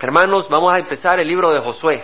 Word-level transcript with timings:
Hermanos, 0.00 0.48
vamos 0.48 0.72
a 0.72 0.78
empezar 0.78 1.18
el 1.18 1.26
libro 1.26 1.50
de 1.50 1.58
Josué. 1.58 2.00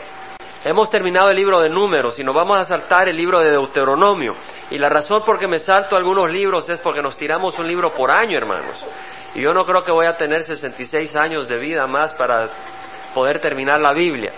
Hemos 0.64 0.90
terminado 0.90 1.30
el 1.30 1.36
libro 1.36 1.60
de 1.60 1.68
números 1.68 2.18
y 2.18 2.24
nos 2.24 2.34
vamos 2.34 2.58
a 2.58 2.64
saltar 2.64 3.08
el 3.08 3.16
libro 3.16 3.38
de 3.38 3.52
Deuteronomio. 3.52 4.32
Y 4.72 4.78
la 4.78 4.88
razón 4.88 5.22
por 5.24 5.38
que 5.38 5.46
me 5.46 5.60
salto 5.60 5.94
algunos 5.94 6.28
libros 6.28 6.68
es 6.68 6.80
porque 6.80 7.00
nos 7.00 7.16
tiramos 7.16 7.56
un 7.56 7.68
libro 7.68 7.94
por 7.94 8.10
año, 8.10 8.36
hermanos. 8.36 8.84
Y 9.36 9.42
yo 9.42 9.54
no 9.54 9.64
creo 9.64 9.84
que 9.84 9.92
voy 9.92 10.06
a 10.06 10.14
tener 10.14 10.42
66 10.42 11.14
años 11.14 11.46
de 11.46 11.56
vida 11.58 11.86
más 11.86 12.14
para 12.14 12.48
poder 13.14 13.40
terminar 13.40 13.80
la 13.80 13.92
Biblia. 13.92 14.32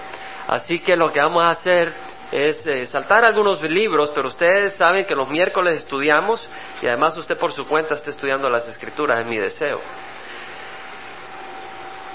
Así 0.48 0.80
que 0.80 0.94
lo 0.94 1.10
que 1.10 1.20
vamos 1.20 1.42
a 1.42 1.48
hacer 1.48 1.94
es 2.32 2.66
eh, 2.66 2.84
saltar 2.84 3.24
algunos 3.24 3.62
libros, 3.62 4.12
pero 4.14 4.28
ustedes 4.28 4.74
saben 4.74 5.06
que 5.06 5.14
los 5.14 5.30
miércoles 5.30 5.78
estudiamos 5.78 6.46
y 6.82 6.88
además 6.88 7.16
usted 7.16 7.38
por 7.38 7.52
su 7.52 7.66
cuenta 7.66 7.94
está 7.94 8.10
estudiando 8.10 8.50
las 8.50 8.68
escrituras, 8.68 9.20
es 9.20 9.26
mi 9.26 9.38
deseo. 9.38 9.80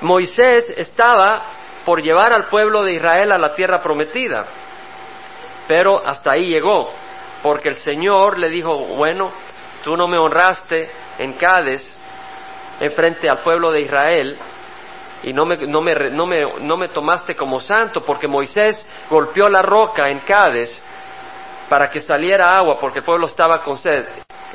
Moisés 0.02 0.74
estaba 0.78 1.42
por 1.86 2.02
llevar 2.02 2.34
al 2.34 2.46
pueblo 2.46 2.84
de 2.84 2.94
Israel 2.94 3.32
a 3.32 3.38
la 3.38 3.54
tierra 3.54 3.80
prometida, 3.80 4.46
pero 5.68 6.00
hasta 6.06 6.32
ahí 6.32 6.46
llegó, 6.46 6.92
porque 7.42 7.70
el 7.70 7.76
Señor 7.76 8.38
le 8.38 8.50
dijo, 8.50 8.76
bueno, 8.96 9.32
tú 9.84 9.96
no 9.96 10.08
me 10.08 10.18
honraste 10.18 10.90
en 11.18 11.34
Cádiz, 11.34 11.98
en 12.80 12.92
frente 12.92 13.30
al 13.30 13.40
pueblo 13.40 13.72
de 13.72 13.82
Israel, 13.82 14.38
y 15.24 15.34
no 15.34 15.46
me, 15.46 15.58
no 15.68 15.82
me, 15.82 15.94
no 16.12 16.26
me, 16.26 16.46
no 16.62 16.78
me 16.78 16.88
tomaste 16.88 17.36
como 17.36 17.60
santo, 17.60 18.02
porque 18.02 18.28
Moisés 18.28 18.84
golpeó 19.10 19.50
la 19.50 19.62
roca 19.62 20.10
en 20.10 20.22
Cádiz 20.22 20.82
para 21.72 21.90
que 21.90 22.02
saliera 22.02 22.50
agua, 22.50 22.78
porque 22.82 23.00
el 23.00 23.06
pueblo 23.06 23.28
estaba 23.28 23.64
con 23.64 23.78
sed. 23.78 24.04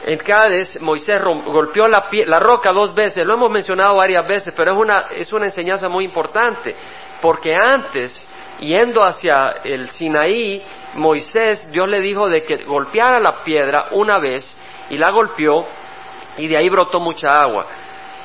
En 0.05 0.19
Cádiz, 0.19 0.79
Moisés 0.83 1.19
golpeó 1.47 1.88
la, 1.88 2.38
roca 2.38 2.73
dos 2.73 2.95
veces, 2.95 3.27
lo 3.27 3.37
hemos 3.37 3.51
mencionado 3.51 3.97
varias 3.97 4.29
veces, 4.29 4.52
pero 4.55 4.73
es 4.73 4.77
una, 4.77 5.05
es 5.16 5.33
una 5.33 5.47
enseñanza 5.47 5.88
muy 5.88 6.05
importante, 6.05 6.77
porque 7.23 7.55
antes, 7.55 8.12
yendo 8.60 9.02
hacia 9.02 9.55
el 9.65 9.88
Sinaí, 9.88 10.63
Moisés, 10.96 11.71
Dios 11.71 11.88
le 11.88 12.02
dijo 12.02 12.29
de 12.29 12.43
que 12.43 12.65
golpeara 12.65 13.18
la 13.18 13.43
piedra 13.43 13.87
una 13.93 14.18
vez, 14.18 14.46
y 14.90 14.99
la 14.99 15.10
golpeó, 15.10 15.65
y 16.37 16.46
de 16.49 16.59
ahí 16.59 16.68
brotó 16.68 17.01
mucha 17.01 17.40
agua. 17.40 17.65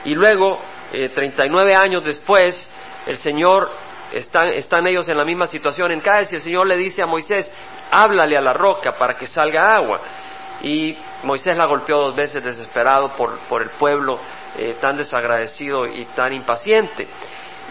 Y 0.04 0.16
luego 0.16 0.60
eh, 0.92 1.08
39 1.16 1.76
años 1.76 2.04
después, 2.04 2.70
el 3.06 3.16
Señor, 3.16 3.70
están, 4.12 4.50
están 4.50 4.86
ellos 4.88 5.08
en 5.08 5.18
la 5.18 5.24
misma 5.24 5.48
situación 5.48 5.92
en 5.92 6.02
Cádiz 6.02 6.34
y 6.34 6.36
el 6.36 6.42
Señor 6.42 6.68
le 6.68 6.76
dice 6.76 7.02
a 7.02 7.06
Moisés, 7.06 7.50
háblale 7.92 8.38
a 8.38 8.42
la 8.42 8.54
roca 8.54 8.98
para 8.98 9.16
que 9.16 9.28
salga 9.28 9.76
agua. 9.76 10.00
Y 10.64 10.98
Moisés 11.24 11.58
la 11.58 11.66
golpeó 11.66 11.98
dos 11.98 12.16
veces 12.16 12.44
desesperado 12.44 13.12
por, 13.16 13.38
por 13.50 13.62
el 13.62 13.70
pueblo 13.72 14.20
eh, 14.58 14.76
tan 14.80 14.98
desagradecido 14.98 15.88
y 15.88 16.06
tan 16.06 16.34
impaciente. 16.34 17.08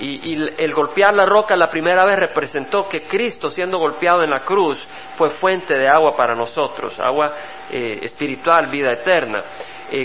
Y, 0.00 0.32
el 0.56 0.72
golpear 0.72 1.12
la 1.12 1.26
roca 1.26 1.54
la 1.54 1.68
primera 1.68 2.04
vez 2.06 2.18
representó 2.18 2.88
que 2.88 3.02
Cristo, 3.02 3.50
siendo 3.50 3.78
golpeado 3.78 4.22
en 4.22 4.30
la 4.30 4.40
cruz, 4.40 4.86
fue 5.16 5.28
fuente 5.30 5.74
de 5.74 5.86
agua 5.86 6.16
para 6.16 6.34
nosotros, 6.34 6.98
agua 6.98 7.34
eh, 7.70 8.00
espiritual, 8.02 8.70
vida 8.70 8.92
eterna. 8.92 9.42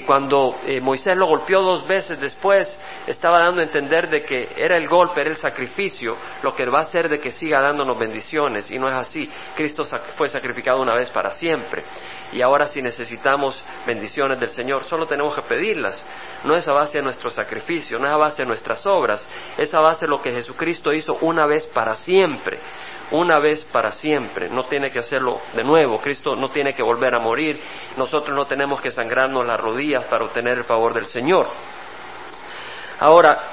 Cuando 0.06 0.56
eh, 0.66 0.82
Moisés 0.82 1.16
lo 1.16 1.28
golpeó 1.28 1.62
dos 1.62 1.88
veces 1.88 2.20
después, 2.20 2.68
estaba 3.06 3.40
dando 3.40 3.62
a 3.62 3.66
entender 3.66 4.10
de 4.10 4.22
que 4.22 4.50
era 4.58 4.78
el 4.78 4.88
golpe, 4.88 5.22
era 5.22 5.30
el 5.30 5.36
sacrificio, 5.36 6.16
lo 6.42 6.56
que 6.56 6.66
va 6.66 6.80
a 6.80 6.84
hacer 6.84 7.08
de 7.08 7.20
que 7.20 7.32
siga 7.32 7.62
dándonos 7.62 7.98
bendiciones. 7.98 8.72
Y 8.72 8.80
no 8.80 8.88
es 8.88 8.96
así. 8.96 9.30
Cristo 9.56 9.84
fue 10.18 10.28
sacrificado 10.30 10.82
una 10.82 10.96
vez 10.96 11.12
para 11.12 11.32
siempre. 11.32 11.84
Y 12.32 12.42
ahora 12.42 12.66
si 12.66 12.82
necesitamos 12.82 13.62
bendiciones 13.86 14.40
del 14.40 14.50
Señor, 14.50 14.84
solo 14.86 15.06
tenemos 15.06 15.36
que 15.36 15.44
pedirlas. 15.44 16.04
No 16.44 16.56
es 16.56 16.68
a 16.68 16.74
base 16.74 16.98
de 16.98 17.04
nuestro 17.04 17.30
sacrificio, 17.30 18.00
no 18.00 18.06
es 18.06 18.12
a 18.12 18.18
base 18.18 18.42
de 18.42 18.48
nuestras 18.48 18.86
obras, 18.86 19.28
es 19.58 19.74
a 19.74 19.80
base 19.80 20.06
de 20.06 20.10
lo 20.10 20.22
que 20.22 20.32
Jesucristo 20.32 20.92
hizo 20.92 21.14
una 21.22 21.46
vez 21.46 21.66
para 21.68 21.96
siempre 21.96 22.60
una 23.12 23.40
vez 23.40 23.64
para 23.72 23.92
siempre, 23.92 24.50
no 24.50 24.64
tiene 24.64 24.90
que 24.90 25.00
hacerlo 25.00 25.40
de 25.54 25.64
nuevo, 25.64 26.00
Cristo 26.00 26.36
no 26.36 26.50
tiene 26.50 26.74
que 26.74 26.84
volver 26.84 27.14
a 27.14 27.20
morir, 27.20 27.60
nosotros 27.98 28.36
no 28.36 28.46
tenemos 28.46 28.82
que 28.82 28.92
sangrarnos 28.92 29.46
las 29.46 29.60
rodillas 29.60 30.06
para 30.06 30.26
obtener 30.26 30.58
el 30.58 30.64
favor 30.64 30.94
del 30.94 31.06
Señor. 31.06 31.48
Ahora, 33.00 33.52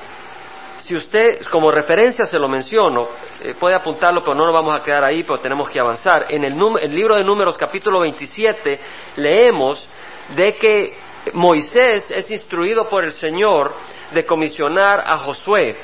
si 0.79 0.97
usted, 0.97 1.45
como 1.51 1.71
referencia 1.71 2.25
se 2.25 2.39
lo 2.39 2.49
menciono, 2.49 3.09
eh, 3.41 3.55
puede 3.59 3.75
apuntarlo, 3.75 4.21
pero 4.21 4.35
no 4.35 4.47
nos 4.47 4.55
vamos 4.55 4.75
a 4.75 4.85
quedar 4.85 5.05
ahí, 5.05 5.23
pero 5.23 5.39
tenemos 5.39 5.69
que 5.69 5.79
avanzar. 5.79 6.27
En 6.29 6.45
el, 6.45 6.57
el 6.81 6.95
libro 6.95 7.15
de 7.17 7.25
Números 7.25 7.57
capítulo 7.57 8.01
27 8.01 8.81
leemos 9.17 9.89
de 10.35 10.55
que 10.55 10.99
Moisés 11.35 12.11
es 12.11 12.31
instruido 12.31 12.89
por 12.89 13.05
el 13.05 13.13
Señor 13.13 13.73
de 14.13 14.25
comisionar 14.25 15.01
a 15.07 15.19
Josué 15.19 15.77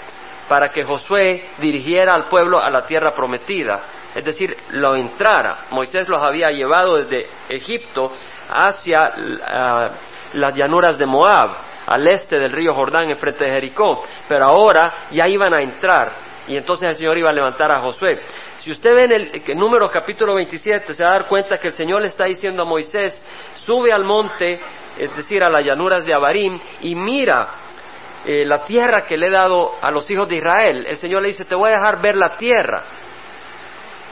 para 0.49 0.71
que 0.71 0.85
Josué 0.85 1.51
dirigiera 1.59 2.15
al 2.15 2.25
pueblo 2.25 2.59
a 2.59 2.71
la 2.71 2.83
tierra 2.83 3.13
prometida, 3.13 3.81
es 4.15 4.25
decir, 4.25 4.57
lo 4.71 4.97
entrara. 4.97 5.67
Moisés 5.71 6.09
los 6.09 6.23
había 6.23 6.51
llevado 6.51 6.97
desde 6.97 7.27
Egipto 7.49 8.11
hacia 8.49 9.03
uh, 9.03 10.37
las 10.39 10.55
llanuras 10.55 10.99
de 10.99 11.07
Moab, 11.07 11.51
al 11.87 12.07
este 12.09 12.39
del 12.39 12.53
río 12.53 12.73
Jordán, 12.73 13.11
enfrente 13.11 13.45
de 13.45 13.51
Jericó, 13.51 14.03
pero 14.29 14.47
ahora 14.47 15.07
ya 15.11 15.27
iban 15.29 15.55
a 15.55 15.63
entrar 15.63 16.13
y 16.49 16.57
entonces 16.57 16.89
el 16.89 16.95
Señor 16.95 17.19
iba 17.19 17.31
a 17.31 17.33
levantar 17.33 17.71
a 17.71 17.81
Josué. 17.81 18.19
Si 18.61 18.71
usted 18.71 18.95
ve 18.95 19.05
en 19.05 19.13
el, 19.13 19.43
el 19.47 19.57
número 19.57 19.89
capítulo 19.91 20.35
27, 20.35 20.95
se 20.95 21.05
va 21.05 21.11
a 21.11 21.13
dar 21.13 21.29
cuenta 21.29 21.59
que 21.59 21.69
el 21.69 21.75
Señor 21.75 22.01
le 22.01 22.09
está 22.09 22.25
diciendo 22.25 22.63
a 22.63 22.67
Moisés, 22.67 23.23
sube 23.55 23.93
al 23.93 24.05
monte, 24.05 24.59
es 24.99 25.15
decir, 25.15 25.45
a 25.45 25.51
las 25.51 25.65
llanuras 25.65 26.05
de 26.05 26.15
Abarim, 26.15 26.59
y 26.81 26.95
mira 26.95 27.49
eh, 28.27 28.45
la 28.45 28.65
tierra 28.65 29.05
que 29.05 29.17
le 29.17 29.29
he 29.29 29.31
dado 29.31 29.75
a 29.81 29.91
los 29.91 30.11
hijos 30.11 30.29
de 30.29 30.37
Israel. 30.37 30.87
El 30.87 30.97
Señor 30.97 31.23
le 31.23 31.29
dice, 31.29 31.45
te 31.45 31.55
voy 31.55 31.71
a 31.71 31.75
dejar 31.75 32.01
ver 32.01 32.17
la 32.17 32.37
tierra. 32.37 32.83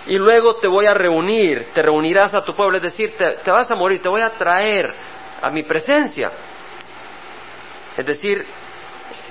Y 0.06 0.16
luego 0.16 0.56
te 0.56 0.68
voy 0.68 0.86
a 0.86 0.94
reunir, 0.94 1.68
te 1.74 1.82
reunirás 1.82 2.34
a 2.34 2.44
tu 2.44 2.52
pueblo, 2.52 2.76
es 2.76 2.82
decir, 2.82 3.16
te, 3.16 3.50
vas 3.50 3.70
a 3.70 3.74
morir, 3.74 4.00
te 4.00 4.08
voy 4.08 4.22
a 4.22 4.30
traer 4.30 4.92
a 5.42 5.50
mi 5.50 5.64
presencia. 5.64 6.30
Es 7.96 8.06
decir, 8.06 8.44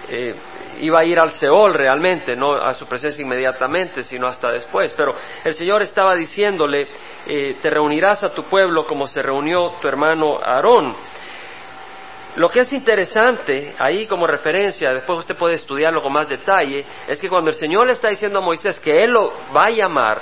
eh, 0.10 0.36
iba 0.82 1.00
a 1.00 1.06
ir 1.06 1.18
al 1.18 1.32
Seol 1.32 1.74
realmente, 1.74 2.36
no 2.36 2.56
a 2.56 2.74
su 2.74 2.86
presencia 2.88 3.24
inmediatamente, 3.24 4.04
sino 4.04 4.28
hasta 4.28 4.52
después. 4.52 4.94
Pero 4.98 5.16
el 5.46 5.54
Señor 5.54 5.82
estaba 5.82 6.14
diciéndole, 6.14 6.88
eh, 7.26 7.56
te 7.62 7.70
reunirás 7.70 8.24
a 8.26 8.34
tu 8.34 8.44
pueblo 8.44 8.86
como 8.86 9.08
se 9.08 9.22
reunió 9.22 9.70
tu 9.82 9.88
hermano 9.88 10.40
Aarón. 10.44 10.94
Lo 12.36 12.50
que 12.50 12.60
es 12.60 12.74
interesante 12.74 13.76
ahí 13.80 14.06
como 14.08 14.28
referencia, 14.28 14.94
después 14.94 15.20
usted 15.20 15.38
puede 15.38 15.56
estudiarlo 15.56 16.02
con 16.02 16.12
más 16.12 16.28
detalle, 16.28 16.84
es 17.08 17.20
que 17.20 17.30
cuando 17.30 17.50
el 17.50 17.56
Señor 17.56 17.88
le 17.88 17.94
está 17.94 18.10
diciendo 18.10 18.40
a 18.40 18.42
Moisés 18.42 18.80
que 18.80 19.04
Él 19.04 19.12
lo 19.12 19.32
va 19.56 19.66
a 19.66 19.70
llamar, 19.70 20.22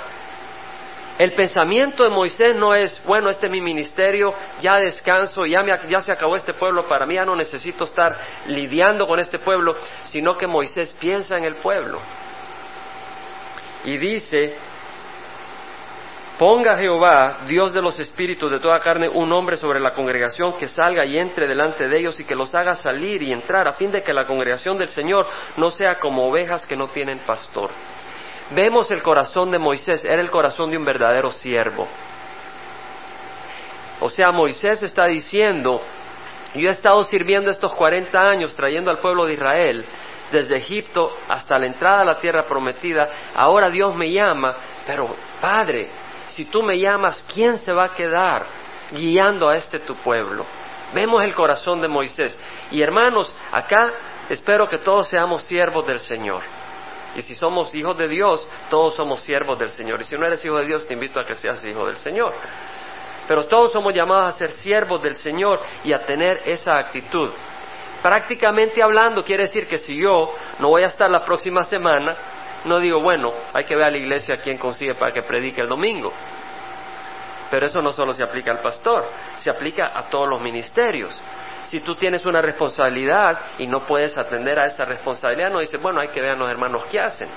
el 1.18 1.32
pensamiento 1.34 2.02
de 2.02 2.10
Moisés 2.10 2.56
no 2.56 2.74
es, 2.74 3.00
bueno, 3.04 3.30
este 3.30 3.46
es 3.46 3.52
mi 3.52 3.60
ministerio, 3.60 4.34
ya 4.60 4.76
descanso, 4.76 5.46
ya, 5.46 5.60
ya 5.88 6.00
se 6.00 6.12
acabó 6.12 6.34
este 6.34 6.54
pueblo, 6.54 6.82
para 6.88 7.06
mí 7.06 7.14
ya 7.14 7.24
no 7.24 7.36
necesito 7.36 7.84
estar 7.84 8.16
lidiando 8.46 9.06
con 9.06 9.20
este 9.20 9.38
pueblo, 9.38 9.76
sino 10.04 10.36
que 10.36 10.48
Moisés 10.48 10.92
piensa 10.98 11.36
en 11.36 11.44
el 11.44 11.54
pueblo. 11.56 12.00
Y 13.84 13.96
dice, 13.96 14.56
Ponga 16.38 16.76
Jehová, 16.76 17.38
Dios 17.46 17.72
de 17.72 17.80
los 17.80 18.00
espíritus 18.00 18.50
de 18.50 18.58
toda 18.58 18.80
carne, 18.80 19.08
un 19.08 19.32
hombre 19.32 19.56
sobre 19.56 19.78
la 19.78 19.92
congregación 19.92 20.54
que 20.58 20.66
salga 20.66 21.04
y 21.04 21.16
entre 21.16 21.46
delante 21.46 21.86
de 21.86 21.96
ellos 21.96 22.18
y 22.18 22.24
que 22.24 22.34
los 22.34 22.52
haga 22.56 22.74
salir 22.74 23.22
y 23.22 23.32
entrar, 23.32 23.68
a 23.68 23.74
fin 23.74 23.92
de 23.92 24.02
que 24.02 24.12
la 24.12 24.24
congregación 24.24 24.76
del 24.76 24.88
Señor 24.88 25.28
no 25.56 25.70
sea 25.70 25.94
como 25.94 26.24
ovejas 26.24 26.66
que 26.66 26.74
no 26.74 26.88
tienen 26.88 27.20
pastor. 27.20 27.70
Vemos 28.50 28.90
el 28.90 29.00
corazón 29.00 29.52
de 29.52 29.60
Moisés, 29.60 30.04
era 30.04 30.20
el 30.20 30.30
corazón 30.30 30.70
de 30.70 30.76
un 30.76 30.84
verdadero 30.84 31.30
siervo. 31.30 31.86
O 34.00 34.10
sea, 34.10 34.32
Moisés 34.32 34.82
está 34.82 35.06
diciendo, 35.06 35.80
yo 36.54 36.68
he 36.68 36.72
estado 36.72 37.04
sirviendo 37.04 37.52
estos 37.52 37.72
40 37.74 38.20
años 38.20 38.54
trayendo 38.56 38.90
al 38.90 38.98
pueblo 38.98 39.24
de 39.24 39.34
Israel 39.34 39.84
desde 40.32 40.56
Egipto 40.56 41.16
hasta 41.28 41.58
la 41.60 41.66
entrada 41.66 42.00
a 42.00 42.04
la 42.04 42.18
tierra 42.18 42.44
prometida, 42.44 43.08
ahora 43.36 43.70
Dios 43.70 43.94
me 43.94 44.10
llama, 44.10 44.56
pero 44.84 45.14
Padre, 45.40 45.88
si 46.28 46.44
tú 46.46 46.62
me 46.62 46.78
llamas, 46.78 47.24
¿quién 47.32 47.58
se 47.58 47.72
va 47.72 47.86
a 47.86 47.92
quedar 47.92 48.44
guiando 48.90 49.48
a 49.48 49.56
este 49.56 49.78
tu 49.78 49.94
pueblo? 49.94 50.44
Vemos 50.92 51.22
el 51.22 51.34
corazón 51.34 51.80
de 51.80 51.88
Moisés. 51.88 52.38
Y 52.70 52.82
hermanos, 52.82 53.34
acá 53.50 53.92
espero 54.28 54.66
que 54.66 54.78
todos 54.78 55.08
seamos 55.08 55.42
siervos 55.42 55.86
del 55.86 55.98
Señor. 55.98 56.42
Y 57.16 57.22
si 57.22 57.34
somos 57.34 57.74
hijos 57.74 57.96
de 57.96 58.08
Dios, 58.08 58.46
todos 58.70 58.94
somos 58.94 59.20
siervos 59.20 59.58
del 59.58 59.70
Señor. 59.70 60.00
Y 60.00 60.04
si 60.04 60.16
no 60.16 60.26
eres 60.26 60.44
hijo 60.44 60.56
de 60.56 60.66
Dios, 60.66 60.86
te 60.86 60.94
invito 60.94 61.20
a 61.20 61.24
que 61.24 61.34
seas 61.34 61.64
hijo 61.64 61.86
del 61.86 61.96
Señor. 61.96 62.32
Pero 63.26 63.46
todos 63.46 63.72
somos 63.72 63.94
llamados 63.94 64.34
a 64.34 64.38
ser 64.38 64.50
siervos 64.50 65.02
del 65.02 65.16
Señor 65.16 65.60
y 65.84 65.92
a 65.92 66.04
tener 66.04 66.42
esa 66.44 66.76
actitud. 66.76 67.30
Prácticamente 68.02 68.82
hablando, 68.82 69.24
quiere 69.24 69.44
decir 69.44 69.66
que 69.66 69.78
si 69.78 69.96
yo 69.96 70.34
no 70.58 70.68
voy 70.68 70.82
a 70.82 70.88
estar 70.88 71.10
la 71.10 71.24
próxima 71.24 71.64
semana, 71.64 72.14
no 72.64 72.78
digo, 72.78 73.00
bueno, 73.00 73.32
hay 73.52 73.64
que 73.64 73.74
ver 73.74 73.84
a 73.84 73.90
la 73.90 73.98
iglesia 73.98 74.36
quién 74.42 74.58
consigue 74.58 74.94
para 74.94 75.12
que 75.12 75.22
predique 75.22 75.60
el 75.60 75.68
domingo. 75.68 76.12
Pero 77.50 77.66
eso 77.66 77.80
no 77.80 77.92
solo 77.92 78.12
se 78.12 78.24
aplica 78.24 78.50
al 78.50 78.60
pastor, 78.60 79.06
se 79.36 79.50
aplica 79.50 79.92
a 79.94 80.04
todos 80.04 80.28
los 80.28 80.40
ministerios. 80.40 81.18
Si 81.66 81.80
tú 81.80 81.94
tienes 81.94 82.24
una 82.26 82.40
responsabilidad 82.40 83.38
y 83.58 83.66
no 83.66 83.80
puedes 83.80 84.16
atender 84.16 84.58
a 84.58 84.66
esa 84.66 84.84
responsabilidad, 84.84 85.50
no 85.50 85.60
dices, 85.60 85.80
bueno, 85.80 86.00
hay 86.00 86.08
que 86.08 86.20
ver 86.20 86.30
a 86.30 86.36
los 86.36 86.48
hermanos 86.48 86.84
qué 86.90 87.00
hacen. 87.00 87.28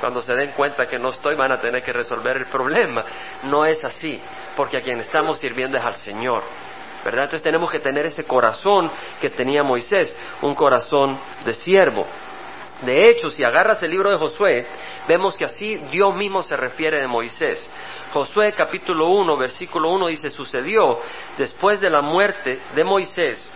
cuando 0.00 0.20
se 0.20 0.34
den 0.34 0.50
cuenta 0.50 0.84
que 0.84 0.98
no 0.98 1.10
estoy 1.10 1.34
van 1.34 1.52
a 1.52 1.60
tener 1.60 1.82
que 1.82 1.92
resolver 1.92 2.36
el 2.36 2.46
problema. 2.46 3.02
No 3.44 3.64
es 3.64 3.82
así, 3.84 4.20
porque 4.54 4.76
a 4.76 4.80
quien 4.80 4.98
estamos 5.00 5.38
sirviendo 5.38 5.78
es 5.78 5.84
al 5.84 5.94
Señor. 5.94 6.42
¿verdad? 7.04 7.24
Entonces 7.24 7.42
tenemos 7.42 7.70
que 7.70 7.80
tener 7.80 8.06
ese 8.06 8.24
corazón 8.24 8.90
que 9.20 9.30
tenía 9.30 9.62
Moisés, 9.62 10.14
un 10.40 10.54
corazón 10.54 11.18
de 11.44 11.52
siervo. 11.52 12.06
De 12.84 13.08
hecho, 13.08 13.30
si 13.30 13.42
agarras 13.42 13.82
el 13.82 13.90
libro 13.90 14.10
de 14.10 14.18
Josué, 14.18 14.66
vemos 15.08 15.36
que 15.36 15.44
así 15.44 15.76
Dios 15.90 16.14
mismo 16.14 16.42
se 16.42 16.56
refiere 16.56 17.00
de 17.00 17.06
Moisés. 17.06 17.68
Josué 18.12 18.52
capítulo 18.52 19.08
1, 19.08 19.36
versículo 19.36 19.90
1 19.90 20.06
dice, 20.08 20.30
sucedió 20.30 21.00
después 21.36 21.80
de 21.80 21.90
la 21.90 22.00
muerte 22.00 22.60
de 22.74 22.84
Moisés, 22.84 23.50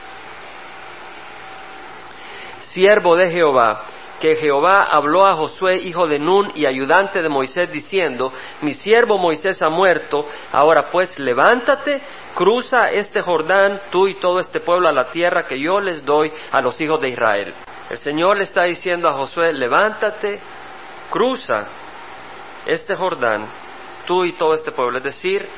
siervo 2.60 3.16
de 3.16 3.30
Jehová, 3.30 3.84
que 4.20 4.36
Jehová 4.36 4.82
habló 4.82 5.24
a 5.24 5.36
Josué, 5.36 5.76
hijo 5.76 6.06
de 6.06 6.18
Nun 6.18 6.50
y 6.54 6.66
ayudante 6.66 7.22
de 7.22 7.28
Moisés, 7.28 7.70
diciendo, 7.72 8.32
mi 8.62 8.74
siervo 8.74 9.16
Moisés 9.16 9.62
ha 9.62 9.68
muerto, 9.68 10.26
ahora 10.52 10.88
pues 10.90 11.16
levántate, 11.18 12.00
cruza 12.34 12.88
este 12.88 13.22
Jordán, 13.22 13.80
tú 13.90 14.08
y 14.08 14.18
todo 14.18 14.40
este 14.40 14.60
pueblo 14.60 14.88
a 14.88 14.92
la 14.92 15.08
tierra 15.10 15.46
que 15.46 15.58
yo 15.58 15.80
les 15.80 16.04
doy 16.04 16.32
a 16.50 16.60
los 16.60 16.80
hijos 16.80 17.00
de 17.00 17.10
Israel. 17.10 17.54
El 17.90 17.98
Señor 17.98 18.36
le 18.36 18.44
está 18.44 18.64
diciendo 18.64 19.08
a 19.08 19.14
Josué, 19.14 19.52
levántate, 19.52 20.40
cruza 21.10 21.66
este 22.66 22.94
Jordán, 22.94 23.46
tú 24.06 24.24
y 24.24 24.36
todo 24.36 24.54
este 24.54 24.72
pueblo. 24.72 24.98
Es 24.98 25.04
decir, 25.04 25.48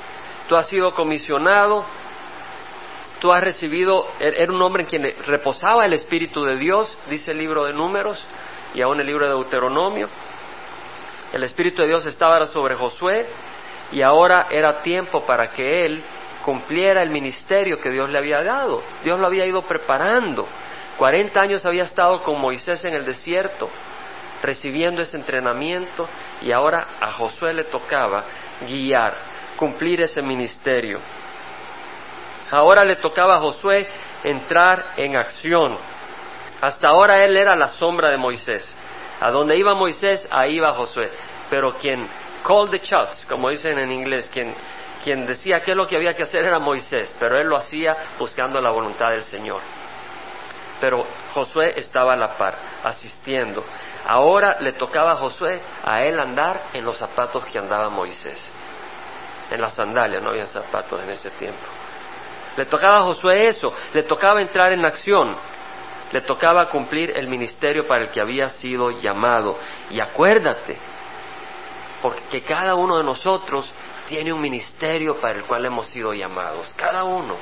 tú 0.49 0.55
has 0.55 0.69
sido 0.69 0.94
comisionado, 0.94 1.85
tú 3.21 3.32
has 3.32 3.43
recibido, 3.43 4.06
er, 4.21 4.35
era 4.41 4.53
un 4.53 4.62
hombre 4.62 4.85
en 4.85 4.88
quien 4.88 5.03
reposaba 5.27 5.85
el 5.85 5.93
Espíritu 5.93 6.44
de 6.44 6.56
Dios, 6.56 6.97
dice 7.09 7.32
el 7.32 7.38
libro 7.38 7.65
de 7.65 7.73
números 7.73 8.25
y 8.75 8.81
aún 8.81 9.00
el 9.00 9.06
libro 9.06 9.26
de 9.26 9.33
Deuteronomio. 9.33 10.09
El 11.33 11.43
Espíritu 11.43 11.83
de 11.83 11.88
Dios 11.88 12.06
estaba 12.06 12.44
sobre 12.47 12.76
Josué 12.76 13.26
y 13.91 14.03
ahora 14.03 14.47
era 14.50 14.81
tiempo 14.83 15.26
para 15.26 15.50
que 15.50 15.85
él 15.85 16.03
cumpliera 16.44 17.03
el 17.03 17.11
ministerio 17.11 17.79
que 17.81 17.91
Dios 17.91 18.09
le 18.09 18.19
había 18.19 18.43
dado. 18.43 18.83
Dios 19.03 19.19
lo 19.19 19.26
había 19.26 19.47
ido 19.47 19.62
preparando. 19.62 20.47
Cuarenta 21.00 21.41
años 21.41 21.64
había 21.64 21.85
estado 21.85 22.19
con 22.19 22.38
Moisés 22.38 22.85
en 22.85 22.93
el 22.93 23.06
desierto, 23.06 23.70
recibiendo 24.43 25.00
ese 25.00 25.17
entrenamiento, 25.17 26.06
y 26.43 26.52
ahora 26.52 26.88
a 27.00 27.11
Josué 27.12 27.55
le 27.55 27.64
tocaba 27.64 28.23
guiar, 28.69 29.14
cumplir 29.56 30.02
ese 30.02 30.20
ministerio. 30.20 30.99
Ahora 32.50 32.85
le 32.85 32.97
tocaba 32.97 33.37
a 33.37 33.41
Josué 33.41 33.88
entrar 34.25 34.93
en 34.99 35.17
acción. 35.17 35.79
Hasta 36.61 36.88
ahora 36.88 37.25
él 37.25 37.35
era 37.35 37.56
la 37.56 37.69
sombra 37.69 38.11
de 38.11 38.19
Moisés. 38.19 38.69
A 39.23 39.31
donde 39.31 39.56
iba 39.56 39.73
Moisés, 39.75 40.29
ahí 40.31 40.56
iba 40.56 40.75
Josué. 40.75 41.11
Pero 41.49 41.76
quien 41.76 42.06
called 42.47 42.73
the 42.73 42.79
shots, 42.79 43.25
como 43.26 43.49
dicen 43.49 43.79
en 43.79 43.91
inglés, 43.91 44.29
quien, 44.31 44.55
quien 45.02 45.25
decía 45.25 45.62
qué 45.62 45.70
es 45.70 45.76
lo 45.79 45.87
que 45.87 45.97
había 45.97 46.12
que 46.12 46.25
hacer 46.25 46.44
era 46.44 46.58
Moisés, 46.58 47.17
pero 47.19 47.38
él 47.38 47.47
lo 47.47 47.56
hacía 47.56 47.97
buscando 48.19 48.61
la 48.61 48.70
voluntad 48.70 49.12
del 49.12 49.23
Señor 49.23 49.80
pero 50.81 51.05
Josué 51.35 51.75
estaba 51.77 52.15
a 52.15 52.17
la 52.17 52.37
par, 52.37 52.55
asistiendo. 52.82 53.62
Ahora 54.06 54.56
le 54.61 54.73
tocaba 54.73 55.12
a 55.12 55.17
Josué 55.17 55.61
a 55.85 56.03
él 56.03 56.19
andar 56.19 56.69
en 56.73 56.85
los 56.85 56.97
zapatos 56.97 57.44
que 57.47 57.59
andaba 57.59 57.91
Moisés. 57.91 58.53
En 59.50 59.61
las 59.61 59.75
sandalias, 59.75 60.23
no 60.23 60.31
había 60.31 60.47
zapatos 60.47 61.03
en 61.03 61.11
ese 61.11 61.31
tiempo. 61.32 61.67
Le 62.56 62.65
tocaba 62.65 62.99
a 62.99 63.03
Josué 63.03 63.49
eso, 63.49 63.73
le 63.93 64.03
tocaba 64.05 64.41
entrar 64.41 64.73
en 64.73 64.85
acción, 64.85 65.37
le 66.12 66.21
tocaba 66.23 66.67
cumplir 66.67 67.12
el 67.17 67.29
ministerio 67.29 67.87
para 67.87 68.03
el 68.03 68.11
que 68.11 68.21
había 68.21 68.49
sido 68.49 68.91
llamado. 68.91 69.59
Y 69.91 70.00
acuérdate, 70.00 70.76
porque 72.03 72.43
cada 72.43 72.75
uno 72.75 72.97
de 72.97 73.05
nosotros 73.05 73.71
tiene 74.09 74.33
un 74.33 74.41
ministerio 74.41 75.21
para 75.21 75.35
el 75.35 75.44
cual 75.44 75.67
hemos 75.67 75.87
sido 75.87 76.12
llamados, 76.15 76.75
cada 76.75 77.05
uno. 77.05 77.37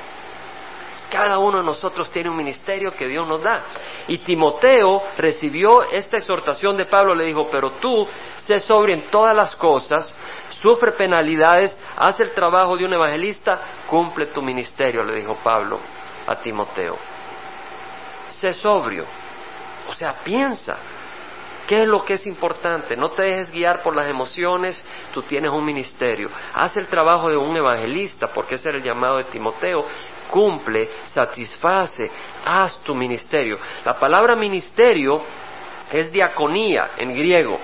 Cada 1.09 1.39
uno 1.39 1.57
de 1.57 1.63
nosotros 1.63 2.11
tiene 2.11 2.29
un 2.29 2.37
ministerio 2.37 2.91
que 2.91 3.07
Dios 3.07 3.27
nos 3.27 3.41
da. 3.41 3.63
Y 4.07 4.19
Timoteo 4.19 5.03
recibió 5.17 5.83
esta 5.83 6.17
exhortación 6.17 6.77
de 6.77 6.85
Pablo, 6.85 7.15
le 7.15 7.25
dijo, 7.25 7.47
pero 7.49 7.71
tú 7.71 8.07
sé 8.37 8.59
sobrio 8.59 8.95
en 8.95 9.09
todas 9.09 9.35
las 9.35 9.55
cosas, 9.55 10.13
sufre 10.61 10.91
penalidades, 10.91 11.77
haz 11.97 12.19
el 12.19 12.31
trabajo 12.31 12.77
de 12.77 12.85
un 12.85 12.93
evangelista, 12.93 13.59
cumple 13.87 14.27
tu 14.27 14.41
ministerio, 14.41 15.03
le 15.03 15.17
dijo 15.17 15.37
Pablo 15.43 15.79
a 16.27 16.35
Timoteo. 16.35 16.97
Sé 18.29 18.53
sobrio, 18.53 19.05
o 19.87 19.93
sea, 19.93 20.13
piensa, 20.23 20.77
¿Qué 21.69 21.83
es 21.83 21.87
lo 21.87 22.03
que 22.03 22.15
es 22.15 22.25
importante? 22.25 22.97
No 22.97 23.11
te 23.11 23.21
dejes 23.21 23.51
guiar 23.51 23.83
por 23.83 23.95
las 23.95 24.09
emociones, 24.09 24.83
tú 25.13 25.21
tienes 25.21 25.51
un 25.51 25.63
ministerio. 25.63 26.27
Haz 26.55 26.75
el 26.77 26.87
trabajo 26.87 27.29
de 27.29 27.37
un 27.37 27.55
evangelista, 27.55 28.25
porque 28.33 28.55
ese 28.55 28.69
era 28.69 28.79
el 28.79 28.83
llamado 28.83 29.17
de 29.17 29.25
Timoteo, 29.25 29.85
cumple, 30.29 30.89
satisface, 31.05 32.09
haz 32.45 32.77
tu 32.83 32.95
ministerio. 32.95 33.57
La 33.83 33.97
palabra 33.97 34.35
ministerio 34.35 35.21
es 35.91 36.11
diaconía 36.11 36.91
en 36.97 37.13
griego, 37.13 37.59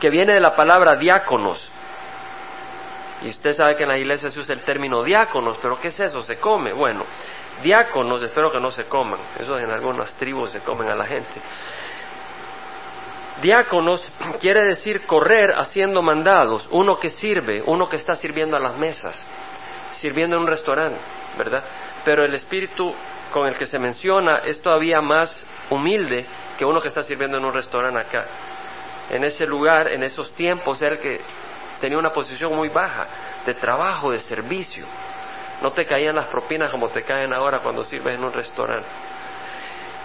que 0.00 0.10
viene 0.10 0.34
de 0.34 0.40
la 0.40 0.54
palabra 0.54 0.96
diáconos. 0.96 1.68
Y 3.22 3.28
usted 3.28 3.52
sabe 3.52 3.76
que 3.76 3.82
en 3.82 3.88
la 3.88 3.98
iglesia 3.98 4.30
se 4.30 4.38
usa 4.38 4.54
el 4.54 4.62
término 4.62 5.02
diáconos, 5.02 5.58
pero 5.60 5.78
¿qué 5.78 5.88
es 5.88 5.98
eso? 5.98 6.22
¿Se 6.22 6.36
come? 6.36 6.72
Bueno, 6.72 7.04
diáconos, 7.62 8.22
espero 8.22 8.50
que 8.50 8.60
no 8.60 8.70
se 8.70 8.84
coman, 8.84 9.20
eso 9.38 9.58
en 9.58 9.70
algunas 9.70 10.14
tribus 10.14 10.52
se 10.52 10.60
comen 10.60 10.88
a 10.88 10.94
la 10.94 11.04
gente. 11.04 11.40
Diáconos 13.42 14.04
quiere 14.40 14.62
decir 14.62 15.04
correr 15.06 15.52
haciendo 15.56 16.02
mandados, 16.02 16.68
uno 16.70 16.98
que 16.98 17.10
sirve, 17.10 17.62
uno 17.66 17.88
que 17.88 17.96
está 17.96 18.14
sirviendo 18.14 18.56
a 18.56 18.60
las 18.60 18.76
mesas, 18.76 19.20
sirviendo 19.92 20.36
en 20.36 20.42
un 20.42 20.48
restaurante. 20.48 21.17
¿Verdad? 21.36 21.62
Pero 22.04 22.24
el 22.24 22.34
espíritu 22.34 22.94
con 23.32 23.46
el 23.46 23.56
que 23.56 23.66
se 23.66 23.78
menciona 23.78 24.38
es 24.44 24.60
todavía 24.60 25.00
más 25.00 25.42
humilde 25.70 26.26
que 26.56 26.64
uno 26.64 26.80
que 26.80 26.88
está 26.88 27.02
sirviendo 27.02 27.36
en 27.36 27.44
un 27.44 27.52
restaurante 27.52 28.00
acá. 28.00 28.24
En 29.10 29.24
ese 29.24 29.46
lugar, 29.46 29.88
en 29.88 30.02
esos 30.02 30.32
tiempos, 30.34 30.80
era 30.82 30.92
el 30.92 30.98
que 30.98 31.20
tenía 31.80 31.98
una 31.98 32.10
posición 32.10 32.54
muy 32.54 32.68
baja 32.68 33.06
de 33.46 33.54
trabajo, 33.54 34.10
de 34.10 34.20
servicio. 34.20 34.84
No 35.62 35.70
te 35.70 35.84
caían 35.84 36.14
las 36.14 36.26
propinas 36.26 36.70
como 36.70 36.88
te 36.88 37.02
caen 37.02 37.32
ahora 37.32 37.60
cuando 37.60 37.82
sirves 37.82 38.14
en 38.14 38.24
un 38.24 38.32
restaurante. 38.32 38.86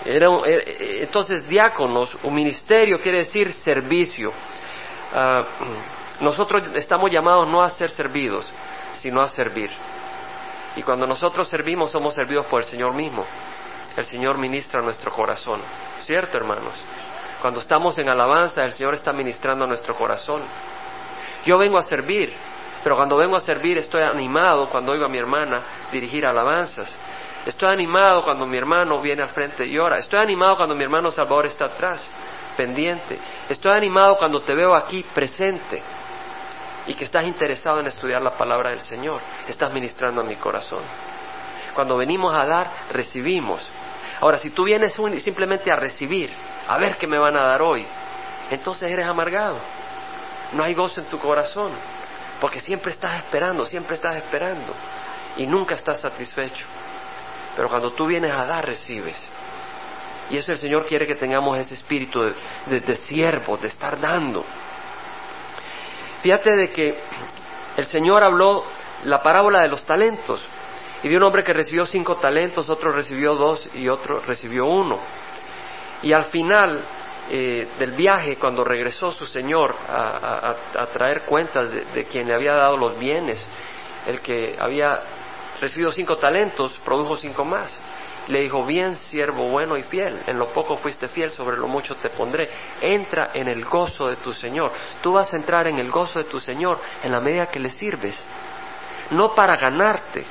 Era 0.06 0.28
eh, 0.28 0.64
eh, 0.66 1.00
entonces, 1.04 1.48
diáconos, 1.48 2.16
un 2.24 2.34
ministerio 2.34 3.00
quiere 3.00 3.20
decir 3.20 3.54
servicio. 3.54 4.32
Ah, 5.14 5.46
nosotros 6.20 6.70
estamos 6.76 7.12
llamados 7.12 7.48
no 7.48 7.62
a 7.62 7.70
ser 7.70 7.90
servidos, 7.90 8.52
sino 8.96 9.22
a 9.22 9.28
servir. 9.28 9.70
Y 10.76 10.84
cuando 10.84 11.06
nosotros 11.06 11.48
servimos, 11.48 11.92
somos 11.92 12.14
servidos 12.14 12.46
por 12.48 12.62
el 12.62 12.66
Señor 12.66 12.94
mismo. 12.94 13.26
El 13.96 14.06
Señor 14.06 14.38
ministra 14.38 14.82
nuestro 14.82 15.12
corazón. 15.12 15.62
¿Cierto, 16.02 16.38
hermanos? 16.38 16.74
Cuando 17.42 17.60
estamos 17.60 17.98
en 18.00 18.10
alabanza, 18.10 18.64
el 18.64 18.72
Señor 18.72 18.96
está 18.96 19.14
ministrando 19.14 19.68
nuestro 19.68 19.94
corazón. 19.96 20.42
Yo 21.46 21.58
vengo 21.58 21.78
a 21.78 21.82
servir, 21.82 22.34
pero 22.84 22.96
cuando 22.96 23.18
vengo 23.18 23.36
a 23.36 23.42
servir 23.42 23.78
estoy 23.78 24.02
animado 24.02 24.68
cuando 24.70 24.94
oigo 24.94 25.06
a 25.06 25.10
mi 25.10 25.18
hermana 25.18 25.62
dirigir 25.92 26.26
alabanzas. 26.26 26.90
Estoy 27.46 27.70
animado 27.70 28.22
cuando 28.22 28.46
mi 28.46 28.58
hermano 28.58 29.00
viene 29.00 29.24
al 29.24 29.30
frente 29.30 29.66
y 29.66 29.78
ora. 29.78 29.98
Estoy 29.98 30.20
animado 30.20 30.56
cuando 30.56 30.76
mi 30.76 30.84
hermano 30.84 31.12
Salvador 31.12 31.46
está 31.48 31.66
atrás, 31.66 32.10
pendiente. 32.56 33.20
Estoy 33.50 33.74
animado 33.74 34.18
cuando 34.18 34.40
te 34.40 34.56
veo 34.56 34.74
aquí 34.74 35.06
presente 35.14 35.84
y 36.88 36.94
que 36.96 37.06
estás 37.06 37.26
interesado 37.26 37.80
en 37.80 37.88
estudiar 37.88 38.22
la 38.22 38.38
palabra 38.38 38.72
del 38.72 38.82
Señor, 38.82 39.22
estás 39.48 39.74
ministrando 39.74 40.22
a 40.22 40.24
mi 40.24 40.36
corazón. 40.36 40.84
Cuando 41.74 41.98
venimos 41.98 42.36
a 42.36 42.46
dar, 42.46 42.70
recibimos. 42.92 43.66
Ahora, 44.20 44.38
si 44.38 44.50
tú 44.52 44.64
vienes 44.64 44.94
simplemente 45.20 45.72
a 45.72 45.76
recibir, 45.76 46.30
a 46.68 46.78
ver 46.78 46.98
qué 46.98 47.08
me 47.08 47.18
van 47.18 47.36
a 47.36 47.48
dar 47.48 47.62
hoy, 47.62 47.86
entonces 48.52 48.90
eres 48.92 49.06
amargado. 49.06 49.58
No 50.54 50.64
hay 50.64 50.74
gozo 50.74 51.02
en 51.02 51.08
tu 51.08 51.18
corazón, 51.20 51.72
porque 52.40 52.60
siempre 52.60 52.92
estás 52.92 53.18
esperando, 53.18 53.66
siempre 53.66 53.96
estás 53.96 54.16
esperando 54.18 54.74
y 55.38 55.48
nunca 55.48 55.76
estás 55.76 56.00
satisfecho. 56.00 56.66
Pero 57.56 57.70
cuando 57.70 57.92
tú 57.94 58.06
vienes 58.06 58.36
a 58.36 58.46
dar, 58.46 58.66
recibes. 58.66 59.18
Y 60.30 60.38
eso 60.38 60.52
el 60.52 60.58
Señor 60.58 60.86
quiere 60.86 61.06
que 61.06 61.16
tengamos 61.16 61.58
ese 61.58 61.74
espíritu 61.74 62.34
de, 62.66 62.80
de 62.80 62.96
siervo, 62.96 63.58
de 63.58 63.68
estar 63.68 64.00
dando. 64.00 64.46
Fíjate 66.24 66.56
de 66.56 66.70
que 66.72 66.96
el 67.76 67.86
Señor 67.88 68.24
habló 68.24 68.64
la 69.04 69.22
parábola 69.22 69.62
de 69.62 69.68
los 69.68 69.84
talentos 69.84 70.42
y 71.04 71.10
de 71.10 71.18
un 71.18 71.24
hombre 71.24 71.44
que 71.44 71.52
recibió 71.52 71.86
cinco 71.86 72.16
talentos, 72.16 72.70
otro 72.70 72.94
recibió 72.94 73.36
dos 73.36 73.68
y 73.74 73.90
otro 73.90 74.22
recibió 74.22 74.66
uno. 74.66 75.00
Y 76.02 76.14
al 76.14 76.24
final 76.26 76.80
eh, 77.30 77.68
del 77.78 77.92
viaje, 77.92 78.38
cuando 78.38 78.64
regresó 78.64 79.12
su 79.12 79.26
Señor 79.26 79.76
a, 79.86 80.56
traer 80.94 81.24
cuentas 81.24 81.70
de, 81.70 81.84
de, 81.94 82.06
quien 82.06 82.26
le 82.26 82.34
había 82.34 82.54
dado 82.54 82.78
los 82.78 82.98
bienes, 82.98 83.46
el 84.08 84.22
que 84.22 84.56
había 84.58 85.02
recibido 85.60 85.92
cinco 85.92 86.16
talentos 86.16 86.80
produjo 86.86 87.18
cinco 87.18 87.44
más. 87.44 87.78
Le 88.28 88.42
dijo, 88.42 88.64
bien, 88.64 88.96
siervo 88.96 89.50
bueno 89.50 89.76
y 89.76 89.84
fiel, 89.84 90.22
en 90.28 90.40
lo 90.40 90.48
poco 90.48 90.78
fuiste 90.78 91.08
fiel, 91.08 91.30
sobre 91.32 91.58
lo 91.58 91.68
mucho 91.68 91.96
te 91.96 92.10
pondré. 92.10 92.50
Entra 92.82 93.32
en 93.34 93.48
el 93.48 93.66
gozo 93.66 94.08
de 94.08 94.16
tu 94.18 94.32
Señor. 94.32 94.72
Tú 95.02 95.12
vas 95.12 95.34
a 95.34 95.38
entrar 95.38 95.68
en 95.68 95.78
el 95.78 95.92
gozo 95.92 96.20
de 96.20 96.26
tu 96.26 96.40
Señor 96.40 96.80
en 97.04 97.12
la 97.12 97.20
medida 97.20 97.48
que 97.48 97.60
le 97.60 97.70
sirves. 97.70 98.20
No 99.12 99.36
para 99.36 99.58
ganarte 99.58 100.24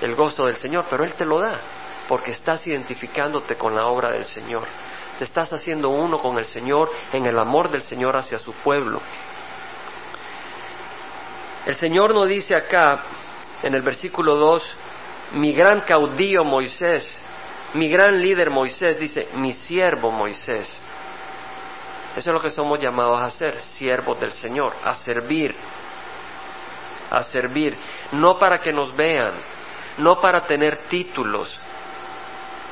el 0.00 0.14
gozo 0.14 0.46
del 0.46 0.56
Señor, 0.56 0.86
pero 0.88 1.02
Él 1.02 1.14
te 1.14 1.24
lo 1.24 1.40
da, 1.40 1.58
porque 2.06 2.30
estás 2.30 2.66
identificándote 2.66 3.56
con 3.56 3.74
la 3.74 3.86
obra 3.86 4.10
del 4.10 4.24
Señor. 4.24 4.66
Te 5.18 5.24
estás 5.24 5.52
haciendo 5.52 5.90
uno 5.90 6.18
con 6.18 6.38
el 6.38 6.44
Señor 6.44 6.90
en 7.12 7.26
el 7.26 7.38
amor 7.38 7.68
del 7.70 7.82
Señor 7.82 8.16
hacia 8.16 8.38
su 8.38 8.52
pueblo. 8.52 9.00
El 11.66 11.74
Señor 11.74 12.14
nos 12.14 12.28
dice 12.28 12.54
acá, 12.54 13.00
en 13.62 13.74
el 13.74 13.82
versículo 13.82 14.36
2, 14.36 14.76
mi 15.32 15.52
gran 15.52 15.80
caudillo 15.80 16.44
Moisés, 16.44 17.18
mi 17.74 17.88
gran 17.88 18.20
líder 18.20 18.50
Moisés, 18.50 18.98
dice, 18.98 19.28
mi 19.34 19.52
siervo 19.52 20.10
Moisés. 20.10 20.80
Eso 22.16 22.30
es 22.30 22.34
lo 22.34 22.40
que 22.40 22.50
somos 22.50 22.78
llamados 22.80 23.20
a 23.20 23.26
hacer, 23.26 23.60
siervos 23.60 24.18
del 24.20 24.30
Señor, 24.30 24.72
a 24.84 24.94
servir, 24.94 25.54
a 27.10 27.22
servir, 27.24 27.76
no 28.12 28.38
para 28.38 28.60
que 28.60 28.72
nos 28.72 28.94
vean, 28.94 29.34
no 29.98 30.20
para 30.20 30.46
tener 30.46 30.84
títulos, 30.84 31.60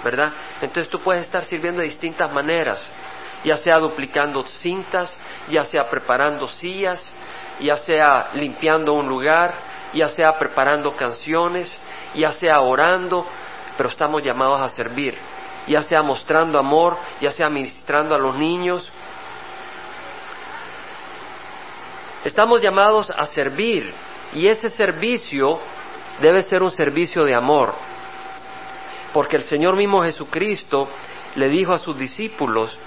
¿verdad? 0.05 0.33
Entonces 0.61 0.89
tú 0.89 1.01
puedes 1.01 1.23
estar 1.23 1.45
sirviendo 1.45 1.81
de 1.81 1.89
distintas 1.89 2.33
maneras, 2.33 2.89
ya 3.45 3.57
sea 3.57 3.79
duplicando 3.79 4.47
cintas, 4.47 5.17
ya 5.49 5.65
sea 5.65 5.91
preparando 5.91 6.47
sillas, 6.47 7.13
ya 7.61 7.77
sea 7.77 8.31
limpiando 8.35 8.93
un 8.93 9.09
lugar, 9.09 9.55
ya 9.93 10.09
sea 10.09 10.39
preparando 10.39 10.93
canciones, 10.93 11.73
ya 12.15 12.31
sea 12.31 12.61
orando, 12.61 13.27
pero 13.77 13.89
estamos 13.89 14.23
llamados 14.23 14.61
a 14.61 14.69
servir, 14.69 15.17
ya 15.67 15.83
sea 15.83 16.03
mostrando 16.03 16.59
amor, 16.59 16.97
ya 17.21 17.31
sea 17.31 17.49
ministrando 17.49 18.15
a 18.15 18.19
los 18.19 18.37
niños. 18.37 18.91
Estamos 22.25 22.61
llamados 22.61 23.11
a 23.11 23.27
servir 23.27 23.93
y 24.33 24.47
ese 24.47 24.69
servicio 24.69 25.59
debe 26.21 26.43
ser 26.43 26.63
un 26.63 26.71
servicio 26.71 27.25
de 27.25 27.35
amor, 27.35 27.75
porque 29.13 29.37
el 29.37 29.43
Señor 29.43 29.77
mismo 29.77 30.03
Jesucristo 30.03 30.89
le 31.35 31.49
dijo 31.49 31.73
a 31.73 31.79
sus 31.79 31.99
discípulos 31.99 32.79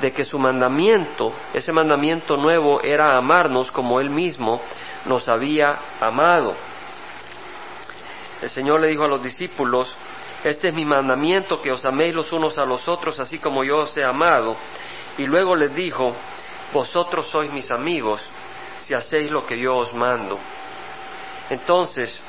de 0.00 0.12
que 0.12 0.24
su 0.24 0.38
mandamiento, 0.38 1.32
ese 1.52 1.72
mandamiento 1.72 2.36
nuevo 2.36 2.80
era 2.82 3.16
amarnos 3.16 3.70
como 3.70 4.00
Él 4.00 4.10
mismo 4.10 4.60
nos 5.06 5.28
había 5.28 5.76
amado. 6.00 6.54
El 8.42 8.50
Señor 8.50 8.80
le 8.80 8.88
dijo 8.88 9.04
a 9.04 9.08
los 9.08 9.22
discípulos, 9.22 9.94
este 10.44 10.68
es 10.68 10.74
mi 10.74 10.84
mandamiento, 10.84 11.60
que 11.60 11.72
os 11.72 11.84
améis 11.86 12.14
los 12.14 12.30
unos 12.32 12.58
a 12.58 12.64
los 12.64 12.86
otros, 12.86 13.18
así 13.18 13.38
como 13.38 13.64
yo 13.64 13.76
os 13.76 13.96
he 13.96 14.04
amado. 14.04 14.54
Y 15.16 15.26
luego 15.26 15.56
les 15.56 15.74
dijo, 15.74 16.14
vosotros 16.72 17.26
sois 17.30 17.50
mis 17.50 17.70
amigos, 17.70 18.20
si 18.80 18.92
hacéis 18.92 19.30
lo 19.30 19.46
que 19.46 19.58
yo 19.58 19.74
os 19.76 19.94
mando. 19.94 20.38
Entonces, 21.48 22.20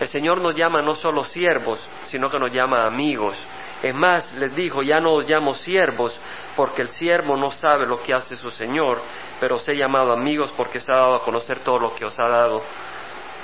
el 0.00 0.08
Señor 0.08 0.40
nos 0.42 0.54
llama 0.54 0.82
no 0.82 0.94
solo 0.94 1.24
siervos, 1.24 1.80
sino 2.04 2.28
que 2.28 2.38
nos 2.38 2.52
llama 2.52 2.84
amigos. 2.84 3.36
Es 3.82 3.94
más, 3.94 4.32
les 4.34 4.54
dijo, 4.54 4.82
ya 4.82 5.00
no 5.00 5.12
os 5.12 5.28
llamo 5.28 5.54
siervos, 5.54 6.18
porque 6.56 6.82
el 6.82 6.88
siervo 6.88 7.36
no 7.36 7.50
sabe 7.50 7.86
lo 7.86 8.02
que 8.02 8.12
hace 8.12 8.36
su 8.36 8.50
Señor, 8.50 9.00
pero 9.40 9.56
os 9.56 9.68
he 9.68 9.76
llamado 9.76 10.12
amigos 10.12 10.52
porque 10.56 10.80
se 10.80 10.92
ha 10.92 10.96
dado 10.96 11.14
a 11.16 11.22
conocer 11.22 11.60
todo 11.60 11.78
lo 11.78 11.94
que 11.94 12.04
os 12.04 12.18
ha 12.18 12.28
dado 12.28 12.62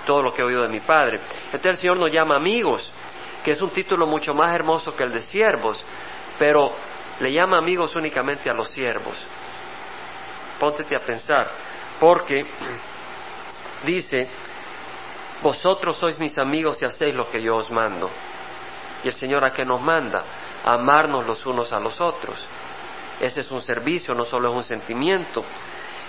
todo 0.06 0.22
lo 0.22 0.32
que 0.32 0.42
he 0.42 0.44
oído 0.44 0.62
de 0.62 0.68
mi 0.68 0.80
Padre. 0.80 1.20
Entonces 1.46 1.72
el 1.72 1.76
Señor 1.76 1.98
nos 1.98 2.10
llama 2.10 2.36
amigos, 2.36 2.90
que 3.44 3.52
es 3.52 3.60
un 3.60 3.70
título 3.70 4.06
mucho 4.06 4.32
más 4.32 4.54
hermoso 4.54 4.94
que 4.94 5.04
el 5.04 5.12
de 5.12 5.20
siervos, 5.20 5.82
pero 6.38 6.72
le 7.20 7.32
llama 7.32 7.58
amigos 7.58 7.94
únicamente 7.96 8.50
a 8.50 8.54
los 8.54 8.70
siervos. 8.70 9.16
Póntete 10.58 10.96
a 10.96 11.00
pensar, 11.00 11.48
porque 11.98 12.44
dice, 13.84 14.28
vosotros 15.42 15.96
sois 15.96 16.18
mis 16.18 16.38
amigos 16.38 16.80
y 16.82 16.84
hacéis 16.84 17.14
lo 17.14 17.30
que 17.30 17.42
yo 17.42 17.56
os 17.56 17.70
mando. 17.70 18.10
Y 19.02 19.08
el 19.08 19.14
Señor 19.14 19.44
a 19.44 19.52
qué 19.52 19.64
nos 19.64 19.80
manda? 19.80 20.24
amarnos 20.64 21.26
los 21.26 21.44
unos 21.46 21.72
a 21.72 21.80
los 21.80 22.00
otros. 22.00 22.38
Ese 23.20 23.40
es 23.40 23.50
un 23.50 23.60
servicio, 23.60 24.14
no 24.14 24.24
solo 24.24 24.48
es 24.48 24.54
un 24.54 24.64
sentimiento. 24.64 25.44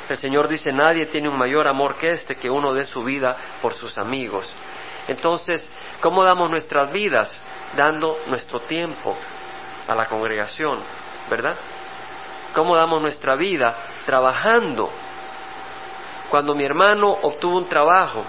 El 0.08 0.18
Señor 0.18 0.48
dice, 0.48 0.72
nadie 0.72 1.06
tiene 1.06 1.30
un 1.30 1.38
mayor 1.38 1.68
amor 1.68 1.96
que 1.96 2.12
este, 2.12 2.36
que 2.36 2.50
uno 2.50 2.74
dé 2.74 2.86
su 2.86 3.04
vida 3.04 3.36
por 3.62 3.74
sus 3.74 3.98
amigos. 3.98 4.52
Entonces, 5.12 5.68
¿cómo 6.00 6.24
damos 6.24 6.50
nuestras 6.50 6.92
vidas? 6.92 7.38
Dando 7.76 8.18
nuestro 8.28 8.62
tiempo 8.62 9.16
a 9.88 9.94
la 9.94 10.06
congregación, 10.06 10.80
¿verdad? 11.30 11.56
¿Cómo 12.56 12.78
damos 12.78 13.02
nuestra 13.02 13.36
vida? 13.36 13.76
Trabajando. 14.06 14.90
Cuando 16.30 16.56
mi 16.56 16.64
hermano 16.64 17.10
obtuvo 17.10 17.58
un 17.58 17.68
trabajo 17.68 18.24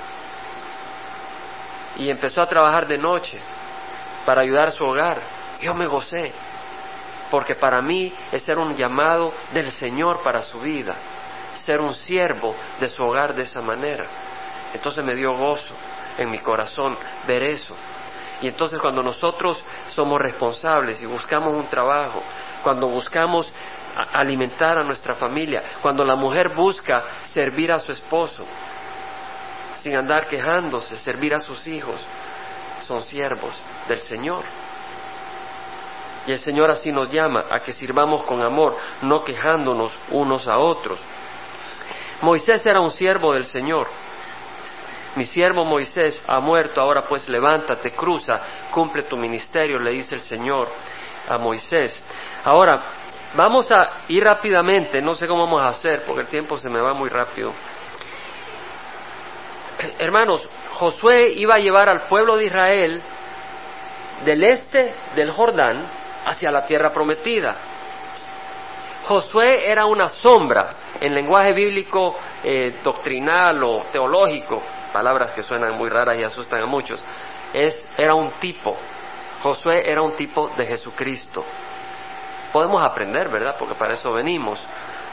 y 1.96 2.10
empezó 2.10 2.42
a 2.42 2.48
trabajar 2.48 2.88
de 2.88 2.98
noche 2.98 3.38
para 4.26 4.40
ayudar 4.40 4.68
a 4.68 4.72
su 4.72 4.84
hogar, 4.84 5.20
yo 5.60 5.74
me 5.74 5.86
gocé, 5.86 6.32
porque 7.30 7.54
para 7.54 7.80
mí 7.80 8.12
ese 8.32 8.50
era 8.50 8.60
un 8.60 8.74
llamado 8.74 9.32
del 9.52 9.70
Señor 9.70 10.20
para 10.24 10.42
su 10.42 10.58
vida 10.58 10.96
ser 11.54 11.80
un 11.80 11.94
siervo 11.94 12.56
de 12.80 12.88
su 12.88 13.04
hogar 13.04 13.34
de 13.34 13.42
esa 13.42 13.60
manera. 13.60 14.04
Entonces 14.74 15.04
me 15.04 15.14
dio 15.14 15.32
gozo 15.34 15.74
en 16.18 16.30
mi 16.30 16.38
corazón 16.38 16.96
ver 17.26 17.42
eso. 17.42 17.74
Y 18.40 18.48
entonces 18.48 18.80
cuando 18.80 19.02
nosotros 19.02 19.62
somos 19.88 20.20
responsables 20.20 21.00
y 21.02 21.06
buscamos 21.06 21.54
un 21.54 21.66
trabajo, 21.68 22.22
cuando 22.62 22.88
buscamos 22.88 23.50
alimentar 24.12 24.78
a 24.78 24.84
nuestra 24.84 25.14
familia, 25.14 25.62
cuando 25.80 26.04
la 26.04 26.16
mujer 26.16 26.48
busca 26.48 27.04
servir 27.22 27.70
a 27.70 27.78
su 27.78 27.92
esposo, 27.92 28.44
sin 29.76 29.94
andar 29.94 30.26
quejándose, 30.26 30.96
servir 30.96 31.34
a 31.34 31.40
sus 31.40 31.66
hijos, 31.66 32.00
son 32.82 33.02
siervos 33.02 33.54
del 33.88 33.98
Señor. 33.98 34.44
Y 36.26 36.32
el 36.32 36.38
Señor 36.38 36.70
así 36.70 36.92
nos 36.92 37.10
llama 37.10 37.44
a 37.50 37.60
que 37.60 37.72
sirvamos 37.72 38.24
con 38.24 38.44
amor, 38.44 38.76
no 39.02 39.24
quejándonos 39.24 39.92
unos 40.10 40.46
a 40.46 40.58
otros. 40.58 41.00
Moisés 42.20 42.64
era 42.64 42.80
un 42.80 42.90
siervo 42.90 43.34
del 43.34 43.44
Señor. 43.44 43.88
Mi 45.16 45.24
siervo 45.26 45.64
Moisés 45.64 46.22
ha 46.26 46.40
muerto, 46.40 46.80
ahora 46.80 47.02
pues 47.02 47.28
levántate, 47.28 47.90
cruza, 47.90 48.40
cumple 48.70 49.02
tu 49.04 49.16
ministerio, 49.16 49.78
le 49.78 49.92
dice 49.92 50.14
el 50.14 50.22
Señor 50.22 50.68
a 51.28 51.36
Moisés. 51.38 52.02
Ahora, 52.44 52.80
vamos 53.34 53.70
a 53.70 54.04
ir 54.08 54.24
rápidamente, 54.24 55.00
no 55.00 55.14
sé 55.14 55.26
cómo 55.26 55.44
vamos 55.44 55.62
a 55.62 55.68
hacer, 55.68 56.02
porque 56.06 56.22
el 56.22 56.28
tiempo 56.28 56.56
se 56.56 56.68
me 56.70 56.80
va 56.80 56.94
muy 56.94 57.10
rápido. 57.10 57.52
Hermanos, 59.98 60.48
Josué 60.70 61.32
iba 61.34 61.56
a 61.56 61.58
llevar 61.58 61.88
al 61.88 62.02
pueblo 62.02 62.36
de 62.36 62.46
Israel 62.46 63.02
del 64.24 64.44
este 64.44 64.94
del 65.14 65.30
Jordán 65.30 65.82
hacia 66.24 66.50
la 66.50 66.64
tierra 66.66 66.90
prometida. 66.90 67.56
Josué 69.04 69.68
era 69.68 69.84
una 69.86 70.08
sombra 70.08 70.70
en 71.00 71.14
lenguaje 71.14 71.52
bíblico 71.52 72.16
eh, 72.44 72.76
doctrinal 72.84 73.62
o 73.64 73.86
teológico, 73.90 74.62
palabras 74.92 75.32
que 75.32 75.42
suenan 75.42 75.76
muy 75.76 75.88
raras 75.88 76.16
y 76.18 76.24
asustan 76.24 76.62
a 76.62 76.66
muchos, 76.66 77.02
es, 77.52 77.86
era 77.96 78.14
un 78.14 78.32
tipo. 78.32 78.76
Josué 79.42 79.90
era 79.90 80.02
un 80.02 80.12
tipo 80.12 80.48
de 80.56 80.66
Jesucristo. 80.66 81.44
Podemos 82.52 82.82
aprender, 82.82 83.28
¿verdad? 83.28 83.56
Porque 83.58 83.74
para 83.74 83.94
eso 83.94 84.12
venimos. 84.12 84.60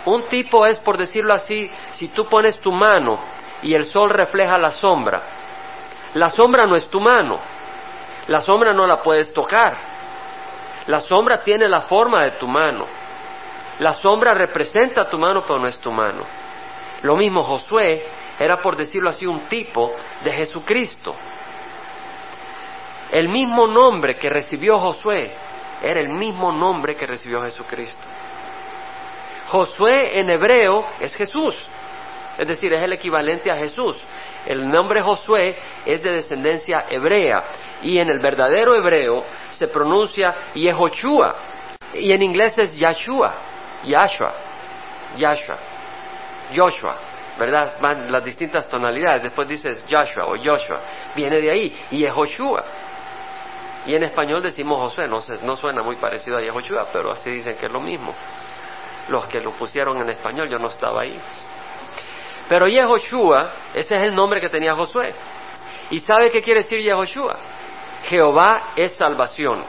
Un 0.06 0.24
tipo 0.24 0.66
es, 0.66 0.78
por 0.78 0.98
decirlo 0.98 1.34
así, 1.34 1.72
si 1.94 2.10
tú 2.10 2.28
pones 2.28 2.60
tu 2.60 2.72
mano 2.72 3.20
y 3.62 3.74
el 3.74 3.86
sol 3.86 4.10
refleja 4.10 4.58
la 4.58 4.70
sombra, 4.70 5.22
la 6.14 6.30
sombra 6.30 6.66
no 6.66 6.76
es 6.76 6.88
tu 6.88 7.00
mano, 7.00 7.40
la 8.28 8.42
sombra 8.42 8.74
no 8.74 8.86
la 8.86 9.02
puedes 9.02 9.34
tocar, 9.34 9.76
la 10.88 11.02
sombra 11.02 11.42
tiene 11.42 11.68
la 11.68 11.82
forma 11.82 12.24
de 12.24 12.32
tu 12.32 12.48
mano. 12.48 12.86
La 13.80 13.94
sombra 13.94 14.34
representa 14.34 15.10
tu 15.10 15.18
mano, 15.18 15.44
pero 15.48 15.60
no 15.60 15.68
es 15.68 15.78
tu 15.78 15.92
mano. 15.92 16.24
Lo 17.04 17.16
mismo 17.16 17.44
Josué 17.44 18.06
era, 18.40 18.58
por 18.58 18.76
decirlo 18.76 19.10
así, 19.10 19.26
un 19.26 19.42
tipo 19.42 19.94
de 20.24 20.32
Jesucristo. 20.32 21.16
El 23.12 23.28
mismo 23.30 23.68
nombre 23.68 24.16
que 24.16 24.30
recibió 24.30 24.78
Josué 24.78 25.34
era 25.82 26.00
el 26.00 26.10
mismo 26.10 26.52
nombre 26.52 26.96
que 26.96 27.06
recibió 27.06 27.42
Jesucristo. 27.42 28.02
Josué 29.48 30.20
en 30.20 30.30
hebreo 30.30 30.86
es 31.00 31.16
Jesús, 31.16 31.56
es 32.38 32.48
decir, 32.48 32.72
es 32.72 32.84
el 32.84 32.94
equivalente 32.94 33.52
a 33.52 33.56
Jesús. 33.56 33.98
El 34.46 34.70
nombre 34.70 35.02
Josué 35.02 35.58
es 35.86 36.02
de 36.02 36.12
descendencia 36.12 36.86
hebrea 36.90 37.44
y 37.82 37.98
en 37.98 38.10
el 38.10 38.20
verdadero 38.20 38.76
hebreo 38.76 39.26
se 39.52 39.68
pronuncia 39.68 40.36
Yehoshua 40.54 41.36
y 41.96 42.12
en 42.12 42.22
inglés 42.22 42.58
es 42.58 42.76
Yahshua. 42.76 43.34
Yahshua, 43.84 44.34
Yahshua, 45.18 45.58
Joshua, 46.56 46.96
¿verdad? 47.40 47.78
Van 47.82 48.12
las 48.12 48.24
distintas 48.24 48.68
tonalidades. 48.68 49.24
Después 49.24 49.48
dices 49.48 49.86
Joshua 49.90 50.26
o 50.26 50.36
Joshua. 50.38 50.82
Viene 51.16 51.40
de 51.42 51.50
ahí. 51.50 51.86
Y 51.92 52.04
es 52.04 52.12
Joshua. 52.12 52.64
Y 53.86 53.96
en 53.96 54.04
español 54.04 54.44
decimos 54.44 54.78
Josué, 54.78 55.08
no, 55.08 55.24
no 55.44 55.56
suena 55.56 55.82
muy 55.82 55.96
parecido 55.96 56.38
a 56.38 56.42
Yehoshua, 56.42 56.88
pero 56.92 57.12
así 57.12 57.32
dicen 57.32 57.56
que 57.58 57.68
es 57.68 57.72
lo 57.72 57.80
mismo. 57.80 58.14
Los 59.08 59.26
que 59.26 59.40
lo 59.40 59.52
pusieron 59.52 60.00
en 60.02 60.10
español, 60.10 60.50
yo 60.50 60.60
no 60.60 60.68
estaba 60.68 61.02
ahí. 61.02 61.18
Pero 62.48 62.68
Yehoshua, 62.68 63.52
ese 63.74 63.96
es 63.96 64.02
el 64.04 64.14
nombre 64.14 64.42
que 64.42 64.50
tenía 64.50 64.76
Josué. 64.76 65.14
¿Y 65.92 66.00
sabe 66.00 66.30
qué 66.30 66.42
quiere 66.42 66.62
decir 66.62 66.80
Yehoshua? 66.82 67.38
Jehová 68.04 68.74
es 68.76 68.92
salvación. 68.94 69.64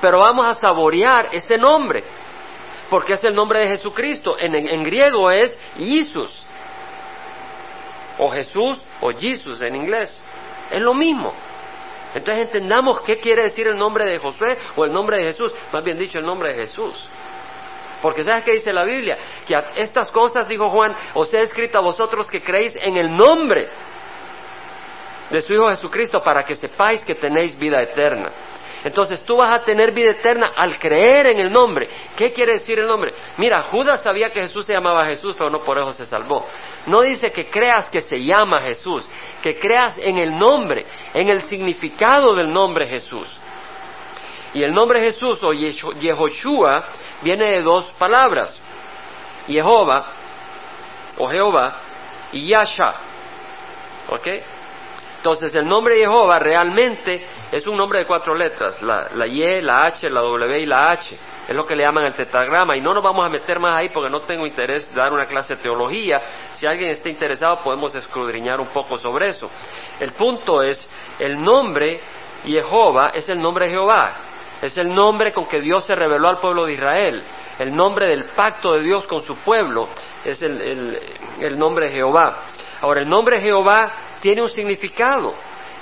Pero 0.00 0.18
vamos 0.20 0.46
a 0.46 0.54
saborear 0.54 1.28
ese 1.32 1.58
nombre, 1.58 2.04
porque 2.88 3.14
es 3.14 3.24
el 3.24 3.34
nombre 3.34 3.60
de 3.60 3.68
Jesucristo. 3.68 4.36
En, 4.38 4.82
griego 4.82 5.30
es 5.30 5.58
Jesús, 5.76 6.46
o 8.18 8.28
Jesús, 8.28 8.80
o 9.00 9.10
Jesus 9.10 9.60
en 9.60 9.76
inglés. 9.76 10.22
Es 10.70 10.80
lo 10.80 10.94
mismo. 10.94 11.32
Entonces 12.14 12.46
entendamos 12.46 13.00
qué 13.02 13.18
quiere 13.18 13.44
decir 13.44 13.66
el 13.66 13.76
nombre 13.76 14.04
de 14.06 14.18
Josué 14.18 14.56
o 14.76 14.84
el 14.84 14.92
nombre 14.92 15.18
de 15.18 15.24
Jesús, 15.24 15.52
más 15.72 15.84
bien 15.84 15.98
dicho 15.98 16.18
el 16.18 16.24
nombre 16.24 16.52
de 16.52 16.60
Jesús. 16.60 17.08
Porque 18.00 18.22
¿sabes 18.22 18.44
qué 18.44 18.52
dice 18.52 18.72
la 18.72 18.84
Biblia? 18.84 19.18
Que 19.46 19.56
a 19.56 19.72
estas 19.76 20.10
cosas, 20.10 20.46
dijo 20.48 20.68
Juan, 20.68 20.94
os 21.14 21.32
he 21.34 21.42
escrito 21.42 21.78
a 21.78 21.80
vosotros 21.80 22.28
que 22.28 22.40
creéis 22.40 22.76
en 22.76 22.96
el 22.96 23.14
nombre 23.14 23.68
de 25.30 25.40
su 25.40 25.52
Hijo 25.52 25.68
Jesucristo 25.68 26.22
para 26.22 26.44
que 26.44 26.54
sepáis 26.54 27.04
que 27.04 27.14
tenéis 27.14 27.58
vida 27.58 27.82
eterna. 27.82 28.30
Entonces 28.84 29.22
tú 29.24 29.36
vas 29.36 29.50
a 29.50 29.64
tener 29.64 29.92
vida 29.92 30.12
eterna 30.12 30.52
al 30.56 30.78
creer 30.78 31.26
en 31.26 31.40
el 31.40 31.50
nombre. 31.50 31.88
¿Qué 32.16 32.32
quiere 32.32 32.54
decir 32.54 32.78
el 32.78 32.86
nombre? 32.86 33.12
Mira, 33.36 33.62
Judas 33.62 34.02
sabía 34.02 34.30
que 34.30 34.42
Jesús 34.42 34.66
se 34.66 34.72
llamaba 34.72 35.04
Jesús, 35.04 35.34
pero 35.36 35.50
no 35.50 35.60
por 35.60 35.78
eso 35.78 35.92
se 35.92 36.04
salvó. 36.04 36.46
No 36.86 37.02
dice 37.02 37.32
que 37.32 37.46
creas 37.46 37.90
que 37.90 38.00
se 38.00 38.22
llama 38.22 38.60
Jesús, 38.60 39.08
que 39.42 39.58
creas 39.58 39.98
en 39.98 40.18
el 40.18 40.36
nombre, 40.36 40.86
en 41.12 41.28
el 41.28 41.42
significado 41.42 42.34
del 42.34 42.52
nombre 42.52 42.86
Jesús. 42.86 43.28
Y 44.54 44.62
el 44.62 44.72
nombre 44.72 45.00
Jesús 45.00 45.40
o 45.42 45.52
Yehoshua 45.52 46.86
viene 47.22 47.50
de 47.50 47.62
dos 47.62 47.90
palabras, 47.98 48.58
Jehová 49.46 50.06
o 51.18 51.28
Jehová 51.28 51.76
y 52.32 52.48
Yasha. 52.48 52.94
¿Ok? 54.08 54.28
Entonces 55.18 55.54
el 55.54 55.66
nombre 55.66 55.96
Jehová 55.96 56.38
realmente 56.38 57.26
es 57.50 57.66
un 57.66 57.76
nombre 57.76 58.00
de 58.00 58.04
cuatro 58.04 58.34
letras, 58.34 58.82
la, 58.82 59.08
la, 59.14 59.26
Y, 59.26 59.60
la 59.62 59.84
H, 59.84 60.08
la 60.10 60.20
W 60.20 60.60
y 60.60 60.66
la 60.66 60.90
H. 60.90 61.16
Es 61.48 61.56
lo 61.56 61.64
que 61.64 61.74
le 61.74 61.82
llaman 61.82 62.04
el 62.04 62.14
tetragrama 62.14 62.76
y 62.76 62.80
no 62.80 62.92
nos 62.92 63.02
vamos 63.02 63.24
a 63.24 63.30
meter 63.30 63.58
más 63.58 63.74
ahí 63.74 63.88
porque 63.88 64.10
no 64.10 64.20
tengo 64.20 64.46
interés 64.46 64.92
de 64.92 65.00
dar 65.00 65.12
una 65.12 65.24
clase 65.24 65.56
de 65.56 65.62
teología. 65.62 66.20
Si 66.52 66.66
alguien 66.66 66.90
está 66.90 67.08
interesado 67.08 67.62
podemos 67.62 67.94
escudriñar 67.94 68.60
un 68.60 68.68
poco 68.68 68.98
sobre 68.98 69.28
eso. 69.28 69.48
El 69.98 70.12
punto 70.12 70.62
es, 70.62 70.86
el 71.18 71.40
nombre 71.40 72.00
Jehová 72.44 73.12
es 73.14 73.28
el 73.30 73.40
nombre 73.40 73.66
de 73.66 73.72
Jehová, 73.72 74.16
es 74.60 74.76
el 74.76 74.92
nombre 74.94 75.32
con 75.32 75.46
que 75.46 75.60
Dios 75.60 75.84
se 75.84 75.94
reveló 75.94 76.28
al 76.28 76.40
pueblo 76.40 76.66
de 76.66 76.74
Israel. 76.74 77.22
El 77.58 77.74
nombre 77.74 78.06
del 78.06 78.24
pacto 78.26 78.74
de 78.74 78.82
Dios 78.82 79.06
con 79.06 79.22
su 79.22 79.34
pueblo 79.36 79.88
es 80.24 80.42
el, 80.42 81.00
el 81.40 81.58
nombre 81.58 81.86
de 81.86 81.96
Jehová. 81.96 82.42
Ahora, 82.80 83.00
el 83.00 83.08
nombre 83.08 83.40
Jehová 83.40 83.92
tiene 84.20 84.42
un 84.42 84.48
significado. 84.48 85.34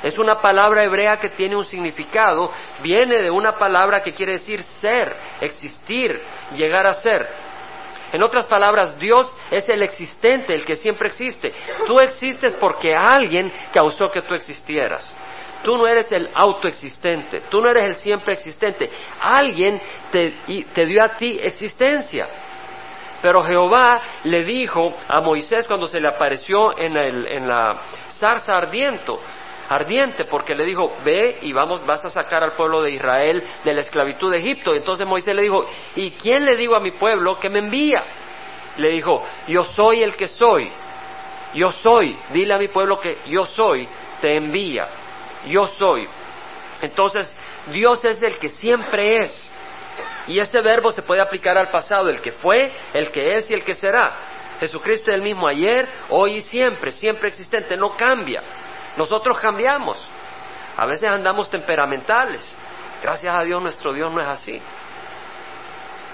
Es 0.02 0.18
una 0.18 0.38
palabra 0.38 0.84
hebrea 0.84 1.16
que 1.16 1.30
tiene 1.30 1.56
un 1.56 1.64
significado, 1.64 2.50
viene 2.82 3.22
de 3.22 3.30
una 3.30 3.52
palabra 3.52 4.02
que 4.02 4.12
quiere 4.12 4.32
decir 4.32 4.62
ser, 4.62 5.14
existir, 5.40 6.20
llegar 6.54 6.86
a 6.86 6.94
ser. 6.94 7.26
En 8.12 8.22
otras 8.22 8.46
palabras, 8.46 8.98
Dios 8.98 9.34
es 9.50 9.68
el 9.68 9.82
existente, 9.82 10.54
el 10.54 10.64
que 10.64 10.76
siempre 10.76 11.08
existe. 11.08 11.52
Tú 11.86 11.98
existes 11.98 12.54
porque 12.54 12.94
alguien 12.94 13.50
causó 13.72 14.10
que 14.10 14.22
tú 14.22 14.34
existieras. 14.34 15.14
Tú 15.64 15.76
no 15.76 15.86
eres 15.86 16.12
el 16.12 16.30
autoexistente, 16.32 17.40
tú 17.50 17.60
no 17.60 17.68
eres 17.68 17.84
el 17.84 17.94
siempre 17.96 18.34
existente. 18.34 18.88
Alguien 19.20 19.80
te, 20.12 20.34
te 20.72 20.86
dio 20.86 21.02
a 21.02 21.14
ti 21.14 21.38
existencia. 21.40 22.28
Pero 23.20 23.42
Jehová 23.42 24.00
le 24.24 24.44
dijo 24.44 24.94
a 25.08 25.20
Moisés 25.20 25.66
cuando 25.66 25.86
se 25.86 25.98
le 25.98 26.08
apareció 26.08 26.78
en, 26.78 26.96
el, 26.96 27.26
en 27.26 27.48
la 27.48 27.80
zarza 28.18 28.56
ardiento, 28.56 29.20
ardiente, 29.68 30.24
porque 30.24 30.54
le 30.54 30.64
dijo, 30.64 30.96
ve 31.04 31.38
y 31.42 31.52
vamos, 31.52 31.84
vas 31.86 32.04
a 32.04 32.10
sacar 32.10 32.42
al 32.42 32.52
pueblo 32.52 32.82
de 32.82 32.92
Israel 32.92 33.42
de 33.64 33.74
la 33.74 33.80
esclavitud 33.80 34.30
de 34.30 34.38
Egipto. 34.38 34.74
Entonces 34.74 35.06
Moisés 35.06 35.34
le 35.34 35.42
dijo, 35.42 35.66
¿y 35.94 36.12
quién 36.12 36.44
le 36.44 36.56
digo 36.56 36.76
a 36.76 36.80
mi 36.80 36.92
pueblo 36.92 37.36
que 37.36 37.50
me 37.50 37.60
envía? 37.60 38.02
Le 38.76 38.90
dijo, 38.90 39.24
yo 39.48 39.64
soy 39.64 40.02
el 40.02 40.16
que 40.16 40.28
soy, 40.28 40.70
yo 41.54 41.72
soy, 41.72 42.16
dile 42.32 42.54
a 42.54 42.58
mi 42.58 42.68
pueblo 42.68 43.00
que 43.00 43.18
yo 43.26 43.46
soy, 43.46 43.88
te 44.20 44.36
envía, 44.36 44.88
yo 45.46 45.66
soy. 45.66 46.06
Entonces, 46.82 47.34
Dios 47.72 48.04
es 48.04 48.22
el 48.22 48.36
que 48.38 48.50
siempre 48.50 49.22
es. 49.22 49.50
Y 50.28 50.38
ese 50.38 50.60
verbo 50.60 50.90
se 50.90 51.02
puede 51.02 51.22
aplicar 51.22 51.56
al 51.56 51.68
pasado, 51.68 52.10
el 52.10 52.20
que 52.20 52.32
fue, 52.32 52.72
el 52.92 53.10
que 53.10 53.36
es 53.36 53.50
y 53.50 53.54
el 53.54 53.64
que 53.64 53.74
será. 53.74 54.12
Jesucristo 54.60 55.10
es 55.10 55.16
el 55.16 55.22
mismo 55.22 55.46
ayer, 55.46 55.86
hoy 56.08 56.36
y 56.36 56.42
siempre, 56.42 56.90
siempre 56.92 57.28
existente, 57.28 57.76
no 57.76 57.96
cambia. 57.96 58.42
Nosotros 58.96 59.38
cambiamos. 59.38 60.06
A 60.76 60.86
veces 60.86 61.08
andamos 61.08 61.48
temperamentales. 61.50 62.54
Gracias 63.02 63.34
a 63.34 63.42
Dios 63.42 63.62
nuestro 63.62 63.92
Dios 63.92 64.12
no 64.12 64.20
es 64.20 64.28
así. 64.28 64.60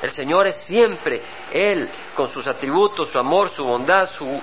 El 0.03 0.11
Señor 0.11 0.49
es 0.49 0.57
siempre 0.63 1.23
Él, 1.53 1.89
con 2.15 2.29
sus 2.29 2.47
atributos, 2.47 3.09
su 3.09 3.19
amor, 3.19 3.51
su 3.51 3.65
bondad, 3.65 4.11
su, 4.11 4.41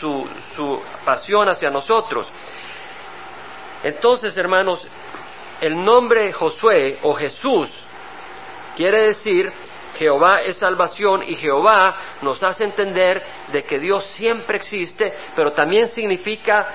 su, 0.00 0.26
su 0.56 0.82
pasión 1.04 1.48
hacia 1.48 1.70
nosotros. 1.70 2.26
Entonces, 3.82 4.34
hermanos, 4.36 4.86
el 5.60 5.76
nombre 5.76 6.32
Josué 6.32 6.98
o 7.02 7.12
Jesús 7.14 7.68
quiere 8.74 9.06
decir 9.06 9.52
Jehová 9.98 10.40
es 10.40 10.56
salvación 10.56 11.22
y 11.22 11.34
Jehová 11.34 11.94
nos 12.22 12.42
hace 12.42 12.64
entender 12.64 13.22
de 13.52 13.62
que 13.64 13.78
Dios 13.78 14.04
siempre 14.14 14.56
existe, 14.56 15.12
pero 15.36 15.52
también 15.52 15.86
significa 15.88 16.66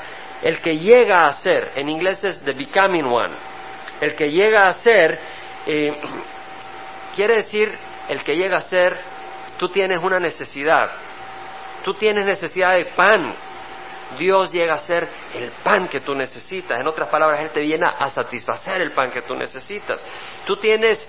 el 0.42 0.60
que 0.60 0.78
llega 0.78 1.28
a 1.28 1.34
ser. 1.34 1.72
En 1.76 1.90
inglés 1.90 2.24
es 2.24 2.42
the 2.44 2.54
becoming 2.54 3.06
one. 3.06 3.34
El 4.00 4.16
que 4.16 4.30
llega 4.30 4.68
a 4.68 4.74
ser 4.74 5.20
eh, 5.66 5.94
quiere 7.16 7.38
decir 7.38 7.78
el 8.08 8.24
que 8.24 8.36
llega 8.36 8.58
a 8.58 8.62
ser, 8.62 8.98
tú 9.58 9.70
tienes 9.70 10.02
una 10.02 10.20
necesidad, 10.20 10.92
tú 11.84 11.94
tienes 11.94 12.26
necesidad 12.26 12.74
de 12.74 12.86
pan. 12.96 13.36
Dios 14.18 14.54
llega 14.54 14.76
a 14.76 14.78
ser 14.78 15.06
el 15.34 15.52
pan 15.62 15.90
que 15.90 16.00
tú 16.00 16.16
necesitas. 16.16 16.80
En 16.80 16.88
otras 16.88 17.10
palabras, 17.10 17.42
Él 17.42 17.50
te 17.50 17.60
viene 17.60 17.86
a 17.88 18.10
satisfacer 18.10 18.82
el 18.82 18.92
pan 18.92 19.12
que 19.12 19.22
tú 19.24 19.36
necesitas. 19.36 20.02
Tú 20.46 20.56
tienes 20.56 21.06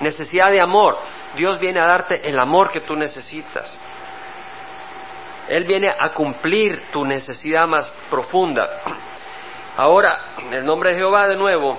necesidad 0.00 0.50
de 0.50 0.60
amor, 0.60 0.98
Dios 1.34 1.58
viene 1.58 1.80
a 1.80 1.86
darte 1.86 2.28
el 2.28 2.38
amor 2.38 2.70
que 2.70 2.80
tú 2.80 2.94
necesitas. 2.94 3.74
Él 5.48 5.64
viene 5.64 5.88
a 5.88 6.10
cumplir 6.10 6.82
tu 6.92 7.04
necesidad 7.04 7.66
más 7.66 7.90
profunda. 8.10 8.66
Ahora, 9.76 10.18
el 10.50 10.64
nombre 10.64 10.90
de 10.90 10.96
Jehová 10.96 11.28
de 11.28 11.36
nuevo 11.36 11.78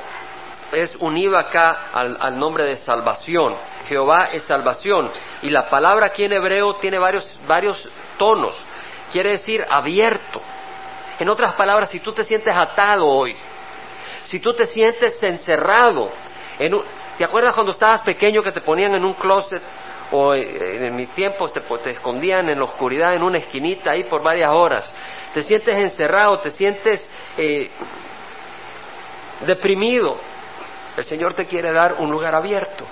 es 0.72 0.96
unido 0.98 1.38
acá 1.38 1.88
al, 1.94 2.38
nombre 2.38 2.64
de 2.66 2.76
salvación. 2.76 3.56
Jehová 3.88 4.30
es 4.34 4.44
salvación. 4.44 5.10
Y 5.42 5.50
la 5.50 5.70
palabra 5.70 6.08
aquí 6.08 6.24
en 6.24 6.34
hebreo 6.34 6.76
tiene 6.76 7.00
varios, 7.00 7.38
varios 7.48 7.88
tonos. 8.18 8.56
Quiere 9.12 9.32
decir 9.32 9.66
abierto. 9.70 10.42
En 11.20 11.30
otras 11.30 11.54
palabras, 11.54 11.90
si 11.90 12.00
tú 12.00 12.12
te 12.12 12.24
sientes 12.24 12.56
atado 12.56 13.08
hoy, 13.08 13.36
si 14.24 14.40
tú 14.40 14.54
te 14.54 14.66
sientes 14.66 15.22
encerrado 15.24 16.12
en 16.60 16.74
un, 16.74 16.84
¿Te 17.18 17.24
acuerdas 17.24 17.54
cuando 17.54 17.72
estabas 17.72 18.02
pequeño 18.02 18.44
que 18.44 18.52
te 18.52 18.60
ponían 18.60 18.94
en 18.94 19.06
un 19.06 19.14
closet 19.14 19.62
o 20.12 20.34
eh, 20.34 20.86
en 20.86 20.96
mi 20.96 21.08
tiempo 21.08 21.48
te, 21.50 21.62
te, 21.62 21.92
escondían 21.92 22.50
en 22.50 22.60
la 22.60 22.66
oscuridad 22.66 23.14
en 23.14 23.24
una 23.24 23.38
esquinita 23.38 23.92
ahí 23.92 24.04
por 24.04 24.22
varias 24.22 24.52
horas? 24.52 24.94
Te 25.34 25.44
sientes 25.44 25.76
encerrado, 25.76 26.40
te 26.40 26.52
sientes 26.52 27.10
eh, 27.38 27.70
deprimido. 29.46 30.16
El 30.98 31.04
Señor 31.04 31.34
te 31.34 31.46
quiere 31.46 31.74
dar 31.74 31.96
un 32.00 32.10
lugar 32.10 32.36
abierto, 32.36 32.86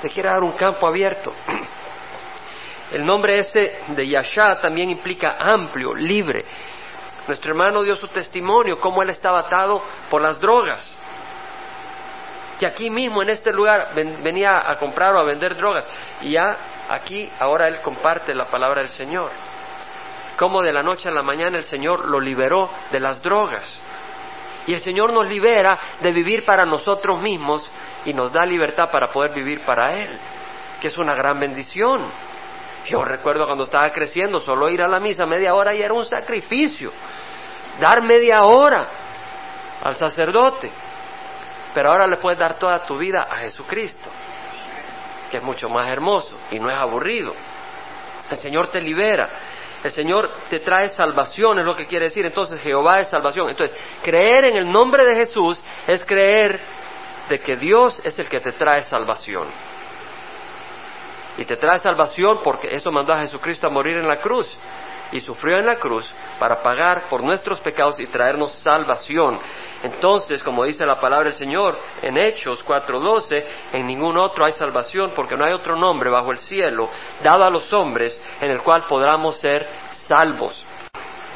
te 0.00 0.08
quiere 0.10 0.28
dar 0.28 0.42
un 0.42 0.52
campo 0.52 0.86
abierto. 0.86 1.32
El 2.92 3.04
nombre 3.06 3.38
ese 3.38 3.78
de 3.88 4.06
Yasha 4.06 4.60
también 4.60 4.90
implica 4.90 5.36
amplio, 5.38 5.94
libre. 5.94 6.44
Nuestro 7.26 7.52
hermano 7.52 7.82
dio 7.82 7.96
su 7.96 8.08
testimonio, 8.08 8.80
cómo 8.80 9.02
él 9.02 9.10
estaba 9.10 9.40
atado 9.40 9.82
por 10.10 10.20
las 10.20 10.40
drogas 10.40 10.98
que 12.62 12.66
aquí 12.68 12.90
mismo 12.90 13.24
en 13.24 13.30
este 13.30 13.50
lugar 13.50 13.88
venía 14.22 14.70
a 14.70 14.78
comprar 14.78 15.16
o 15.16 15.18
a 15.18 15.24
vender 15.24 15.56
drogas 15.56 15.84
y 16.20 16.30
ya 16.30 16.56
aquí 16.88 17.28
ahora 17.40 17.66
él 17.66 17.80
comparte 17.80 18.32
la 18.36 18.44
palabra 18.44 18.82
del 18.82 18.90
Señor. 18.90 19.32
Como 20.38 20.62
de 20.62 20.72
la 20.72 20.80
noche 20.80 21.08
a 21.08 21.12
la 21.12 21.24
mañana 21.24 21.58
el 21.58 21.64
Señor 21.64 22.08
lo 22.08 22.20
liberó 22.20 22.70
de 22.92 23.00
las 23.00 23.20
drogas. 23.20 23.64
Y 24.68 24.74
el 24.74 24.78
Señor 24.78 25.12
nos 25.12 25.26
libera 25.26 25.76
de 26.00 26.12
vivir 26.12 26.44
para 26.44 26.64
nosotros 26.64 27.20
mismos 27.20 27.68
y 28.04 28.12
nos 28.12 28.32
da 28.32 28.46
libertad 28.46 28.88
para 28.92 29.08
poder 29.08 29.32
vivir 29.32 29.62
para 29.64 30.00
Él, 30.00 30.10
que 30.80 30.86
es 30.86 30.96
una 30.96 31.16
gran 31.16 31.40
bendición. 31.40 32.04
Yo 32.86 33.04
recuerdo 33.04 33.44
cuando 33.44 33.64
estaba 33.64 33.90
creciendo, 33.90 34.38
solo 34.38 34.70
ir 34.70 34.82
a 34.82 34.86
la 34.86 35.00
misa 35.00 35.26
media 35.26 35.52
hora 35.56 35.74
y 35.74 35.82
era 35.82 35.94
un 35.94 36.04
sacrificio. 36.04 36.92
Dar 37.80 38.02
media 38.02 38.44
hora 38.44 38.86
al 39.82 39.96
sacerdote. 39.96 40.70
Pero 41.74 41.90
ahora 41.90 42.06
le 42.06 42.16
puedes 42.16 42.38
dar 42.38 42.58
toda 42.58 42.78
tu 42.80 42.98
vida 42.98 43.26
a 43.30 43.36
Jesucristo, 43.36 44.10
que 45.30 45.38
es 45.38 45.42
mucho 45.42 45.68
más 45.68 45.88
hermoso 45.88 46.38
y 46.50 46.58
no 46.58 46.70
es 46.70 46.76
aburrido. 46.76 47.34
El 48.30 48.38
Señor 48.38 48.68
te 48.68 48.80
libera. 48.80 49.28
El 49.82 49.90
Señor 49.90 50.30
te 50.48 50.60
trae 50.60 50.88
salvación, 50.88 51.58
es 51.58 51.66
lo 51.66 51.74
que 51.74 51.86
quiere 51.86 52.06
decir. 52.06 52.24
Entonces 52.24 52.60
Jehová 52.60 53.00
es 53.00 53.08
salvación. 53.08 53.50
Entonces, 53.50 53.76
creer 54.02 54.44
en 54.44 54.56
el 54.56 54.70
nombre 54.70 55.04
de 55.04 55.16
Jesús 55.16 55.60
es 55.86 56.04
creer 56.04 56.60
de 57.28 57.40
que 57.40 57.56
Dios 57.56 58.00
es 58.04 58.18
el 58.18 58.28
que 58.28 58.40
te 58.40 58.52
trae 58.52 58.82
salvación. 58.82 59.48
Y 61.36 61.44
te 61.44 61.56
trae 61.56 61.78
salvación 61.78 62.40
porque 62.44 62.68
eso 62.74 62.90
mandó 62.92 63.12
a 63.12 63.20
Jesucristo 63.20 63.66
a 63.66 63.70
morir 63.70 63.96
en 63.96 64.06
la 64.06 64.20
cruz. 64.20 64.50
Y 65.10 65.20
sufrió 65.20 65.58
en 65.58 65.66
la 65.66 65.76
cruz 65.76 66.10
para 66.38 66.62
pagar 66.62 67.02
por 67.10 67.22
nuestros 67.22 67.60
pecados 67.60 67.98
y 68.00 68.06
traernos 68.06 68.52
salvación. 68.62 69.38
Entonces, 69.82 70.42
como 70.42 70.64
dice 70.64 70.86
la 70.86 70.96
palabra 70.96 71.26
del 71.26 71.38
Señor 71.38 71.76
en 72.00 72.16
Hechos 72.16 72.64
4:12, 72.64 73.44
en 73.72 73.86
ningún 73.86 74.16
otro 74.16 74.44
hay 74.44 74.52
salvación 74.52 75.12
porque 75.14 75.36
no 75.36 75.44
hay 75.44 75.52
otro 75.52 75.76
nombre 75.76 76.08
bajo 76.10 76.30
el 76.30 76.38
cielo 76.38 76.88
dado 77.22 77.44
a 77.44 77.50
los 77.50 77.72
hombres 77.72 78.20
en 78.40 78.50
el 78.50 78.62
cual 78.62 78.84
podamos 78.88 79.38
ser 79.38 79.66
salvos. 80.06 80.64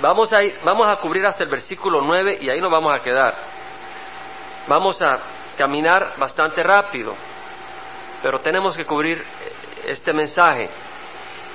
Vamos 0.01 0.33
a, 0.33 0.39
vamos 0.63 0.87
a 0.89 0.97
cubrir 0.97 1.27
hasta 1.27 1.43
el 1.43 1.51
versículo 1.51 2.01
9 2.03 2.39
y 2.41 2.51
ahí 2.51 2.61
nos 2.61 2.71
vamos 2.71 2.95
a 2.95 3.03
quedar. 3.03 3.35
Vamos 4.69 5.01
a 5.01 5.19
caminar 5.57 6.13
bastante 6.19 6.63
rápido, 6.63 7.15
pero 8.23 8.39
tenemos 8.41 8.77
que 8.77 8.85
cubrir 8.85 9.25
este 9.87 10.13
mensaje. 10.13 10.69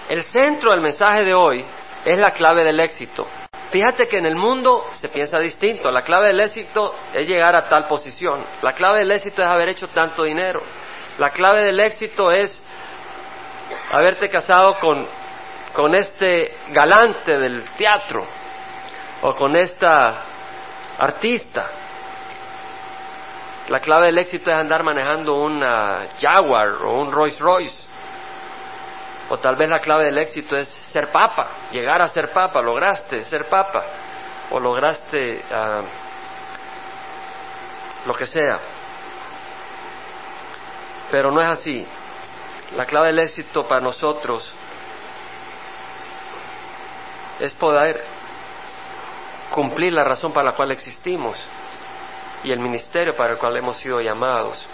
El 0.10 0.24
centro 0.24 0.72
del 0.72 0.82
mensaje 0.82 1.24
de 1.24 1.34
hoy 1.34 1.64
es 2.04 2.18
la 2.18 2.32
clave 2.32 2.64
del 2.64 2.80
éxito. 2.80 3.28
Fíjate 3.72 4.06
que 4.06 4.18
en 4.18 4.26
el 4.26 4.36
mundo 4.36 4.86
se 5.00 5.08
piensa 5.08 5.40
distinto. 5.40 5.90
La 5.90 6.02
clave 6.02 6.28
del 6.28 6.42
éxito 6.42 6.94
es 7.14 7.26
llegar 7.26 7.56
a 7.56 7.70
tal 7.70 7.86
posición. 7.86 8.44
La 8.62 8.74
clave 8.74 9.00
del 9.00 9.12
éxito 9.12 9.42
es 9.42 9.48
haber 9.48 9.70
hecho 9.70 9.88
tanto 9.88 10.24
dinero. 10.24 10.62
La 11.18 11.30
clave 11.30 11.64
del 11.64 11.80
éxito 11.80 12.32
es 12.32 12.62
haberte 13.90 14.28
casado 14.28 14.78
con, 14.78 15.06
con 15.74 15.96
este 15.96 16.54
galante 16.72 17.38
del 17.38 17.64
teatro 17.78 18.28
o 19.22 19.36
con 19.36 19.56
esta 19.56 20.22
artista. 20.98 21.70
La 23.70 23.80
clave 23.80 24.08
del 24.08 24.18
éxito 24.18 24.52
es 24.52 24.58
andar 24.58 24.84
manejando 24.84 25.36
una 25.36 26.10
Jaguar 26.20 26.84
o 26.84 27.00
un 27.00 27.10
Rolls 27.10 27.40
Royce. 27.40 27.81
O 29.32 29.38
tal 29.38 29.56
vez 29.56 29.70
la 29.70 29.80
clave 29.80 30.04
del 30.04 30.18
éxito 30.18 30.58
es 30.58 30.68
ser 30.92 31.10
papa, 31.10 31.48
llegar 31.72 32.02
a 32.02 32.10
ser 32.10 32.32
papa, 32.32 32.62
lograste 32.62 33.24
ser 33.24 33.46
papa, 33.46 33.82
o 34.50 34.60
lograste 34.60 35.42
uh, 35.50 35.84
lo 38.06 38.14
que 38.14 38.28
sea. 38.28 38.60
Pero 41.10 41.32
no 41.32 41.42
es 41.42 41.48
así. 41.48 41.88
La 42.76 42.86
clave 42.86 43.08
del 43.08 43.20
éxito 43.20 43.66
para 43.66 43.80
nosotros 43.80 44.54
es 47.40 47.54
poder 47.54 48.04
cumplir 49.50 49.94
la 49.94 50.04
razón 50.04 50.34
para 50.34 50.48
la 50.48 50.58
cual 50.58 50.72
existimos 50.72 51.38
y 52.44 52.52
el 52.52 52.60
ministerio 52.60 53.16
para 53.16 53.32
el 53.32 53.40
cual 53.40 53.56
hemos 53.56 53.78
sido 53.78 54.02
llamados. 54.02 54.68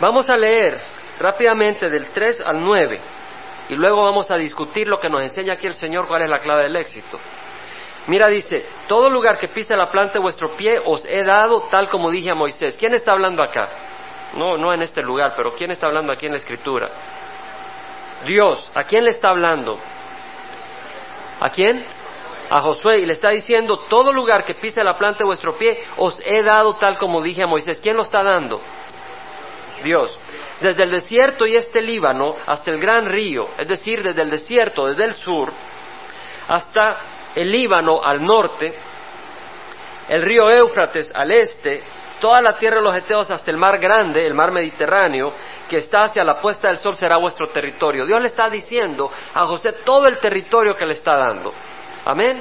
Vamos 0.00 0.30
a 0.30 0.36
leer 0.36 0.78
rápidamente 1.18 1.90
del 1.90 2.10
3 2.10 2.40
al 2.40 2.64
9 2.64 2.98
y 3.68 3.74
luego 3.74 4.02
vamos 4.02 4.30
a 4.30 4.36
discutir 4.36 4.88
lo 4.88 4.98
que 4.98 5.10
nos 5.10 5.20
enseña 5.20 5.52
aquí 5.54 5.66
el 5.66 5.74
Señor, 5.74 6.08
cuál 6.08 6.22
es 6.22 6.30
la 6.30 6.38
clave 6.38 6.64
del 6.64 6.76
éxito. 6.76 7.20
Mira, 8.06 8.28
dice, 8.28 8.64
todo 8.88 9.10
lugar 9.10 9.38
que 9.38 9.48
pise 9.48 9.76
la 9.76 9.90
planta 9.90 10.14
de 10.14 10.20
vuestro 10.20 10.48
pie 10.56 10.78
os 10.84 11.04
he 11.04 11.22
dado 11.22 11.68
tal 11.70 11.90
como 11.90 12.10
dije 12.10 12.30
a 12.30 12.34
Moisés. 12.34 12.76
¿Quién 12.78 12.94
está 12.94 13.12
hablando 13.12 13.44
acá? 13.44 13.68
No, 14.34 14.56
no 14.56 14.72
en 14.72 14.82
este 14.82 15.02
lugar, 15.02 15.34
pero 15.36 15.52
¿quién 15.54 15.70
está 15.70 15.86
hablando 15.86 16.12
aquí 16.12 16.26
en 16.26 16.32
la 16.32 16.38
escritura? 16.38 16.88
Dios. 18.24 18.70
¿A 18.74 18.84
quién 18.84 19.04
le 19.04 19.10
está 19.10 19.28
hablando? 19.28 19.78
¿A 21.40 21.50
quién? 21.50 21.84
A 22.48 22.60
Josué. 22.62 23.00
Y 23.00 23.06
le 23.06 23.12
está 23.12 23.28
diciendo, 23.30 23.78
todo 23.88 24.12
lugar 24.12 24.44
que 24.44 24.54
pise 24.54 24.82
la 24.82 24.96
planta 24.96 25.18
de 25.18 25.24
vuestro 25.26 25.56
pie 25.56 25.78
os 25.98 26.18
he 26.26 26.42
dado 26.42 26.76
tal 26.76 26.98
como 26.98 27.22
dije 27.22 27.42
a 27.42 27.46
Moisés. 27.46 27.80
¿Quién 27.82 27.96
lo 27.96 28.02
está 28.02 28.22
dando? 28.22 28.60
Dios. 29.82 30.18
Desde 30.60 30.82
el 30.82 30.90
desierto 30.90 31.46
y 31.46 31.56
este 31.56 31.80
Líbano 31.80 32.32
hasta 32.46 32.70
el 32.70 32.78
gran 32.78 33.06
río, 33.06 33.48
es 33.58 33.66
decir, 33.66 34.02
desde 34.02 34.22
el 34.22 34.30
desierto, 34.30 34.86
desde 34.86 35.04
el 35.04 35.14
sur, 35.14 35.52
hasta 36.48 36.98
el 37.34 37.50
Líbano 37.50 38.00
al 38.02 38.22
norte, 38.22 38.74
el 40.08 40.22
río 40.22 40.50
Éufrates 40.50 41.10
al 41.14 41.30
este, 41.30 41.82
toda 42.20 42.42
la 42.42 42.56
tierra 42.56 42.76
de 42.76 42.82
los 42.82 42.94
Eteos 42.94 43.30
hasta 43.30 43.50
el 43.50 43.56
mar 43.56 43.78
grande, 43.78 44.26
el 44.26 44.34
mar 44.34 44.52
Mediterráneo, 44.52 45.32
que 45.68 45.78
está 45.78 46.02
hacia 46.02 46.24
la 46.24 46.40
puesta 46.40 46.68
del 46.68 46.76
sol 46.76 46.94
será 46.94 47.16
vuestro 47.16 47.46
territorio. 47.46 48.04
Dios 48.04 48.20
le 48.20 48.28
está 48.28 48.50
diciendo 48.50 49.10
a 49.34 49.46
José 49.46 49.72
todo 49.84 50.06
el 50.06 50.18
territorio 50.18 50.74
que 50.74 50.84
le 50.84 50.94
está 50.94 51.16
dando. 51.16 51.52
Amén. 52.04 52.40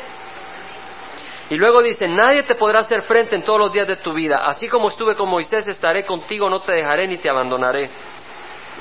Y 1.49 1.55
luego 1.55 1.81
dice, 1.81 2.07
nadie 2.07 2.43
te 2.43 2.55
podrá 2.55 2.79
hacer 2.79 3.01
frente 3.01 3.35
en 3.35 3.43
todos 3.43 3.59
los 3.59 3.71
días 3.71 3.87
de 3.87 3.95
tu 3.95 4.13
vida. 4.13 4.37
Así 4.45 4.67
como 4.67 4.89
estuve 4.89 5.15
con 5.15 5.29
Moisés, 5.29 5.67
estaré 5.67 6.05
contigo, 6.05 6.49
no 6.49 6.61
te 6.61 6.73
dejaré 6.73 7.07
ni 7.07 7.17
te 7.17 7.29
abandonaré. 7.29 7.89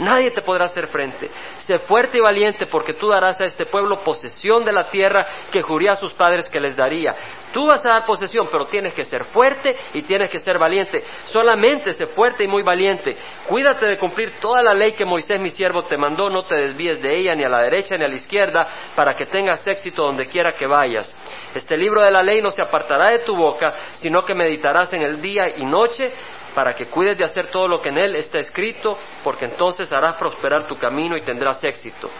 Nadie 0.00 0.30
te 0.30 0.42
podrá 0.42 0.66
hacer 0.66 0.86
frente. 0.86 1.30
Sé 1.58 1.78
fuerte 1.80 2.18
y 2.18 2.20
valiente 2.20 2.66
porque 2.66 2.94
tú 2.94 3.08
darás 3.08 3.40
a 3.40 3.44
este 3.44 3.66
pueblo 3.66 4.00
posesión 4.00 4.64
de 4.64 4.72
la 4.72 4.90
tierra 4.90 5.26
que 5.50 5.62
juría 5.62 5.92
a 5.92 5.96
sus 5.96 6.12
padres 6.12 6.48
que 6.48 6.60
les 6.60 6.76
daría. 6.76 7.16
Tú 7.52 7.66
vas 7.66 7.84
a 7.86 7.90
dar 7.90 8.04
posesión, 8.06 8.48
pero 8.50 8.66
tienes 8.66 8.92
que 8.92 9.04
ser 9.04 9.24
fuerte 9.24 9.76
y 9.94 10.02
tienes 10.02 10.30
que 10.30 10.38
ser 10.38 10.58
valiente. 10.58 11.02
Solamente 11.24 11.92
sé 11.92 12.06
fuerte 12.06 12.44
y 12.44 12.48
muy 12.48 12.62
valiente. 12.62 13.16
Cuídate 13.46 13.86
de 13.86 13.96
cumplir 13.96 14.38
toda 14.40 14.62
la 14.62 14.74
ley 14.74 14.92
que 14.92 15.04
Moisés 15.04 15.40
mi 15.40 15.50
siervo 15.50 15.84
te 15.84 15.96
mandó. 15.96 16.28
No 16.28 16.44
te 16.44 16.56
desvíes 16.56 17.00
de 17.00 17.16
ella 17.16 17.34
ni 17.34 17.44
a 17.44 17.48
la 17.48 17.62
derecha 17.62 17.96
ni 17.96 18.04
a 18.04 18.08
la 18.08 18.14
izquierda 18.14 18.68
para 18.94 19.14
que 19.14 19.26
tengas 19.26 19.66
éxito 19.66 20.02
donde 20.02 20.26
quiera 20.26 20.52
que 20.52 20.66
vayas. 20.66 21.14
Este 21.54 21.76
libro 21.76 22.02
de 22.02 22.10
la 22.10 22.22
ley 22.22 22.40
no 22.42 22.50
se 22.50 22.62
apartará 22.62 23.10
de 23.10 23.20
tu 23.20 23.34
boca, 23.36 23.74
sino 23.94 24.24
que 24.24 24.34
meditarás 24.34 24.92
en 24.92 25.02
el 25.02 25.20
día 25.20 25.56
y 25.56 25.64
noche 25.64 26.12
para 26.54 26.74
que 26.74 26.86
cuides 26.86 27.16
de 27.16 27.24
hacer 27.24 27.46
todo 27.46 27.68
lo 27.68 27.80
que 27.80 27.90
en 27.90 27.98
él 27.98 28.16
está 28.16 28.38
escrito, 28.38 28.98
porque 29.22 29.44
entonces 29.44 29.92
harás 29.92 30.14
prosperar 30.14 30.66
tu 30.66 30.74
camino 30.74 31.16
y 31.16 31.20
tendrás 31.20 31.62
éxito. 31.62 32.10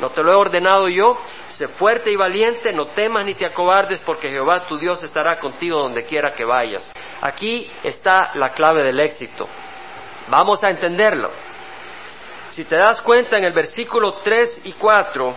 No 0.00 0.10
te 0.10 0.22
lo 0.22 0.32
he 0.32 0.36
ordenado 0.36 0.88
yo, 0.88 1.18
sé 1.48 1.68
fuerte 1.68 2.10
y 2.10 2.16
valiente, 2.16 2.72
no 2.72 2.86
temas 2.86 3.24
ni 3.24 3.34
te 3.34 3.46
acobardes, 3.46 4.00
porque 4.00 4.28
Jehová 4.28 4.60
tu 4.60 4.78
Dios 4.78 5.02
estará 5.02 5.38
contigo 5.38 5.78
donde 5.78 6.04
quiera 6.04 6.32
que 6.32 6.44
vayas. 6.44 6.90
Aquí 7.22 7.70
está 7.82 8.32
la 8.34 8.50
clave 8.50 8.82
del 8.82 9.00
éxito. 9.00 9.48
Vamos 10.28 10.62
a 10.64 10.68
entenderlo. 10.68 11.30
Si 12.50 12.64
te 12.64 12.76
das 12.76 13.00
cuenta 13.00 13.38
en 13.38 13.44
el 13.44 13.52
versículo 13.52 14.12
3 14.22 14.62
y 14.64 14.72
4, 14.74 15.34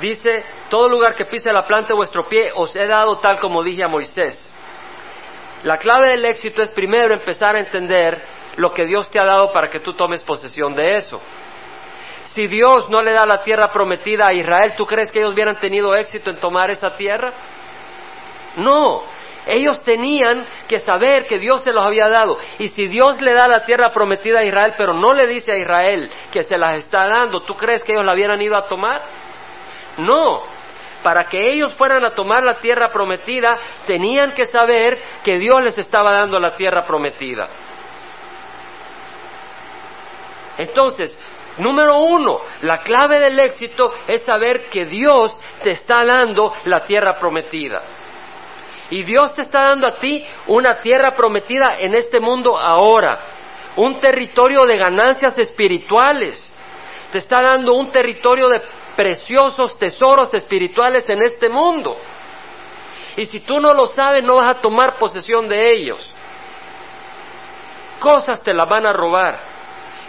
dice, 0.00 0.44
todo 0.68 0.88
lugar 0.88 1.14
que 1.14 1.24
pise 1.24 1.52
la 1.52 1.66
planta 1.66 1.88
de 1.88 1.94
vuestro 1.94 2.28
pie 2.28 2.50
os 2.54 2.74
he 2.74 2.86
dado 2.86 3.18
tal 3.18 3.38
como 3.38 3.62
dije 3.62 3.84
a 3.84 3.88
Moisés. 3.88 4.50
La 5.62 5.78
clave 5.78 6.10
del 6.10 6.24
éxito 6.24 6.62
es 6.62 6.68
primero 6.70 7.14
empezar 7.14 7.56
a 7.56 7.60
entender 7.60 8.20
lo 8.56 8.72
que 8.72 8.84
Dios 8.84 9.08
te 9.08 9.18
ha 9.18 9.24
dado 9.24 9.52
para 9.52 9.68
que 9.68 9.80
tú 9.80 9.92
tomes 9.94 10.22
posesión 10.22 10.74
de 10.74 10.96
eso. 10.96 11.20
Si 12.36 12.48
Dios 12.48 12.90
no 12.90 13.00
le 13.00 13.12
da 13.12 13.24
la 13.24 13.40
tierra 13.40 13.72
prometida 13.72 14.26
a 14.26 14.34
Israel, 14.34 14.74
¿tú 14.76 14.84
crees 14.84 15.10
que 15.10 15.20
ellos 15.20 15.32
hubieran 15.32 15.58
tenido 15.58 15.94
éxito 15.94 16.28
en 16.28 16.36
tomar 16.36 16.70
esa 16.70 16.90
tierra? 16.90 17.32
No, 18.56 19.04
ellos 19.46 19.82
tenían 19.82 20.44
que 20.68 20.78
saber 20.78 21.24
que 21.24 21.38
Dios 21.38 21.62
se 21.62 21.72
los 21.72 21.82
había 21.82 22.10
dado. 22.10 22.36
Y 22.58 22.68
si 22.68 22.88
Dios 22.88 23.22
le 23.22 23.32
da 23.32 23.48
la 23.48 23.64
tierra 23.64 23.90
prometida 23.90 24.40
a 24.40 24.44
Israel, 24.44 24.74
pero 24.76 24.92
no 24.92 25.14
le 25.14 25.26
dice 25.26 25.50
a 25.50 25.56
Israel 25.56 26.10
que 26.30 26.42
se 26.42 26.58
las 26.58 26.74
está 26.74 27.06
dando, 27.06 27.40
¿tú 27.40 27.54
crees 27.54 27.82
que 27.82 27.92
ellos 27.92 28.04
la 28.04 28.12
hubieran 28.12 28.42
ido 28.42 28.54
a 28.54 28.68
tomar? 28.68 29.00
No, 29.96 30.42
para 31.02 31.24
que 31.24 31.54
ellos 31.54 31.72
fueran 31.72 32.04
a 32.04 32.10
tomar 32.10 32.44
la 32.44 32.56
tierra 32.56 32.90
prometida, 32.92 33.56
tenían 33.86 34.34
que 34.34 34.44
saber 34.44 34.98
que 35.24 35.38
Dios 35.38 35.62
les 35.62 35.78
estaba 35.78 36.12
dando 36.12 36.38
la 36.38 36.54
tierra 36.54 36.84
prometida. 36.84 37.48
Entonces, 40.58 41.16
número 41.58 41.98
uno, 41.98 42.40
la 42.62 42.82
clave 42.82 43.18
del 43.18 43.38
éxito 43.38 43.92
es 44.06 44.22
saber 44.22 44.68
que 44.68 44.84
Dios 44.84 45.38
te 45.62 45.70
está 45.70 46.04
dando 46.04 46.52
la 46.64 46.80
tierra 46.80 47.18
prometida. 47.18 47.82
Y 48.90 49.02
Dios 49.02 49.34
te 49.34 49.42
está 49.42 49.68
dando 49.68 49.88
a 49.88 49.96
ti 49.96 50.24
una 50.46 50.78
tierra 50.78 51.14
prometida 51.16 51.80
en 51.80 51.94
este 51.94 52.20
mundo 52.20 52.58
ahora, 52.58 53.18
un 53.76 53.98
territorio 54.00 54.64
de 54.64 54.76
ganancias 54.76 55.36
espirituales. 55.38 56.52
Te 57.10 57.18
está 57.18 57.40
dando 57.42 57.74
un 57.74 57.90
territorio 57.90 58.48
de 58.48 58.62
preciosos 58.94 59.76
tesoros 59.78 60.32
espirituales 60.34 61.08
en 61.10 61.22
este 61.22 61.48
mundo. 61.48 61.96
Y 63.16 63.26
si 63.26 63.40
tú 63.40 63.60
no 63.60 63.72
lo 63.74 63.86
sabes, 63.88 64.22
no 64.22 64.36
vas 64.36 64.56
a 64.56 64.60
tomar 64.60 64.96
posesión 64.98 65.48
de 65.48 65.70
ellos. 65.70 66.12
Cosas 67.98 68.42
te 68.42 68.52
las 68.52 68.68
van 68.68 68.86
a 68.86 68.92
robar. 68.92 69.55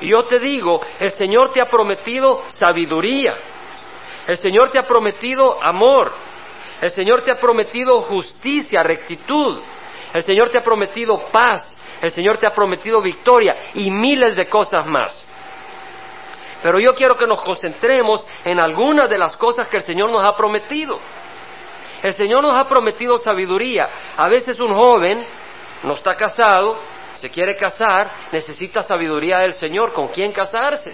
Y 0.02 0.10
yo 0.10 0.26
te 0.26 0.40
digo, 0.40 0.82
el 1.00 1.12
Señor 1.12 1.52
te 1.52 1.62
ha 1.62 1.66
prometido 1.66 2.44
sabiduría. 2.50 3.36
El 4.28 4.38
Señor 4.38 4.70
te 4.70 4.78
ha 4.78 4.84
prometido 4.84 5.62
amor. 5.64 6.12
El 6.82 6.90
Señor 6.92 7.22
te 7.24 7.32
ha 7.32 7.38
prometido 7.38 8.02
justicia, 8.02 8.84
rectitud. 8.84 9.60
El 10.14 10.24
Señor 10.24 10.50
te 10.50 10.60
ha 10.60 10.64
prometido 10.64 11.26
paz, 11.32 11.76
el 12.02 12.12
Señor 12.12 12.38
te 12.38 12.48
ha 12.48 12.54
prometido 12.54 13.02
victoria 13.02 13.56
y 13.74 13.90
miles 13.90 14.36
de 14.36 14.46
cosas 14.46 14.86
más. 14.88 15.26
Pero 16.64 16.80
yo 16.80 16.96
quiero 16.96 17.16
que 17.16 17.28
nos 17.28 17.42
concentremos 17.42 18.26
en 18.44 18.60
algunas 18.60 19.10
de 19.10 19.18
las 19.18 19.36
cosas 19.36 19.68
que 19.68 19.78
el 19.78 19.84
Señor 19.84 20.12
nos 20.12 20.24
ha 20.24 20.36
prometido. 20.36 20.98
El 22.02 22.14
Señor 22.14 22.42
nos 22.42 22.56
ha 22.56 22.68
prometido 22.68 23.18
sabiduría. 23.18 23.90
A 24.16 24.28
veces 24.28 24.60
un 24.60 24.74
joven 24.74 25.24
no 25.84 25.94
está 25.94 26.16
casado, 26.16 26.78
se 27.18 27.30
quiere 27.30 27.56
casar, 27.56 28.30
necesita 28.32 28.84
sabiduría 28.84 29.40
del 29.40 29.54
Señor. 29.54 29.94
¿Con 29.94 30.08
quién 30.10 30.32
casarse? 30.32 30.94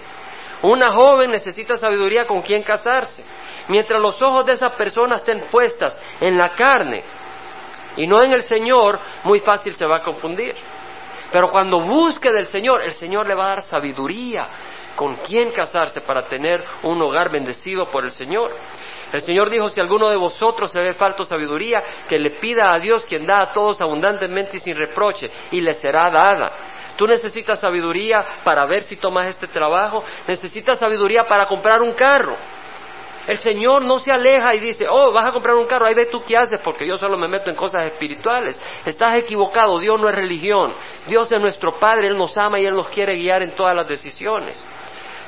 Una 0.64 0.92
joven 0.92 1.32
necesita 1.32 1.78
sabiduría 1.78 2.26
con 2.26 2.42
quién 2.42 2.64
casarse. 2.64 3.24
Mientras 3.68 4.02
los 4.02 4.22
ojos 4.22 4.46
de 4.46 4.54
esa 4.54 4.70
persona 4.70 5.16
estén 5.16 5.42
puestas 5.52 5.98
en 6.20 6.38
la 6.38 6.50
carne 6.50 7.04
y 7.96 8.08
no 8.08 8.22
en 8.22 8.34
el 8.34 8.44
Señor, 8.44 9.00
muy 9.24 9.40
fácil 9.40 9.74
se 9.74 9.86
va 9.86 9.98
a 9.98 10.02
confundir. 10.02 10.56
Pero 11.32 11.50
cuando 11.50 11.82
busque 11.82 12.32
del 12.32 12.46
Señor, 12.46 12.82
el 12.82 12.92
Señor 12.92 13.28
le 13.28 13.36
va 13.36 13.46
a 13.46 13.50
dar 13.50 13.62
sabiduría 13.62 14.48
con 14.96 15.16
quién 15.18 15.52
casarse 15.52 16.02
para 16.02 16.24
tener 16.24 16.64
un 16.84 17.02
hogar 17.02 17.30
bendecido 17.30 17.86
por 17.86 18.04
el 18.04 18.12
Señor. 18.12 18.52
El 19.14 19.22
Señor 19.22 19.52
dijo, 19.52 19.70
si 19.70 19.80
alguno 19.80 20.10
de 20.10 20.18
vosotros 20.18 20.72
se 20.72 20.80
ve 20.80 20.96
falto 20.96 21.24
sabiduría, 21.24 21.84
que 22.10 22.18
le 22.18 22.32
pida 22.32 22.74
a 22.74 22.80
Dios 22.80 23.06
quien 23.06 23.28
da 23.28 23.42
a 23.42 23.54
todos 23.54 23.80
abundantemente 23.80 24.58
y 24.58 24.60
sin 24.60 24.76
reproche, 24.76 25.30
y 25.52 25.62
le 25.62 25.76
será 25.76 26.10
dada. 26.10 26.52
Tú 26.98 27.06
necesitas 27.06 27.60
sabiduría 27.60 28.26
para 28.44 28.66
ver 28.66 28.82
si 28.82 28.98
tomas 28.98 29.28
este 29.28 29.46
trabajo, 29.46 30.04
necesitas 30.28 30.80
sabiduría 30.80 31.26
para 31.26 31.46
comprar 31.46 31.84
un 31.84 31.94
carro. 31.94 32.36
El 33.28 33.38
Señor 33.38 33.86
no 33.86 34.00
se 34.00 34.12
aleja 34.12 34.56
y 34.56 34.60
dice, 34.60 34.86
oh, 34.90 35.12
vas 35.12 35.28
a 35.28 35.32
comprar 35.32 35.56
un 35.56 35.68
carro, 35.68 35.86
ahí 35.86 35.94
ve 35.94 36.08
tú 36.08 36.22
qué 36.28 36.36
haces, 36.36 36.60
porque 36.62 36.88
yo 36.88 36.98
solo 36.98 37.16
me 37.16 37.28
meto 37.28 37.52
en 37.52 37.56
cosas 37.56 37.86
espirituales. 37.86 38.60
Estás 38.84 39.16
equivocado, 39.16 39.78
Dios 39.78 40.02
no 40.02 40.10
es 40.10 40.16
religión, 40.16 40.74
Dios 41.06 41.32
es 41.32 41.40
nuestro 41.40 41.74
Padre, 41.80 42.08
Él 42.08 42.18
nos 42.18 42.36
ama 42.36 42.60
y 42.60 42.66
Él 42.66 42.76
nos 42.76 42.88
quiere 42.88 43.16
guiar 43.16 43.44
en 43.44 43.52
todas 43.52 43.76
las 43.76 43.88
decisiones. 43.88 44.60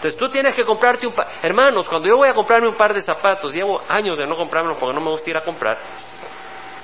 Entonces 0.05 0.19
tú 0.19 0.31
tienes 0.31 0.55
que 0.55 0.63
comprarte 0.63 1.07
un 1.07 1.13
par, 1.13 1.27
hermanos, 1.41 1.89
cuando 1.89 2.07
yo 2.07 2.17
voy 2.17 2.29
a 2.29 2.33
comprarme 2.33 2.67
un 2.67 2.75
par 2.75 2.93
de 2.93 3.01
zapatos, 3.01 3.51
llevo 3.51 3.81
años 3.89 4.15
de 4.15 4.27
no 4.27 4.35
comprármelos 4.35 4.77
porque 4.79 4.93
no 4.93 5.01
me 5.01 5.09
gusta 5.09 5.31
ir 5.31 5.37
a 5.37 5.41
comprar 5.41 5.79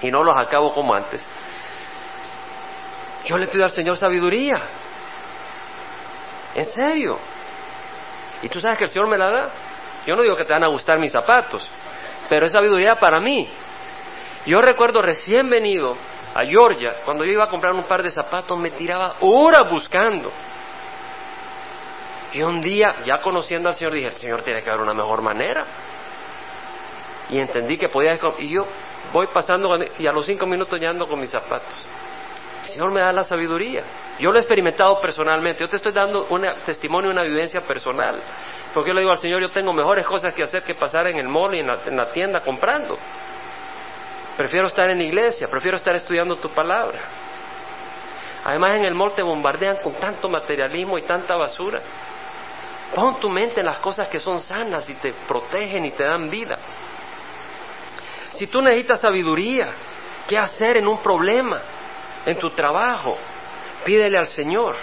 y 0.02 0.10
no 0.10 0.24
los 0.24 0.36
acabo 0.36 0.74
como 0.74 0.92
antes. 0.92 1.24
Yo 3.26 3.38
le 3.38 3.46
pido 3.46 3.64
al 3.64 3.70
Señor 3.70 3.96
sabiduría. 3.96 4.60
En 6.56 6.66
serio. 6.66 7.20
Y 8.42 8.50
tú 8.50 8.60
sabes 8.60 8.80
que 8.80 8.86
el 8.86 8.90
Señor 8.90 9.08
me 9.08 9.20
la 9.20 9.30
da. 9.30 9.50
Yo 10.08 10.16
no 10.16 10.24
digo 10.24 10.36
que 10.36 10.44
te 10.44 10.54
van 10.54 10.64
a 10.64 10.70
gustar 10.70 10.98
mis 10.98 11.12
zapatos, 11.12 11.70
pero 12.28 12.48
es 12.48 12.52
sabiduría 12.52 12.96
para 12.96 13.20
mí. 13.20 13.48
Yo 14.48 14.64
recuerdo 14.64 15.00
recién 15.00 15.48
venido 15.48 15.96
a 16.34 16.44
Georgia, 16.44 16.96
cuando 17.06 17.24
yo 17.24 17.34
iba 17.34 17.44
a 17.44 17.50
comprar 17.50 17.74
un 17.74 17.84
par 17.84 18.02
de 18.02 18.10
zapatos, 18.10 18.58
me 18.58 18.72
tiraba 18.72 19.18
horas 19.20 19.70
buscando. 19.70 20.32
Y 22.34 22.42
un 22.42 22.62
día, 22.62 23.02
ya 23.04 23.20
conociendo 23.20 23.70
al 23.70 23.76
Señor, 23.76 23.94
dije, 23.94 24.08
el 24.08 24.14
Señor 24.14 24.42
tiene 24.42 24.62
que 24.62 24.70
haber 24.70 24.82
una 24.82 24.94
mejor 24.94 25.22
manera. 25.22 25.66
Y 27.30 27.40
entendí 27.40 27.78
que 27.78 27.90
podía... 27.90 28.18
Y 28.40 28.50
yo 28.50 28.66
voy 29.12 29.28
pasando 29.28 29.78
y 29.98 30.08
a 30.08 30.12
los 30.12 30.26
cinco 30.26 30.46
minutos 30.46 30.80
ya 30.80 30.90
ando 30.90 31.08
con 31.08 31.20
mis 31.20 31.30
zapatos. 31.30 31.86
El 32.64 32.68
Señor 32.68 32.92
me 32.92 33.02
da 33.02 33.12
la 33.12 33.24
sabiduría. 33.24 33.84
Yo 34.20 34.32
lo 34.32 34.38
he 34.38 34.42
experimentado 34.42 35.00
personalmente. 35.00 35.62
Yo 35.62 35.68
te 35.68 35.78
estoy 35.78 35.92
dando 35.92 36.26
un 36.30 36.46
testimonio, 36.66 37.12
una 37.12 37.24
vivencia 37.24 37.62
personal. 37.62 38.16
Porque 38.74 38.90
yo 38.90 38.94
le 38.94 39.02
digo 39.02 39.12
al 39.12 39.18
Señor, 39.18 39.42
yo 39.42 39.50
tengo 39.50 39.74
mejores 39.74 40.06
cosas 40.06 40.34
que 40.34 40.44
hacer 40.44 40.64
que 40.64 40.76
pasar 40.76 41.08
en 41.08 41.18
el 41.18 41.28
mall 41.28 41.56
y 41.56 41.60
en 41.60 41.68
la, 41.68 42.12
tienda 42.12 42.40
comprando. 42.40 42.98
Prefiero 44.38 44.68
estar 44.68 44.90
en 44.90 45.00
la 45.00 45.04
iglesia, 45.04 45.48
prefiero 45.48 45.76
estar 45.76 45.96
estudiando 45.96 46.38
tu 46.38 46.50
palabra. 46.50 47.00
Además 48.46 48.78
en 48.78 48.86
el 48.86 48.96
mall 48.96 49.14
te 49.14 49.22
bombardean 49.22 49.78
con 49.78 49.94
tanto 49.94 50.30
materialismo 50.30 50.98
y 50.98 51.02
tanta 51.02 51.36
basura. 51.36 51.82
Pon 52.94 53.20
tu 53.20 53.30
mente 53.30 53.62
en 53.62 53.66
las 53.66 53.80
cosas 53.80 54.08
que 54.08 54.20
son 54.20 54.40
sanas 54.40 54.90
y 54.90 54.96
te 54.96 55.14
protegen 55.28 55.86
y 55.86 55.92
te 55.92 56.04
dan 56.04 56.30
vida. 56.30 56.58
Si 58.32 58.48
tú 58.48 58.62
necesitas 58.62 59.00
sabiduría, 59.00 59.70
¿qué 60.28 60.38
hacer 60.38 60.78
en 60.78 60.88
un 60.88 61.00
problema? 61.00 61.62
En 62.26 62.38
tu 62.38 62.50
trabajo, 62.52 63.18
pídele 63.86 64.18
al 64.18 64.28
Señor 64.28 64.76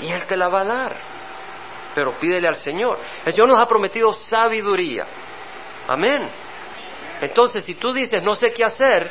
y 0.00 0.08
Él 0.08 0.26
te 0.26 0.36
la 0.36 0.48
va 0.48 0.60
a 0.60 0.64
dar 0.64 1.14
pero 1.94 2.12
pídele 2.12 2.48
al 2.48 2.56
Señor. 2.56 2.98
El 3.24 3.32
Señor 3.32 3.48
nos 3.48 3.58
ha 3.58 3.66
prometido 3.66 4.12
sabiduría. 4.12 5.06
Amén. 5.86 6.28
Entonces, 7.20 7.64
si 7.64 7.74
tú 7.74 7.92
dices 7.92 8.22
no 8.22 8.34
sé 8.34 8.52
qué 8.52 8.64
hacer, 8.64 9.10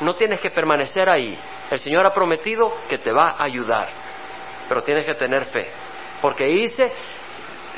no 0.00 0.14
tienes 0.14 0.40
que 0.40 0.50
permanecer 0.50 1.08
ahí. 1.08 1.38
El 1.70 1.78
Señor 1.78 2.06
ha 2.06 2.12
prometido 2.12 2.78
que 2.88 2.98
te 2.98 3.12
va 3.12 3.30
a 3.30 3.44
ayudar, 3.44 3.88
pero 4.68 4.82
tienes 4.82 5.04
que 5.04 5.14
tener 5.14 5.44
fe. 5.44 5.68
Porque 6.22 6.46
dice, 6.46 6.92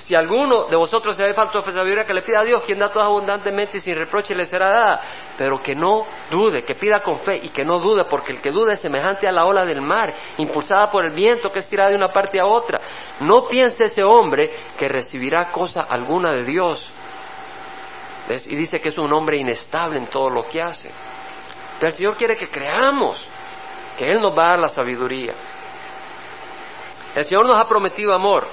si 0.09 0.15
alguno 0.15 0.65
de 0.65 0.77
vosotros 0.77 1.15
se 1.15 1.23
ve 1.23 1.35
falto 1.35 1.61
de 1.61 1.71
sabiduría, 1.71 2.07
que 2.07 2.15
le 2.15 2.23
pida 2.23 2.41
a 2.41 2.43
Dios, 2.43 2.63
quien 2.65 2.79
da 2.79 2.89
todo 2.89 3.03
abundantemente 3.03 3.77
y 3.77 3.81
sin 3.81 3.95
reproche 3.95 4.35
le 4.35 4.47
será 4.47 4.73
dada, 4.73 5.01
pero 5.37 5.63
que 5.63 5.75
no 5.75 6.07
dude, 6.31 6.63
que 6.63 6.77
pida 6.77 7.01
con 7.01 7.19
fe 7.19 7.37
y 7.43 7.51
que 7.51 7.63
no 7.63 7.79
dude, 7.79 8.07
porque 8.07 8.33
el 8.33 8.41
que 8.41 8.51
duda 8.51 8.73
es 8.73 8.81
semejante 8.81 9.29
a 9.29 9.33
la 9.33 9.45
ola 9.45 9.67
del 9.67 9.83
mar, 9.83 10.15
impulsada 10.39 10.91
por 10.91 11.05
el 11.05 11.13
viento 11.13 11.51
que 11.51 11.59
es 11.59 11.69
tirada 11.69 11.91
de 11.91 11.97
una 11.97 12.11
parte 12.11 12.41
a 12.41 12.47
otra. 12.47 12.81
No 13.21 13.47
piense 13.49 13.85
ese 13.85 14.03
hombre 14.03 14.51
que 14.79 14.89
recibirá 14.89 15.53
cosa 15.53 15.83
alguna 15.83 16.33
de 16.33 16.45
Dios. 16.45 16.91
Y 18.47 18.57
dice 18.57 18.79
que 18.79 18.89
es 18.89 18.97
un 18.97 19.13
hombre 19.13 19.37
inestable 19.37 19.99
en 19.99 20.07
todo 20.07 20.31
lo 20.31 20.49
que 20.49 20.63
hace. 20.63 20.91
el 21.83 21.93
Señor 21.93 22.17
quiere 22.17 22.35
que 22.35 22.49
creamos 22.49 23.23
que 23.99 24.11
Él 24.11 24.23
nos 24.23 24.33
va 24.33 24.47
a 24.47 24.49
dar 24.53 24.59
la 24.59 24.69
sabiduría. 24.71 25.35
El 27.15 27.27
Señor 27.27 27.47
nos 27.47 27.61
ha 27.61 27.69
prometido 27.69 28.15
amor. 28.15 28.47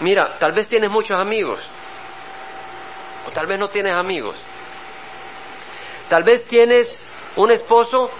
Mira, 0.00 0.36
tal 0.38 0.52
vez 0.52 0.68
tienes 0.68 0.90
muchos 0.90 1.18
amigos, 1.18 1.60
o 3.26 3.30
tal 3.30 3.46
vez 3.46 3.58
no 3.58 3.68
tienes 3.68 3.94
amigos. 3.94 4.36
Tal 6.08 6.24
vez 6.24 6.44
tienes 6.46 6.88
un 7.36 7.50
esposo 7.50 8.10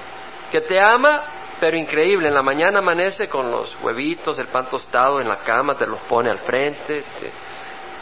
que 0.53 0.61
te 0.61 0.79
ama, 0.79 1.25
pero 1.59 1.77
increíble. 1.77 2.29
En 2.29 2.35
la 2.35 2.43
mañana 2.43 2.79
amanece 2.79 3.29
con 3.29 3.51
los 3.51 3.75
huevitos, 3.83 4.39
el 4.39 4.49
pan 4.49 4.69
tostado 4.69 5.21
en 5.21 5.29
la 5.29 5.39
cama, 5.39 5.75
te 5.75 5.87
los 5.87 6.01
pone 6.03 6.31
al 6.31 6.39
frente, 6.39 7.03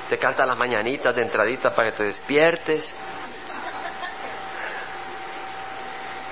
te, 0.08 0.18
canta 0.18 0.44
las 0.44 0.58
mañanitas 0.58 1.14
de 1.14 1.22
entradita 1.22 1.70
para 1.70 1.90
que 1.90 1.96
te 1.96 2.04
despiertes. 2.04 2.92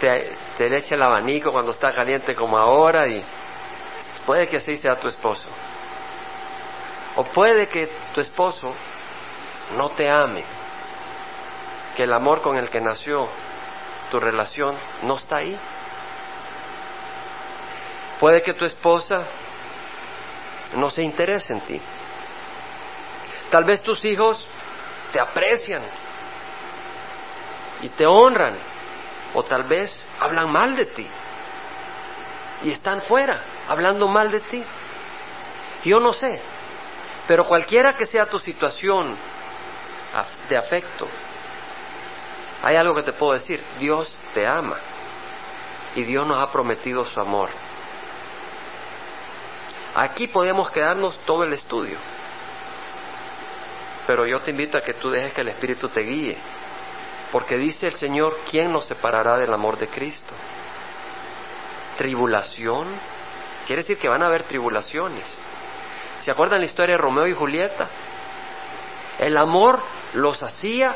Te, 0.00 0.36
te 0.58 0.76
echa 0.76 0.94
el 0.94 1.02
abanico 1.02 1.52
cuando 1.52 1.70
está 1.70 1.92
caliente 1.92 2.34
como 2.34 2.58
ahora 2.58 3.06
y 3.06 3.24
puede 4.26 4.48
que 4.48 4.56
así 4.56 4.76
sea 4.76 4.96
tu 4.96 5.08
esposo. 5.08 5.48
O 7.16 7.24
puede 7.24 7.68
que 7.68 7.86
tu 8.14 8.20
esposo 8.20 8.74
no 9.76 9.90
te 9.90 10.08
ame, 10.08 10.44
que 11.96 12.04
el 12.04 12.12
amor 12.12 12.42
con 12.42 12.56
el 12.56 12.68
que 12.68 12.80
nació 12.80 13.28
tu 14.10 14.20
relación 14.20 14.76
no 15.02 15.16
está 15.16 15.36
ahí. 15.36 15.58
Puede 18.20 18.42
que 18.42 18.54
tu 18.54 18.64
esposa 18.64 19.26
no 20.74 20.90
se 20.90 21.02
interese 21.02 21.52
en 21.52 21.60
ti. 21.60 21.80
Tal 23.50 23.64
vez 23.64 23.82
tus 23.82 24.04
hijos 24.04 24.46
te 25.12 25.20
aprecian 25.20 25.82
y 27.82 27.88
te 27.90 28.06
honran, 28.06 28.54
o 29.34 29.42
tal 29.42 29.64
vez 29.64 30.06
hablan 30.20 30.50
mal 30.50 30.76
de 30.76 30.86
ti 30.86 31.06
y 32.62 32.70
están 32.70 33.02
fuera 33.02 33.42
hablando 33.68 34.08
mal 34.08 34.30
de 34.30 34.40
ti. 34.40 34.64
Yo 35.84 36.00
no 36.00 36.12
sé, 36.12 36.40
pero 37.26 37.44
cualquiera 37.44 37.94
que 37.94 38.06
sea 38.06 38.26
tu 38.26 38.38
situación 38.38 39.16
de 40.48 40.56
afecto, 40.56 41.06
hay 42.62 42.76
algo 42.76 42.94
que 42.94 43.02
te 43.02 43.12
puedo 43.12 43.32
decir, 43.32 43.62
Dios 43.78 44.12
te 44.34 44.46
ama 44.46 44.76
y 45.94 46.04
Dios 46.04 46.26
nos 46.26 46.38
ha 46.38 46.50
prometido 46.50 47.04
su 47.04 47.20
amor. 47.20 47.50
Aquí 49.94 50.28
podemos 50.28 50.70
quedarnos 50.70 51.18
todo 51.24 51.44
el 51.44 51.52
estudio, 51.52 51.98
pero 54.06 54.26
yo 54.26 54.40
te 54.40 54.50
invito 54.50 54.78
a 54.78 54.82
que 54.82 54.94
tú 54.94 55.10
dejes 55.10 55.32
que 55.32 55.40
el 55.40 55.48
Espíritu 55.48 55.88
te 55.88 56.02
guíe, 56.02 56.36
porque 57.32 57.56
dice 57.56 57.86
el 57.86 57.94
Señor, 57.94 58.38
¿quién 58.50 58.72
nos 58.72 58.84
separará 58.84 59.36
del 59.36 59.52
amor 59.52 59.78
de 59.78 59.88
Cristo? 59.88 60.34
¿Tribulación? 61.98 62.88
Quiere 63.66 63.82
decir 63.82 63.98
que 63.98 64.08
van 64.08 64.22
a 64.22 64.26
haber 64.26 64.44
tribulaciones. 64.44 65.24
¿Se 66.26 66.32
acuerdan 66.32 66.58
la 66.58 66.66
historia 66.66 66.96
de 66.96 67.00
Romeo 67.00 67.28
y 67.28 67.34
Julieta? 67.34 67.86
El 69.16 69.36
amor 69.36 69.80
los 70.14 70.42
hacía 70.42 70.92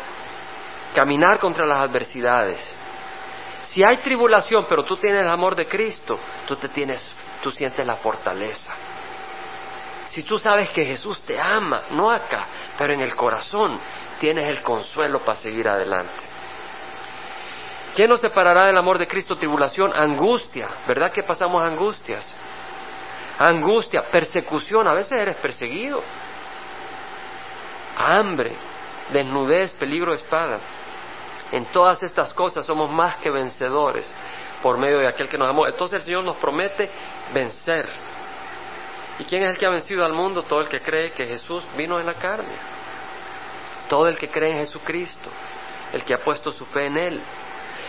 caminar 0.92 1.38
contra 1.38 1.64
las 1.64 1.78
adversidades. 1.78 2.58
Si 3.62 3.84
hay 3.84 3.98
tribulación, 3.98 4.66
pero 4.68 4.82
tú 4.82 4.96
tienes 4.96 5.24
el 5.24 5.30
amor 5.30 5.54
de 5.54 5.68
Cristo, 5.68 6.18
tú 6.48 6.56
te 6.56 6.68
tienes, 6.70 7.00
tú 7.44 7.52
sientes 7.52 7.86
la 7.86 7.94
fortaleza. 7.94 8.72
Si 10.06 10.24
tú 10.24 10.36
sabes 10.36 10.70
que 10.70 10.84
Jesús 10.84 11.22
te 11.22 11.38
ama, 11.38 11.82
no 11.90 12.10
acá, 12.10 12.48
pero 12.76 12.92
en 12.92 13.00
el 13.00 13.14
corazón, 13.14 13.78
tienes 14.18 14.48
el 14.48 14.62
consuelo 14.62 15.20
para 15.20 15.38
seguir 15.38 15.68
adelante. 15.68 16.24
¿Quién 17.94 18.10
nos 18.10 18.18
separará 18.18 18.66
del 18.66 18.78
amor 18.78 18.98
de 18.98 19.06
Cristo? 19.06 19.36
Tribulación, 19.36 19.92
angustia. 19.94 20.66
¿Verdad 20.88 21.12
que 21.12 21.22
pasamos 21.22 21.62
angustias? 21.62 22.34
Angustia, 23.40 24.02
persecución. 24.02 24.86
A 24.86 24.92
veces 24.92 25.12
eres 25.12 25.36
perseguido. 25.36 26.02
Hambre, 27.96 28.52
desnudez, 29.10 29.72
peligro 29.72 30.12
de 30.12 30.18
espada. 30.18 30.60
En 31.50 31.64
todas 31.66 32.02
estas 32.02 32.34
cosas 32.34 32.66
somos 32.66 32.90
más 32.90 33.16
que 33.16 33.30
vencedores 33.30 34.12
por 34.62 34.76
medio 34.76 34.98
de 34.98 35.08
aquel 35.08 35.26
que 35.26 35.38
nos 35.38 35.48
amó. 35.48 35.66
Entonces 35.66 36.00
el 36.00 36.02
Señor 36.02 36.22
nos 36.22 36.36
promete 36.36 36.90
vencer. 37.32 37.88
¿Y 39.18 39.24
quién 39.24 39.42
es 39.42 39.50
el 39.50 39.58
que 39.58 39.64
ha 39.64 39.70
vencido 39.70 40.04
al 40.04 40.12
mundo? 40.12 40.42
Todo 40.42 40.60
el 40.60 40.68
que 40.68 40.82
cree 40.82 41.12
que 41.12 41.24
Jesús 41.24 41.66
vino 41.78 41.98
en 41.98 42.04
la 42.04 42.14
carne. 42.14 42.54
Todo 43.88 44.06
el 44.06 44.18
que 44.18 44.28
cree 44.28 44.52
en 44.52 44.58
Jesucristo. 44.58 45.30
El 45.94 46.04
que 46.04 46.12
ha 46.12 46.18
puesto 46.18 46.52
su 46.52 46.66
fe 46.66 46.86
en 46.86 46.98
Él. 46.98 47.20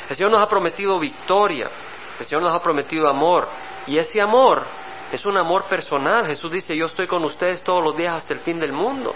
El 0.10 0.16
Señor 0.16 0.32
nos 0.32 0.42
ha 0.42 0.50
prometido 0.50 0.98
victoria. 0.98 1.70
El 2.18 2.26
Señor 2.26 2.42
nos 2.42 2.54
ha 2.54 2.64
prometido 2.64 3.10
amor. 3.10 3.50
Y 3.86 3.98
ese 3.98 4.22
amor 4.22 4.64
es 5.12 5.26
un 5.26 5.38
amor 5.38 5.66
personal. 5.66 6.26
Jesús 6.26 6.52
dice, 6.52 6.76
yo 6.76 6.86
estoy 6.86 7.08
con 7.08 7.24
ustedes 7.24 7.64
todos 7.64 7.84
los 7.84 7.98
días 7.98 8.16
hasta 8.16 8.34
el 8.34 8.40
fin 8.40 8.60
del 8.60 8.72
mundo. 8.72 9.14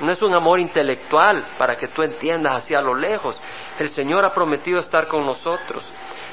No 0.00 0.12
es 0.12 0.20
un 0.20 0.34
amor 0.34 0.60
intelectual 0.60 1.46
para 1.56 1.76
que 1.76 1.88
tú 1.88 2.02
entiendas 2.02 2.64
hacia 2.64 2.80
lo 2.82 2.94
lejos. 2.94 3.38
El 3.78 3.88
Señor 3.88 4.24
ha 4.24 4.32
prometido 4.32 4.78
estar 4.78 5.08
con 5.08 5.24
nosotros. 5.24 5.84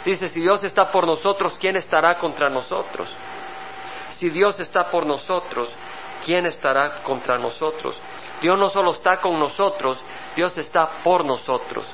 Dice, 0.03 0.27
si 0.27 0.41
Dios 0.41 0.63
está 0.63 0.91
por 0.91 1.07
nosotros, 1.07 1.57
¿quién 1.59 1.77
estará 1.77 2.17
contra 2.17 2.49
nosotros? 2.49 3.09
Si 4.11 4.29
Dios 4.29 4.59
está 4.59 4.89
por 4.91 5.05
nosotros, 5.05 5.71
¿quién 6.25 6.45
estará 6.45 7.01
contra 7.03 7.37
nosotros? 7.37 7.97
Dios 8.41 8.59
no 8.59 8.69
solo 8.69 8.91
está 8.91 9.21
con 9.21 9.39
nosotros, 9.39 9.97
Dios 10.35 10.57
está 10.57 10.89
por 11.01 11.23
nosotros. 11.23 11.85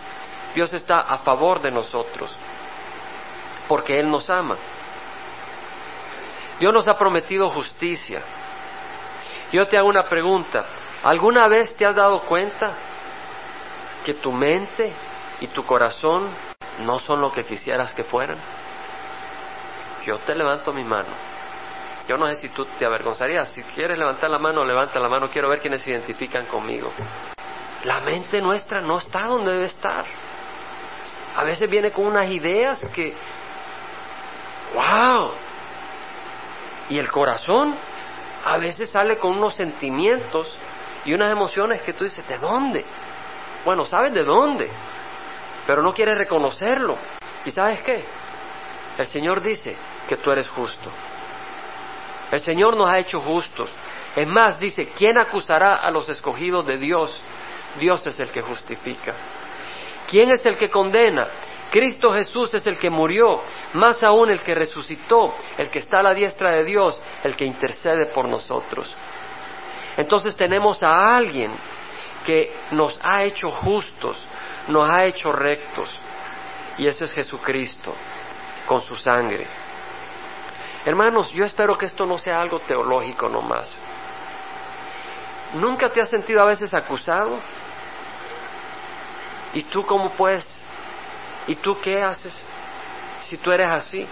Dios 0.55 0.73
está 0.73 0.97
a 0.97 1.19
favor 1.19 1.61
de 1.61 1.69
nosotros, 1.69 2.35
porque 3.67 3.99
Él 3.99 4.09
nos 4.09 4.27
ama. 4.29 4.57
Dios 6.59 6.73
nos 6.73 6.87
ha 6.87 6.95
prometido 6.95 7.49
justicia. 7.49 8.21
Yo 9.51 9.67
te 9.67 9.77
hago 9.77 9.87
una 9.87 10.07
pregunta. 10.07 10.65
¿Alguna 11.03 11.47
vez 11.47 11.75
te 11.75 11.85
has 11.85 11.95
dado 11.95 12.19
cuenta 12.21 12.73
que 14.05 14.15
tu 14.15 14.31
mente 14.31 14.91
y 15.39 15.47
tu 15.47 15.63
corazón 15.63 16.27
no 16.79 16.99
son 16.99 17.21
lo 17.21 17.31
que 17.31 17.45
quisieras 17.45 17.93
que 17.93 18.03
fueran? 18.03 18.37
Yo 20.05 20.17
te 20.19 20.35
levanto 20.35 20.73
mi 20.73 20.83
mano. 20.83 21.09
Yo 22.07 22.17
no 22.17 22.27
sé 22.27 22.35
si 22.35 22.49
tú 22.49 22.65
te 22.65 22.85
avergonzarías. 22.85 23.49
Si 23.51 23.61
quieres 23.61 23.97
levantar 23.97 24.29
la 24.29 24.39
mano, 24.39 24.63
levanta 24.63 24.99
la 24.99 25.07
mano. 25.07 25.29
Quiero 25.29 25.47
ver 25.47 25.59
quiénes 25.59 25.81
se 25.81 25.91
identifican 25.91 26.45
conmigo. 26.47 26.91
La 27.85 28.01
mente 28.01 28.41
nuestra 28.41 28.81
no 28.81 28.97
está 28.97 29.27
donde 29.27 29.53
debe 29.53 29.65
estar. 29.65 30.05
A 31.37 31.43
veces 31.43 31.69
viene 31.69 31.91
con 31.91 32.07
unas 32.07 32.27
ideas 32.29 32.83
que, 32.93 33.13
wow. 34.73 35.31
Y 36.89 36.97
el 36.97 37.09
corazón 37.11 37.75
a 38.45 38.57
veces 38.57 38.89
sale 38.89 39.17
con 39.17 39.37
unos 39.37 39.53
sentimientos 39.53 40.55
y 41.05 41.13
unas 41.13 41.31
emociones 41.31 41.81
que 41.81 41.93
tú 41.93 42.03
dices, 42.03 42.27
¿de 42.27 42.37
dónde? 42.37 42.85
Bueno, 43.65 43.85
sabes 43.85 44.13
de 44.13 44.23
dónde, 44.23 44.69
pero 45.67 45.81
no 45.81 45.93
quieres 45.93 46.17
reconocerlo. 46.17 46.97
¿Y 47.45 47.51
sabes 47.51 47.81
qué? 47.81 48.03
El 48.97 49.07
Señor 49.07 49.41
dice 49.41 49.75
que 50.07 50.17
tú 50.17 50.31
eres 50.31 50.47
justo. 50.49 50.89
El 52.31 52.39
Señor 52.39 52.75
nos 52.75 52.87
ha 52.87 52.99
hecho 52.99 53.19
justos. 53.19 53.69
Es 54.15 54.27
más, 54.27 54.59
dice, 54.59 54.89
¿quién 54.97 55.17
acusará 55.17 55.75
a 55.75 55.91
los 55.91 56.09
escogidos 56.09 56.65
de 56.65 56.77
Dios? 56.77 57.19
Dios 57.79 58.05
es 58.05 58.19
el 58.19 58.31
que 58.31 58.41
justifica. 58.41 59.13
¿Quién 60.09 60.31
es 60.31 60.45
el 60.45 60.57
que 60.57 60.69
condena? 60.69 61.27
Cristo 61.69 62.11
Jesús 62.11 62.53
es 62.53 62.65
el 62.65 62.79
que 62.79 62.89
murió, 62.89 63.41
más 63.73 64.01
aún 64.03 64.31
el 64.31 64.41
que 64.41 64.55
resucitó, 64.55 65.33
el 65.57 65.69
que 65.69 65.79
está 65.79 65.99
a 65.99 66.03
la 66.03 66.13
diestra 66.13 66.53
de 66.53 66.63
Dios, 66.63 66.99
el 67.23 67.35
que 67.35 67.45
intercede 67.45 68.07
por 68.07 68.27
nosotros. 68.27 68.91
Entonces 69.95 70.35
tenemos 70.35 70.81
a 70.81 71.15
alguien 71.15 71.51
que 72.25 72.55
nos 72.71 72.99
ha 73.03 73.23
hecho 73.23 73.49
justos, 73.49 74.17
nos 74.67 74.89
ha 74.89 75.05
hecho 75.05 75.31
rectos, 75.31 75.89
y 76.77 76.87
ese 76.87 77.05
es 77.05 77.13
Jesucristo, 77.13 77.93
con 78.65 78.81
su 78.81 78.95
sangre. 78.95 79.45
Hermanos, 80.85 81.31
yo 81.31 81.45
espero 81.45 81.77
que 81.77 81.85
esto 81.85 82.05
no 82.05 82.17
sea 82.17 82.41
algo 82.41 82.59
teológico 82.59 83.29
nomás. 83.29 83.69
¿Nunca 85.53 85.91
te 85.91 86.01
has 86.01 86.09
sentido 86.09 86.41
a 86.41 86.45
veces 86.45 86.73
acusado? 86.73 87.37
¿Y 89.53 89.63
tú 89.63 89.85
cómo 89.85 90.11
puedes? 90.11 90.58
¿Y 91.49 91.55
tú 91.55 91.81
qué 91.81 91.99
haces 91.99 92.31
si 93.21 93.37
tú 93.37 93.51
eres 93.51 93.67
así? 93.67 94.07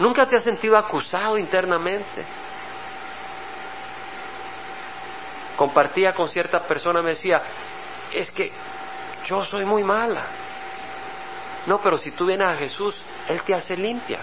¿Nunca 0.00 0.26
te 0.26 0.34
has 0.34 0.42
sentido 0.42 0.76
acusado 0.76 1.38
internamente? 1.38 2.24
Compartía 5.54 6.12
con 6.12 6.28
cierta 6.28 6.58
persona, 6.58 7.02
me 7.02 7.10
decía, 7.10 7.40
es 8.12 8.32
que 8.32 8.50
yo 9.26 9.44
soy 9.44 9.64
muy 9.64 9.84
mala. 9.84 10.24
No, 11.66 11.80
pero 11.80 11.96
si 11.96 12.10
tú 12.10 12.26
vienes 12.26 12.50
a 12.50 12.56
Jesús, 12.56 12.96
Él 13.28 13.40
te 13.42 13.54
hace 13.54 13.76
limpia. 13.76 14.18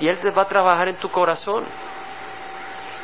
Y 0.00 0.08
Él 0.08 0.18
te 0.18 0.32
va 0.32 0.42
a 0.42 0.48
trabajar 0.48 0.88
en 0.88 0.96
tu 0.96 1.08
corazón. 1.08 1.64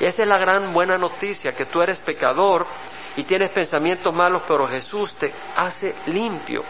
Y 0.00 0.06
esa 0.06 0.22
es 0.22 0.28
la 0.28 0.38
gran 0.38 0.72
buena 0.72 0.98
noticia, 0.98 1.52
que 1.52 1.66
tú 1.66 1.80
eres 1.80 2.00
pecador 2.00 2.66
y 3.14 3.22
tienes 3.22 3.50
pensamientos 3.50 4.12
malos, 4.12 4.42
pero 4.48 4.66
Jesús 4.66 5.14
te 5.14 5.32
hace 5.54 5.94
limpio 6.06 6.64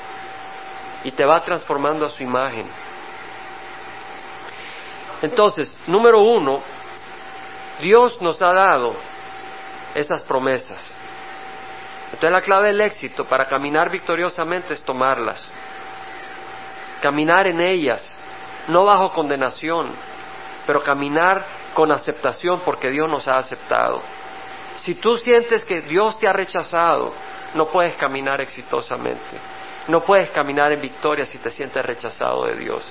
y 1.05 1.11
te 1.13 1.25
va 1.25 1.43
transformando 1.43 2.07
a 2.07 2.11
su 2.11 2.23
imagen. 2.23 2.67
Entonces, 5.23 5.75
número 5.87 6.21
uno, 6.21 6.61
Dios 7.81 8.21
nos 8.21 8.41
ha 8.43 8.53
dado 8.53 8.95
esas 9.95 10.23
promesas. 10.23 10.93
Entonces 12.07 12.31
la 12.31 12.41
clave 12.41 12.69
del 12.69 12.81
éxito 12.81 13.25
para 13.25 13.47
caminar 13.47 13.91
victoriosamente 13.91 14.75
es 14.75 14.83
tomarlas, 14.83 15.49
caminar 17.01 17.47
en 17.47 17.61
ellas, 17.61 18.15
no 18.69 18.85
bajo 18.85 19.13
condenación, 19.13 19.91
pero 20.67 20.83
caminar 20.83 21.45
con 21.75 21.93
aceptación 21.93 22.61
porque 22.65 22.91
Dios 22.91 23.09
nos 23.09 23.29
ha 23.29 23.37
aceptado. 23.37 24.03
Si 24.77 24.95
tú 24.95 25.17
sientes 25.17 25.65
que 25.65 25.83
Dios 25.83 26.19
te 26.19 26.27
ha 26.27 26.33
rechazado, 26.33 27.13
no 27.55 27.67
puedes 27.67 27.95
caminar 27.97 28.41
exitosamente. 28.41 29.39
No 29.88 30.03
puedes 30.03 30.31
caminar 30.31 30.73
en 30.73 30.81
victoria 30.81 31.27
si 31.27 31.38
te 31.38 31.51
sientes 31.51 31.85
rechazado 31.85 32.45
de 32.45 32.57
Dios. 32.57 32.85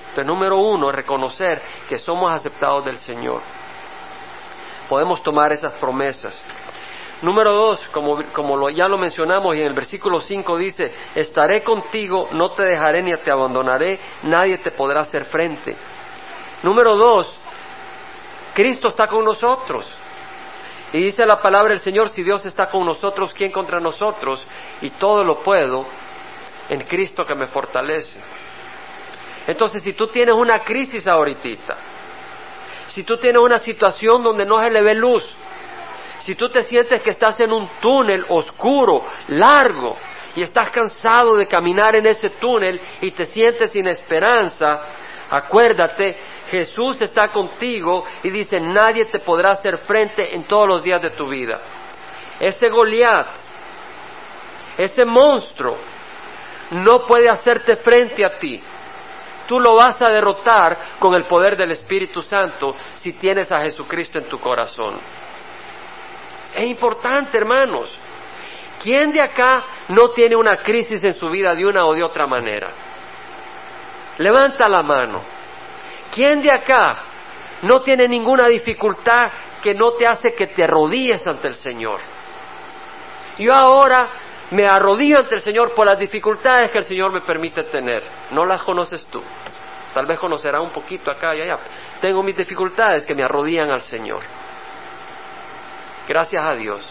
Entonces, 0.00 0.26
número 0.26 0.58
uno, 0.58 0.92
reconocer 0.92 1.60
que 1.88 1.98
somos 1.98 2.32
aceptados 2.32 2.84
del 2.84 2.96
Señor. 2.96 3.40
Podemos 4.88 5.22
tomar 5.22 5.52
esas 5.52 5.72
promesas. 5.72 6.40
Número 7.22 7.52
dos, 7.52 7.80
como, 7.88 8.22
como 8.32 8.68
ya 8.70 8.86
lo 8.86 8.98
mencionamos 8.98 9.56
y 9.56 9.60
en 9.60 9.66
el 9.66 9.72
versículo 9.72 10.20
5 10.20 10.56
dice, 10.58 10.92
estaré 11.14 11.62
contigo, 11.62 12.28
no 12.32 12.50
te 12.50 12.62
dejaré 12.64 13.02
ni 13.02 13.16
te 13.16 13.30
abandonaré, 13.30 13.98
nadie 14.24 14.58
te 14.58 14.70
podrá 14.70 15.00
hacer 15.00 15.24
frente. 15.24 15.76
Número 16.62 16.96
dos, 16.96 17.34
Cristo 18.54 18.88
está 18.88 19.08
con 19.08 19.24
nosotros. 19.24 19.90
Y 20.92 20.98
dice 20.98 21.26
la 21.26 21.42
palabra 21.42 21.70
del 21.70 21.80
Señor, 21.80 22.10
si 22.10 22.22
Dios 22.22 22.46
está 22.46 22.70
con 22.70 22.84
nosotros, 22.84 23.34
¿quién 23.34 23.50
contra 23.50 23.80
nosotros? 23.80 24.46
Y 24.80 24.90
todo 24.90 25.24
lo 25.24 25.40
puedo 25.40 25.84
en 26.68 26.80
Cristo 26.82 27.24
que 27.24 27.34
me 27.34 27.46
fortalece. 27.46 28.18
Entonces, 29.46 29.82
si 29.82 29.92
tú 29.92 30.06
tienes 30.06 30.34
una 30.34 30.60
crisis 30.60 31.06
ahorita, 31.06 31.76
si 32.88 33.02
tú 33.02 33.16
tienes 33.18 33.42
una 33.42 33.58
situación 33.58 34.22
donde 34.22 34.46
no 34.46 34.58
se 34.58 34.70
le 34.70 34.82
ve 34.82 34.94
luz, 34.94 35.24
si 36.20 36.34
tú 36.34 36.48
te 36.48 36.62
sientes 36.62 37.02
que 37.02 37.10
estás 37.10 37.38
en 37.40 37.52
un 37.52 37.68
túnel 37.80 38.24
oscuro, 38.28 39.04
largo, 39.28 39.96
y 40.36 40.42
estás 40.42 40.70
cansado 40.70 41.36
de 41.36 41.46
caminar 41.46 41.94
en 41.94 42.06
ese 42.06 42.28
túnel 42.30 42.80
y 43.00 43.10
te 43.12 43.26
sientes 43.26 43.70
sin 43.70 43.86
esperanza, 43.86 44.80
acuérdate 45.30 46.16
Jesús 46.50 47.00
está 47.00 47.28
contigo 47.28 48.04
y 48.22 48.30
dice, 48.30 48.60
nadie 48.60 49.06
te 49.06 49.20
podrá 49.20 49.52
hacer 49.52 49.78
frente 49.78 50.34
en 50.34 50.44
todos 50.44 50.68
los 50.68 50.82
días 50.82 51.00
de 51.00 51.10
tu 51.10 51.28
vida. 51.28 51.60
Ese 52.38 52.68
Goliat, 52.68 53.28
ese 54.76 55.04
monstruo, 55.04 55.76
no 56.74 57.02
puede 57.02 57.28
hacerte 57.28 57.76
frente 57.76 58.24
a 58.24 58.36
ti. 58.36 58.60
Tú 59.46 59.60
lo 59.60 59.76
vas 59.76 60.00
a 60.02 60.08
derrotar 60.08 60.76
con 60.98 61.14
el 61.14 61.24
poder 61.26 61.56
del 61.56 61.70
Espíritu 61.70 62.20
Santo 62.20 62.74
si 62.96 63.12
tienes 63.12 63.52
a 63.52 63.60
Jesucristo 63.60 64.18
en 64.18 64.24
tu 64.24 64.38
corazón. 64.38 64.96
Es 66.54 66.64
importante, 66.64 67.36
hermanos. 67.38 67.96
¿Quién 68.82 69.12
de 69.12 69.20
acá 69.20 69.62
no 69.88 70.10
tiene 70.10 70.34
una 70.34 70.56
crisis 70.56 71.02
en 71.04 71.14
su 71.14 71.30
vida 71.30 71.54
de 71.54 71.64
una 71.64 71.86
o 71.86 71.94
de 71.94 72.02
otra 72.02 72.26
manera? 72.26 72.72
Levanta 74.18 74.68
la 74.68 74.82
mano. 74.82 75.22
¿Quién 76.12 76.40
de 76.40 76.50
acá 76.50 77.02
no 77.62 77.80
tiene 77.82 78.08
ninguna 78.08 78.48
dificultad 78.48 79.30
que 79.62 79.74
no 79.74 79.92
te 79.92 80.06
hace 80.06 80.34
que 80.34 80.48
te 80.48 80.64
arrodilles 80.64 81.26
ante 81.26 81.48
el 81.48 81.54
Señor? 81.54 82.00
Yo 83.38 83.52
ahora 83.52 84.08
Me 84.50 84.66
arrodillo 84.66 85.18
ante 85.18 85.36
el 85.36 85.40
Señor 85.40 85.74
por 85.74 85.86
las 85.86 85.98
dificultades 85.98 86.70
que 86.70 86.78
el 86.78 86.84
Señor 86.84 87.12
me 87.12 87.20
permite 87.20 87.64
tener. 87.64 88.02
No 88.30 88.44
las 88.44 88.62
conoces 88.62 89.04
tú. 89.06 89.22
Tal 89.94 90.06
vez 90.06 90.18
conocerá 90.18 90.60
un 90.60 90.70
poquito 90.70 91.10
acá 91.10 91.34
y 91.34 91.40
allá. 91.40 91.58
Tengo 92.00 92.22
mis 92.22 92.36
dificultades 92.36 93.06
que 93.06 93.14
me 93.14 93.22
arrodillan 93.22 93.70
al 93.70 93.80
Señor. 93.80 94.22
Gracias 96.06 96.42
a 96.42 96.54
Dios. 96.54 96.86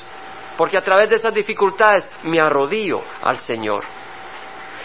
Porque 0.58 0.78
a 0.78 0.82
través 0.82 1.10
de 1.10 1.18
esas 1.18 1.34
dificultades 1.34 2.10
me 2.24 2.40
arrodillo 2.40 3.02
al 3.22 3.38
Señor. 3.38 3.84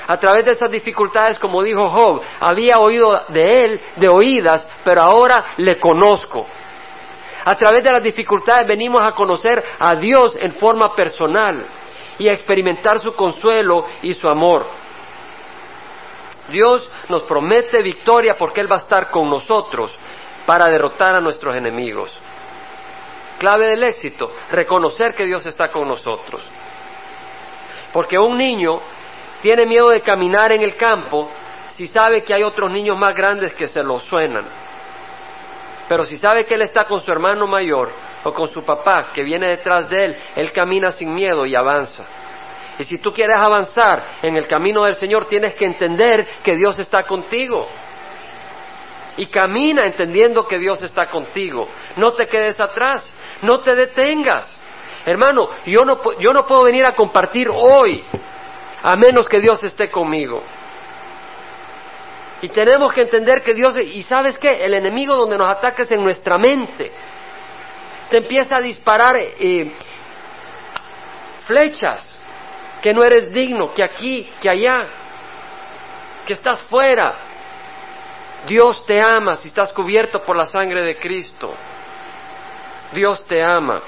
A 0.07 0.16
través 0.16 0.45
de 0.45 0.53
esas 0.53 0.71
dificultades, 0.71 1.39
como 1.39 1.62
dijo 1.62 1.87
Job, 1.89 2.23
había 2.41 2.79
oído 2.79 3.25
de 3.29 3.64
él 3.64 3.81
de 3.97 4.09
oídas, 4.09 4.66
pero 4.83 5.03
ahora 5.03 5.45
le 5.59 5.79
conozco. 5.79 6.47
A 7.45 7.55
través 7.57 7.85
de 7.85 7.93
las 7.93 8.03
dificultades 8.03 8.66
venimos 8.66 9.03
a 9.03 9.12
conocer 9.12 9.62
a 9.79 9.97
Dios 9.97 10.37
en 10.41 10.53
forma 10.53 10.95
personal 10.95 11.64
y 12.19 12.29
a 12.29 12.33
experimentar 12.33 13.01
su 13.01 13.14
consuelo 13.14 13.87
y 14.03 14.14
su 14.14 14.29
amor. 14.29 14.66
Dios 16.49 16.91
nos 17.09 17.25
promete 17.25 17.83
victoria 17.83 18.37
porque 18.39 18.61
Él 18.61 18.71
va 18.71 18.77
a 18.77 18.81
estar 18.81 19.11
con 19.11 19.29
nosotros 19.29 19.95
para 20.47 20.69
derrotar 20.69 21.14
a 21.14 21.21
nuestros 21.21 21.55
enemigos. 21.55 22.16
Clave 23.39 23.66
del 23.66 23.85
éxito, 23.85 24.33
reconocer 24.51 25.14
que 25.14 25.27
Dios 25.27 25.45
está 25.47 25.71
con 25.71 25.87
nosotros. 25.87 26.43
Porque 27.93 28.19
un 28.19 28.37
niño 28.37 28.81
tiene 29.43 29.66
miedo 29.66 29.91
de 29.91 30.01
caminar 30.01 30.53
en 30.53 30.62
el 30.62 30.75
campo 30.75 31.31
si 31.69 31.87
sabe 31.87 32.25
que 32.25 32.35
hay 32.35 32.43
otros 32.43 32.71
niños 32.71 32.99
más 32.99 33.14
grandes 33.14 33.53
que 33.55 33.69
se 33.69 33.83
lo 33.83 34.01
suenan. 34.01 34.47
Pero 35.89 36.05
si 36.05 36.16
sabe 36.16 36.45
que 36.45 36.55
él 36.55 36.62
está 36.62 36.85
con 36.85 37.01
su 37.01 37.11
hermano 37.11 37.47
mayor 37.47 37.91
o 38.25 38.33
con 38.33 38.49
su 38.49 38.62
papá 38.62 39.09
que 39.14 39.23
viene 39.23 39.49
detrás 39.49 39.89
de 39.89 40.05
él, 40.05 40.16
él 40.37 40.53
camina 40.53 40.91
sin 40.91 41.14
miedo 41.14 41.47
y 41.47 41.55
avanza. 41.55 42.05
Y 42.79 42.85
si 42.85 42.99
tú 42.99 43.11
quieres 43.11 43.37
avanzar 43.37 44.05
en 44.23 44.37
el 44.37 44.47
camino 44.47 44.85
del 44.85 44.95
Señor, 44.95 45.25
tienes 45.27 45.55
que 45.55 45.64
entender 45.64 46.27
que 46.45 46.57
Dios 46.57 46.79
está 46.79 47.03
contigo. 47.05 47.69
Y 49.16 49.27
camina 49.27 49.85
entendiendo 49.85 50.47
que 50.47 50.59
Dios 50.59 50.81
está 50.83 51.11
contigo. 51.11 51.69
No 51.97 52.12
te 52.12 52.29
quedes 52.29 52.61
atrás, 52.61 53.12
no 53.43 53.59
te 53.61 53.75
detengas. 53.75 54.61
Hermano, 55.05 55.49
yo 55.66 55.85
no, 55.85 55.99
yo 56.21 56.33
no 56.33 56.47
puedo 56.47 56.64
venir 56.64 56.85
a 56.85 56.95
compartir 56.95 57.49
hoy 57.53 58.05
a 58.83 58.97
menos 58.97 59.29
que 59.29 59.41
Dios 59.41 59.62
esté 59.64 59.91
conmigo. 59.91 60.43
Y 62.41 62.49
tenemos 62.51 62.93
que 62.93 63.03
entender 63.03 63.43
que 63.43 63.55
Dios, 63.55 63.77
y 63.77 64.03
sabes 64.03 64.39
qué, 64.39 64.64
el 64.64 64.75
enemigo 64.75 65.16
donde 65.16 65.37
nos 65.37 65.49
ataca 65.49 65.83
es 65.83 65.91
en 65.91 66.05
nuestra 66.05 66.39
mente. 66.39 66.93
Te 68.11 68.18
empieza 68.18 68.56
a 68.56 68.61
disparar 68.61 69.16
eh, 69.16 69.72
flechas, 71.46 72.16
que 72.82 72.94
no 72.94 73.02
eres 73.02 73.32
digno, 73.32 73.74
que 73.74 73.82
aquí, 73.82 74.30
que 74.40 74.48
allá, 74.48 74.86
que 76.26 76.32
estás 76.32 76.61
fuera. 76.62 77.14
Dios 78.46 78.86
te 78.86 79.00
ama 79.00 79.36
si 79.36 79.48
estás 79.48 79.72
cubierto 79.72 80.20
por 80.20 80.36
la 80.36 80.46
sangre 80.46 80.82
de 80.82 80.96
Cristo. 80.96 81.54
Dios 82.92 83.24
te 83.26 83.42
ama. 83.42 83.80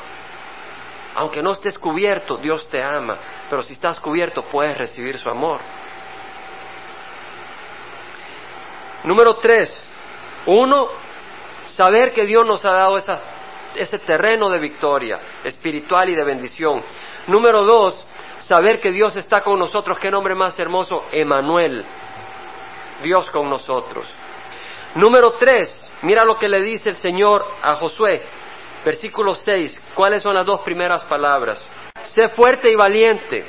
Aunque 1.15 1.43
no 1.43 1.53
estés 1.53 1.79
cubierto, 1.79 2.37
Dios 2.37 2.69
te 2.69 2.83
ama. 2.83 3.17
Pero 3.49 3.63
si 3.63 3.73
estás 3.73 3.99
cubierto, 4.01 4.43
puedes 4.43 4.77
recibir 4.77 5.19
su 5.19 5.29
amor. 5.29 5.61
Número 9.05 9.35
tres, 9.37 9.83
uno, 10.47 10.89
saber 11.69 12.13
que 12.13 12.27
Dios 12.27 12.45
nos 12.45 12.65
ha 12.67 12.73
dado 12.73 12.99
ese 13.75 13.99
terreno 13.99 14.51
de 14.51 14.59
victoria 14.59 15.19
espiritual 15.45 16.09
y 16.09 16.15
de 16.15 16.25
bendición. 16.25 16.83
Número 17.27 17.65
dos, 17.65 18.07
saber 18.41 18.81
que 18.81 18.91
Dios 18.91 19.17
está 19.17 19.41
con 19.41 19.59
nosotros. 19.59 19.99
¿Qué 19.99 20.11
nombre 20.11 20.35
más 20.35 20.59
hermoso? 20.59 21.07
Emanuel. 21.13 21.85
Dios 23.03 23.31
con 23.31 23.49
nosotros. 23.49 24.07
Número 24.95 25.33
tres, 25.33 25.91
mira 26.03 26.25
lo 26.25 26.37
que 26.37 26.49
le 26.49 26.61
dice 26.61 26.91
el 26.91 26.97
Señor 26.97 27.45
a 27.63 27.75
Josué. 27.75 28.23
Versículo 28.85 29.35
seis. 29.35 29.81
¿Cuáles 29.95 30.23
son 30.23 30.35
las 30.35 30.45
dos 30.45 30.61
primeras 30.61 31.05
palabras? 31.05 31.65
Sé 32.15 32.29
fuerte 32.31 32.71
y 32.71 32.75
valiente. 32.75 33.45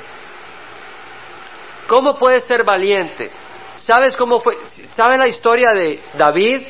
¿Cómo 1.88 2.16
puedes 2.16 2.44
ser 2.44 2.64
valiente? 2.64 3.30
¿Sabes 3.78 4.16
cómo 4.16 4.40
fue? 4.40 4.56
¿Sabes 4.94 5.18
la 5.18 5.26
historia 5.26 5.70
de 5.72 6.00
David 6.14 6.66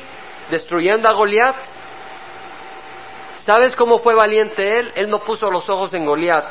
destruyendo 0.49 1.07
a 1.07 1.13
Goliat? 1.13 1.55
¿Sabes 3.45 3.75
cómo 3.75 3.99
fue 3.99 4.15
valiente 4.15 4.79
él? 4.79 4.91
Él 4.95 5.09
no 5.09 5.19
puso 5.19 5.51
los 5.51 5.69
ojos 5.69 5.93
en 5.93 6.05
Goliat, 6.05 6.45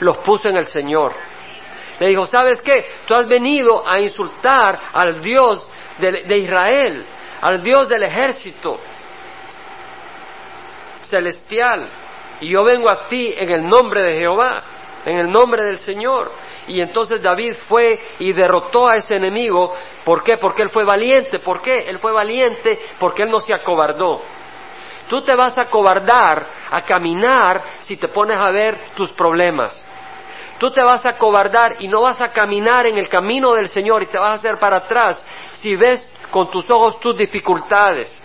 los 0.00 0.18
puso 0.18 0.48
en 0.48 0.56
el 0.56 0.66
Señor. 0.66 1.12
Le 2.00 2.08
dijo, 2.08 2.24
¿sabes 2.24 2.60
qué? 2.60 2.84
Tú 3.06 3.14
has 3.14 3.26
venido 3.28 3.88
a 3.88 4.00
insultar 4.00 4.80
al 4.92 5.22
Dios 5.22 5.70
de, 5.98 6.24
de 6.24 6.36
Israel, 6.38 7.06
al 7.40 7.62
Dios 7.62 7.88
del 7.88 8.02
ejército 8.02 8.80
celestial. 11.04 11.88
Y 12.40 12.48
yo 12.48 12.64
vengo 12.64 12.90
a 12.90 13.06
ti 13.06 13.32
en 13.36 13.50
el 13.50 13.68
nombre 13.68 14.02
de 14.02 14.14
Jehová, 14.14 14.64
en 15.04 15.18
el 15.18 15.30
nombre 15.30 15.62
del 15.62 15.78
Señor. 15.78 16.32
Y 16.66 16.80
entonces 16.80 17.22
David 17.22 17.54
fue 17.68 18.00
y 18.18 18.32
derrotó 18.32 18.88
a 18.88 18.96
ese 18.96 19.14
enemigo. 19.14 19.72
¿Por 20.04 20.24
qué? 20.24 20.36
Porque 20.36 20.62
él 20.62 20.70
fue 20.70 20.84
valiente. 20.84 21.38
¿Por 21.38 21.62
qué? 21.62 21.88
Él 21.88 22.00
fue 22.00 22.10
valiente 22.10 22.78
porque 22.98 23.22
él 23.22 23.30
no 23.30 23.38
se 23.38 23.54
acobardó. 23.54 24.20
Tú 25.08 25.20
te 25.22 25.34
vas 25.34 25.56
a 25.58 25.62
acobardar 25.62 26.46
a 26.70 26.82
caminar 26.82 27.62
si 27.80 27.96
te 27.96 28.08
pones 28.08 28.38
a 28.38 28.50
ver 28.50 28.80
tus 28.96 29.10
problemas. 29.10 29.80
Tú 30.58 30.70
te 30.70 30.82
vas 30.82 31.04
a 31.04 31.10
acobardar 31.10 31.76
y 31.80 31.88
no 31.88 32.02
vas 32.02 32.20
a 32.20 32.32
caminar 32.32 32.86
en 32.86 32.96
el 32.96 33.08
camino 33.08 33.52
del 33.54 33.68
Señor 33.68 34.02
y 34.02 34.06
te 34.06 34.18
vas 34.18 34.30
a 34.30 34.34
hacer 34.34 34.58
para 34.58 34.76
atrás 34.76 35.22
si 35.54 35.76
ves 35.76 36.06
con 36.30 36.50
tus 36.50 36.68
ojos 36.70 36.98
tus 37.00 37.16
dificultades. 37.16 38.22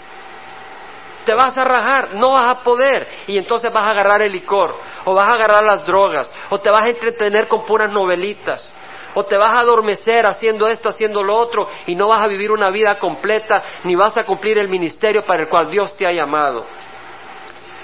Te 1.25 1.33
vas 1.33 1.57
a 1.57 1.63
rajar, 1.63 2.13
no 2.15 2.31
vas 2.31 2.45
a 2.45 2.63
poder 2.63 3.07
y 3.27 3.37
entonces 3.37 3.71
vas 3.73 3.83
a 3.83 3.91
agarrar 3.91 4.21
el 4.21 4.31
licor 4.31 4.75
o 5.05 5.13
vas 5.13 5.29
a 5.29 5.33
agarrar 5.33 5.63
las 5.63 5.85
drogas, 5.85 6.31
o 6.49 6.59
te 6.59 6.69
vas 6.69 6.83
a 6.83 6.89
entretener 6.89 7.47
con 7.47 7.65
puras 7.65 7.91
novelitas, 7.91 8.71
o 9.13 9.23
te 9.25 9.37
vas 9.37 9.51
a 9.53 9.59
adormecer 9.59 10.25
haciendo 10.25 10.67
esto, 10.67 10.89
haciendo 10.89 11.23
lo 11.23 11.35
otro, 11.35 11.67
y 11.87 11.95
no 11.95 12.07
vas 12.07 12.21
a 12.21 12.27
vivir 12.27 12.51
una 12.51 12.69
vida 12.69 12.95
completa, 12.97 13.61
ni 13.83 13.95
vas 13.95 14.17
a 14.17 14.23
cumplir 14.23 14.57
el 14.57 14.69
ministerio 14.69 15.25
para 15.25 15.43
el 15.43 15.49
cual 15.49 15.69
Dios 15.69 15.95
te 15.95 16.05
ha 16.05 16.11
llamado. 16.11 16.65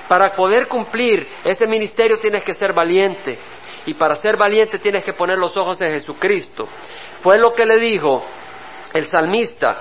Para 0.07 0.33
poder 0.33 0.67
cumplir 0.67 1.27
ese 1.43 1.65
ministerio 1.65 2.19
tienes 2.19 2.43
que 2.43 2.53
ser 2.53 2.73
valiente, 2.73 3.37
y 3.85 3.93
para 3.93 4.15
ser 4.15 4.37
valiente 4.37 4.79
tienes 4.79 5.03
que 5.03 5.13
poner 5.13 5.37
los 5.37 5.55
ojos 5.55 5.79
en 5.81 5.89
Jesucristo. 5.89 6.67
Fue 7.21 7.37
lo 7.37 7.53
que 7.53 7.65
le 7.65 7.77
dijo 7.77 8.23
el 8.93 9.05
salmista. 9.05 9.77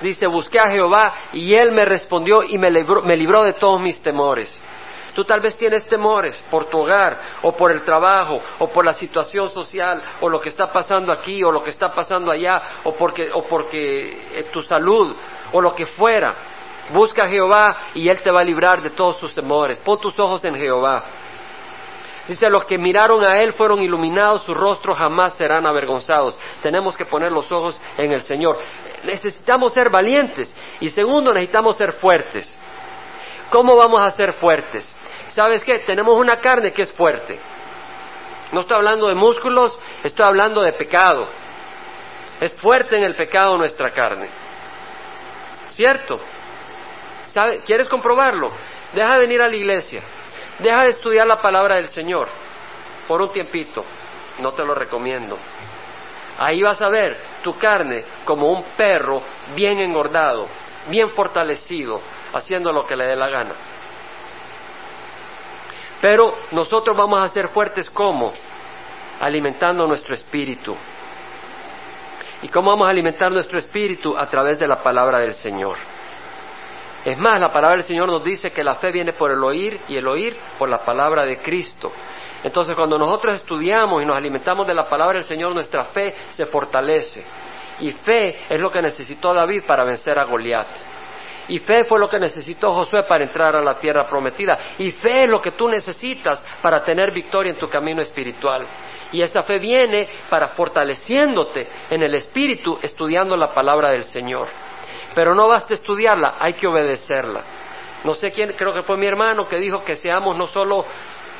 Dice, 0.00 0.26
busqué 0.26 0.58
a 0.58 0.70
Jehová 0.70 1.14
y 1.32 1.54
él 1.54 1.72
me 1.72 1.84
respondió 1.84 2.42
y 2.42 2.58
me 2.58 2.70
libró, 2.70 3.02
me 3.02 3.16
libró 3.16 3.42
de 3.42 3.54
todos 3.54 3.80
mis 3.80 4.00
temores. 4.00 4.54
Tú 5.16 5.24
tal 5.24 5.40
vez 5.40 5.56
tienes 5.56 5.86
temores 5.86 6.44
por 6.50 6.66
tu 6.66 6.78
hogar 6.78 7.18
o 7.40 7.52
por 7.52 7.72
el 7.72 7.82
trabajo 7.82 8.38
o 8.58 8.68
por 8.68 8.84
la 8.84 8.92
situación 8.92 9.48
social 9.48 10.02
o 10.20 10.28
lo 10.28 10.38
que 10.38 10.50
está 10.50 10.70
pasando 10.70 11.10
aquí 11.10 11.42
o 11.42 11.50
lo 11.50 11.64
que 11.64 11.70
está 11.70 11.90
pasando 11.90 12.30
allá 12.30 12.60
o 12.84 12.92
porque, 12.92 13.30
o 13.32 13.42
porque 13.44 14.28
eh, 14.30 14.42
tu 14.52 14.60
salud 14.60 15.16
o 15.52 15.60
lo 15.62 15.74
que 15.74 15.86
fuera. 15.86 16.34
Busca 16.90 17.24
a 17.24 17.28
Jehová 17.28 17.76
y 17.94 18.10
Él 18.10 18.20
te 18.20 18.30
va 18.30 18.40
a 18.40 18.44
librar 18.44 18.82
de 18.82 18.90
todos 18.90 19.18
tus 19.18 19.32
temores. 19.32 19.78
Pon 19.78 19.98
tus 19.98 20.18
ojos 20.18 20.44
en 20.44 20.54
Jehová. 20.54 21.04
Dice, 22.28 22.50
los 22.50 22.66
que 22.66 22.76
miraron 22.76 23.24
a 23.24 23.40
Él 23.40 23.54
fueron 23.54 23.80
iluminados, 23.80 24.42
sus 24.42 24.54
rostros 24.54 24.98
jamás 24.98 25.34
serán 25.34 25.66
avergonzados. 25.66 26.36
Tenemos 26.60 26.94
que 26.94 27.06
poner 27.06 27.32
los 27.32 27.50
ojos 27.50 27.80
en 27.96 28.12
el 28.12 28.20
Señor. 28.20 28.58
Necesitamos 29.02 29.72
ser 29.72 29.88
valientes 29.88 30.54
y 30.78 30.90
segundo, 30.90 31.32
necesitamos 31.32 31.78
ser 31.78 31.92
fuertes. 31.92 32.52
¿Cómo 33.50 33.76
vamos 33.76 34.00
a 34.02 34.10
ser 34.10 34.34
fuertes? 34.34 34.94
¿Sabes 35.36 35.62
qué? 35.62 35.80
Tenemos 35.80 36.16
una 36.18 36.38
carne 36.38 36.72
que 36.72 36.82
es 36.82 36.92
fuerte. 36.92 37.38
No 38.52 38.60
estoy 38.60 38.78
hablando 38.78 39.06
de 39.06 39.14
músculos, 39.14 39.76
estoy 40.02 40.24
hablando 40.24 40.62
de 40.62 40.72
pecado. 40.72 41.28
Es 42.40 42.54
fuerte 42.54 42.96
en 42.96 43.04
el 43.04 43.14
pecado 43.14 43.56
nuestra 43.58 43.90
carne. 43.90 44.28
¿Cierto? 45.68 46.20
¿Quieres 47.66 47.86
comprobarlo? 47.86 48.50
Deja 48.94 49.12
de 49.12 49.18
venir 49.18 49.42
a 49.42 49.48
la 49.48 49.56
iglesia. 49.56 50.00
Deja 50.58 50.84
de 50.84 50.88
estudiar 50.88 51.26
la 51.26 51.38
palabra 51.38 51.74
del 51.74 51.88
Señor 51.88 52.28
por 53.06 53.20
un 53.20 53.30
tiempito. 53.30 53.84
No 54.38 54.52
te 54.52 54.64
lo 54.64 54.74
recomiendo. 54.74 55.36
Ahí 56.38 56.62
vas 56.62 56.80
a 56.80 56.88
ver 56.88 57.14
tu 57.42 57.58
carne 57.58 58.04
como 58.24 58.50
un 58.50 58.64
perro 58.74 59.20
bien 59.54 59.80
engordado, 59.80 60.46
bien 60.88 61.10
fortalecido, 61.10 62.00
haciendo 62.32 62.72
lo 62.72 62.86
que 62.86 62.96
le 62.96 63.04
dé 63.04 63.16
la 63.16 63.28
gana. 63.28 63.54
Pero 66.00 66.34
nosotros 66.52 66.96
vamos 66.96 67.18
a 67.20 67.28
ser 67.28 67.48
fuertes 67.48 67.88
como 67.90 68.32
alimentando 69.20 69.86
nuestro 69.86 70.14
espíritu. 70.14 70.76
¿Y 72.42 72.48
cómo 72.48 72.70
vamos 72.70 72.86
a 72.86 72.90
alimentar 72.90 73.32
nuestro 73.32 73.58
espíritu? 73.58 74.16
A 74.16 74.26
través 74.26 74.58
de 74.58 74.68
la 74.68 74.76
palabra 74.82 75.18
del 75.18 75.32
Señor. 75.32 75.76
Es 77.04 77.18
más, 77.18 77.40
la 77.40 77.52
palabra 77.52 77.76
del 77.76 77.86
Señor 77.86 78.08
nos 78.08 78.22
dice 78.22 78.50
que 78.50 78.64
la 78.64 78.74
fe 78.74 78.90
viene 78.90 79.12
por 79.12 79.30
el 79.30 79.42
oír 79.42 79.80
y 79.88 79.96
el 79.96 80.06
oír 80.06 80.36
por 80.58 80.68
la 80.68 80.78
palabra 80.78 81.24
de 81.24 81.38
Cristo. 81.38 81.92
Entonces 82.42 82.76
cuando 82.76 82.98
nosotros 82.98 83.34
estudiamos 83.34 84.02
y 84.02 84.06
nos 84.06 84.16
alimentamos 84.16 84.66
de 84.66 84.74
la 84.74 84.86
palabra 84.86 85.14
del 85.14 85.24
Señor, 85.24 85.54
nuestra 85.54 85.84
fe 85.86 86.14
se 86.30 86.46
fortalece. 86.46 87.24
Y 87.80 87.92
fe 87.92 88.40
es 88.48 88.60
lo 88.60 88.70
que 88.70 88.82
necesitó 88.82 89.32
David 89.32 89.62
para 89.66 89.84
vencer 89.84 90.18
a 90.18 90.24
Goliat. 90.24 90.66
Y 91.48 91.58
fe 91.58 91.84
fue 91.84 91.98
lo 91.98 92.08
que 92.08 92.18
necesitó 92.18 92.74
Josué 92.74 93.04
para 93.04 93.24
entrar 93.24 93.54
a 93.54 93.62
la 93.62 93.78
tierra 93.78 94.04
prometida. 94.04 94.58
Y 94.78 94.90
fe 94.92 95.24
es 95.24 95.30
lo 95.30 95.40
que 95.40 95.52
tú 95.52 95.68
necesitas 95.68 96.42
para 96.60 96.82
tener 96.82 97.12
victoria 97.12 97.52
en 97.52 97.58
tu 97.58 97.68
camino 97.68 98.02
espiritual. 98.02 98.66
Y 99.12 99.22
esa 99.22 99.42
fe 99.42 99.58
viene 99.58 100.08
para 100.28 100.48
fortaleciéndote 100.48 101.68
en 101.90 102.02
el 102.02 102.14
espíritu 102.14 102.78
estudiando 102.82 103.36
la 103.36 103.54
palabra 103.54 103.92
del 103.92 104.04
Señor. 104.04 104.48
Pero 105.14 105.34
no 105.34 105.48
basta 105.48 105.74
estudiarla, 105.74 106.36
hay 106.38 106.54
que 106.54 106.66
obedecerla. 106.66 107.42
No 108.04 108.14
sé 108.14 108.30
quién, 108.32 108.52
creo 108.52 108.74
que 108.74 108.82
fue 108.82 108.96
mi 108.96 109.06
hermano 109.06 109.46
que 109.46 109.56
dijo 109.56 109.84
que 109.84 109.96
seamos 109.96 110.36
no 110.36 110.46
solo 110.46 110.84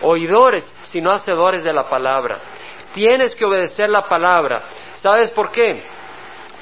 oidores, 0.02 0.70
sino 0.84 1.10
hacedores 1.10 1.64
de 1.64 1.72
la 1.72 1.88
palabra. 1.88 2.38
Tienes 2.94 3.34
que 3.34 3.44
obedecer 3.44 3.90
la 3.90 4.02
palabra. 4.02 4.62
¿Sabes 4.94 5.30
por 5.30 5.50
qué? 5.50 5.82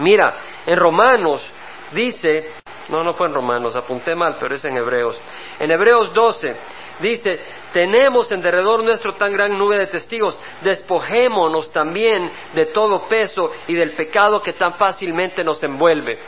Mira, 0.01 0.36
en 0.66 0.76
Romanos 0.76 1.47
dice, 1.92 2.51
no, 2.89 3.03
no 3.03 3.14
fue 3.14 3.28
en 3.28 3.35
Romanos, 3.35 3.76
apunté 3.76 4.14
mal, 4.14 4.37
pero 4.39 4.55
es 4.55 4.64
en 4.64 4.76
Hebreos. 4.76 5.20
En 5.59 5.70
Hebreos 5.70 6.12
12 6.12 6.55
dice, 7.01 7.41
tenemos 7.72 8.30
en 8.30 8.43
derredor 8.43 8.85
nuestro 8.85 9.14
tan 9.14 9.32
gran 9.32 9.53
nube 9.53 9.78
de 9.78 9.87
testigos, 9.87 10.39
despojémonos 10.62 11.72
también 11.72 12.30
de 12.53 12.66
todo 12.66 13.07
peso 13.09 13.51
y 13.66 13.74
del 13.74 13.93
pecado 13.93 14.43
que 14.43 14.53
tan 14.53 14.74
fácilmente 14.74 15.43
nos 15.43 15.62
envuelve. 15.62 16.18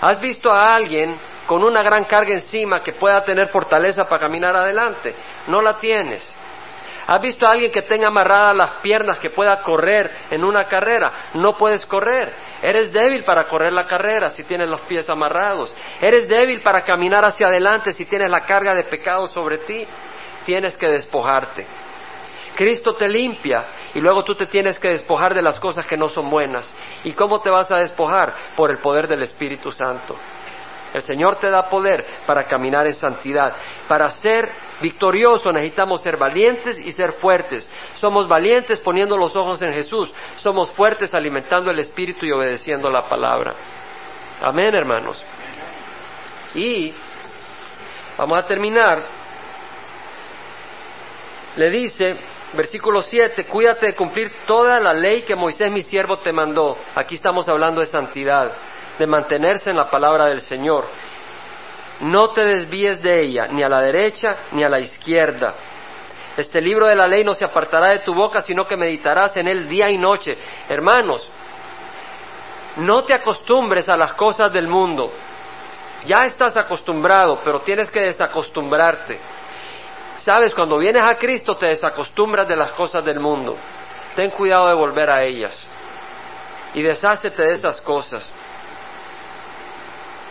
¿Has 0.00 0.20
visto 0.20 0.50
a 0.50 0.74
alguien 0.74 1.16
con 1.46 1.62
una 1.62 1.82
gran 1.82 2.04
carga 2.04 2.32
encima 2.32 2.82
que 2.82 2.92
pueda 2.92 3.22
tener 3.22 3.48
fortaleza 3.48 4.04
para 4.04 4.20
caminar 4.20 4.56
adelante? 4.56 5.14
No 5.48 5.60
la 5.60 5.78
tienes. 5.78 6.34
¿Has 7.06 7.20
visto 7.20 7.46
a 7.46 7.50
alguien 7.50 7.70
que 7.70 7.82
tenga 7.82 8.08
amarradas 8.08 8.56
las 8.56 8.70
piernas 8.82 9.18
que 9.18 9.30
pueda 9.30 9.60
correr 9.62 10.10
en 10.30 10.42
una 10.42 10.64
carrera? 10.64 11.30
No 11.34 11.56
puedes 11.56 11.84
correr. 11.84 12.32
Eres 12.62 12.92
débil 12.92 13.24
para 13.24 13.44
correr 13.44 13.72
la 13.72 13.86
carrera 13.86 14.30
si 14.30 14.44
tienes 14.44 14.68
los 14.68 14.80
pies 14.82 15.08
amarrados. 15.10 15.74
Eres 16.00 16.28
débil 16.28 16.60
para 16.62 16.82
caminar 16.82 17.24
hacia 17.24 17.48
adelante 17.48 17.92
si 17.92 18.06
tienes 18.06 18.30
la 18.30 18.40
carga 18.40 18.74
de 18.74 18.84
pecado 18.84 19.26
sobre 19.26 19.58
ti. 19.58 19.86
Tienes 20.46 20.76
que 20.76 20.86
despojarte. 20.86 21.66
Cristo 22.56 22.92
te 22.92 23.08
limpia 23.08 23.64
y 23.94 24.00
luego 24.00 24.22
tú 24.24 24.34
te 24.34 24.46
tienes 24.46 24.78
que 24.78 24.88
despojar 24.88 25.34
de 25.34 25.42
las 25.42 25.58
cosas 25.58 25.86
que 25.86 25.96
no 25.96 26.08
son 26.08 26.30
buenas. 26.30 26.72
¿Y 27.02 27.12
cómo 27.12 27.40
te 27.40 27.50
vas 27.50 27.70
a 27.70 27.78
despojar? 27.78 28.32
Por 28.56 28.70
el 28.70 28.78
poder 28.78 29.08
del 29.08 29.22
Espíritu 29.22 29.70
Santo. 29.72 30.16
El 30.94 31.02
Señor 31.02 31.40
te 31.40 31.50
da 31.50 31.68
poder 31.68 32.06
para 32.24 32.44
caminar 32.44 32.86
en 32.86 32.94
santidad. 32.94 33.52
Para 33.88 34.08
ser 34.10 34.48
victorioso 34.80 35.50
necesitamos 35.50 36.00
ser 36.00 36.16
valientes 36.16 36.78
y 36.78 36.92
ser 36.92 37.14
fuertes. 37.14 37.68
Somos 37.96 38.28
valientes 38.28 38.78
poniendo 38.78 39.18
los 39.18 39.34
ojos 39.34 39.60
en 39.62 39.72
Jesús. 39.72 40.12
Somos 40.36 40.70
fuertes 40.70 41.12
alimentando 41.12 41.72
el 41.72 41.80
Espíritu 41.80 42.24
y 42.24 42.30
obedeciendo 42.30 42.88
la 42.88 43.02
palabra. 43.02 43.54
Amén, 44.40 44.72
hermanos. 44.72 45.20
Y 46.54 46.94
vamos 48.16 48.38
a 48.38 48.46
terminar. 48.46 49.04
Le 51.56 51.70
dice, 51.70 52.14
versículo 52.52 53.02
7, 53.02 53.46
cuídate 53.46 53.86
de 53.86 53.94
cumplir 53.94 54.30
toda 54.46 54.78
la 54.78 54.92
ley 54.92 55.22
que 55.22 55.34
Moisés 55.34 55.72
mi 55.72 55.82
siervo 55.82 56.18
te 56.18 56.32
mandó. 56.32 56.78
Aquí 56.94 57.16
estamos 57.16 57.48
hablando 57.48 57.80
de 57.80 57.86
santidad 57.86 58.52
de 58.98 59.06
mantenerse 59.06 59.70
en 59.70 59.76
la 59.76 59.88
palabra 59.88 60.26
del 60.26 60.40
Señor. 60.40 60.84
No 62.00 62.30
te 62.30 62.44
desvíes 62.44 63.00
de 63.00 63.22
ella, 63.22 63.46
ni 63.46 63.62
a 63.62 63.68
la 63.68 63.80
derecha 63.80 64.34
ni 64.52 64.64
a 64.64 64.68
la 64.68 64.80
izquierda. 64.80 65.54
Este 66.36 66.60
libro 66.60 66.86
de 66.86 66.96
la 66.96 67.06
ley 67.06 67.22
no 67.22 67.34
se 67.34 67.44
apartará 67.44 67.90
de 67.90 68.00
tu 68.00 68.12
boca, 68.12 68.40
sino 68.40 68.64
que 68.64 68.76
meditarás 68.76 69.36
en 69.36 69.46
él 69.46 69.68
día 69.68 69.88
y 69.88 69.98
noche. 69.98 70.36
Hermanos, 70.68 71.30
no 72.76 73.04
te 73.04 73.14
acostumbres 73.14 73.88
a 73.88 73.96
las 73.96 74.14
cosas 74.14 74.52
del 74.52 74.66
mundo. 74.66 75.12
Ya 76.04 76.26
estás 76.26 76.56
acostumbrado, 76.56 77.40
pero 77.44 77.60
tienes 77.60 77.90
que 77.90 78.00
desacostumbrarte. 78.00 79.18
Sabes, 80.16 80.54
cuando 80.54 80.78
vienes 80.78 81.02
a 81.02 81.16
Cristo 81.16 81.54
te 81.54 81.66
desacostumbras 81.66 82.48
de 82.48 82.56
las 82.56 82.72
cosas 82.72 83.04
del 83.04 83.20
mundo. 83.20 83.56
Ten 84.16 84.30
cuidado 84.30 84.68
de 84.68 84.74
volver 84.74 85.10
a 85.10 85.22
ellas. 85.22 85.64
Y 86.74 86.82
deshácete 86.82 87.42
de 87.42 87.52
esas 87.52 87.80
cosas. 87.80 88.28